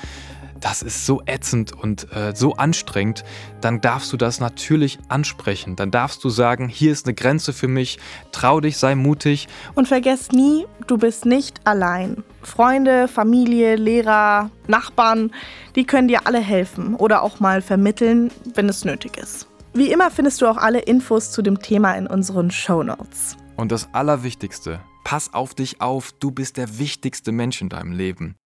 das 0.65 0.81
ist 0.81 1.05
so 1.05 1.21
ätzend 1.27 1.75
und 1.75 2.11
äh, 2.17 2.35
so 2.35 2.55
anstrengend, 2.55 3.23
dann 3.61 3.83
darfst 3.83 4.11
du 4.15 4.17
das 4.17 4.41
natürlich 4.41 4.99
ansprechen. 5.09 5.77
Dann 5.77 5.91
darfst 5.91 6.25
du 6.25 6.31
sagen, 6.31 6.69
hier 6.69 6.91
ist 6.91 7.05
eine 7.05 7.13
Grenze 7.15 7.53
für 7.53 7.69
mich, 7.69 7.99
trau 8.33 8.61
dich, 8.61 8.79
sei 8.79 8.95
mutig. 8.95 9.47
Und 9.75 9.89
vergiss 9.89 10.33
nie, 10.33 10.67
du 10.87 10.97
bist 10.97 11.27
nicht 11.27 11.61
allein. 11.67 12.25
Freunde, 12.41 13.09
Familie, 13.09 13.77
Lehrer, 13.77 14.51
Nachbarn, 14.67 15.33
die 15.77 15.85
können 15.85 16.09
dir 16.09 16.27
alle 16.27 16.41
helfen 16.41 16.95
oder 16.95 17.23
auch 17.23 17.41
mal 17.41 17.61
vermitteln, 17.61 18.31
wenn 18.55 18.67
es 18.71 18.87
nötig 18.87 19.19
ist. 19.19 19.47
Wie 19.75 19.93
immer 19.93 20.11
findest 20.11 20.41
du 20.41 20.47
auch 20.47 20.57
alle 20.57 20.81
Infos 20.81 21.31
zu 21.31 21.43
dem 21.43 21.61
Thema 21.61 21.93
in 21.93 22.07
unseren 22.07 22.51
Show 22.51 22.83
Notes. 22.83 23.37
Und 23.57 23.71
das 23.71 23.93
Allerwichtigste, 23.93 24.81
pass 25.05 25.35
auf 25.35 25.55
dich 25.55 25.83
auf, 25.83 26.13
du 26.13 26.31
bist 26.31 26.57
der 26.57 26.79
wichtigste 26.79 27.33
Mensch 27.33 27.61
in 27.61 27.69
deinem 27.69 27.93
Leben. 27.93 28.37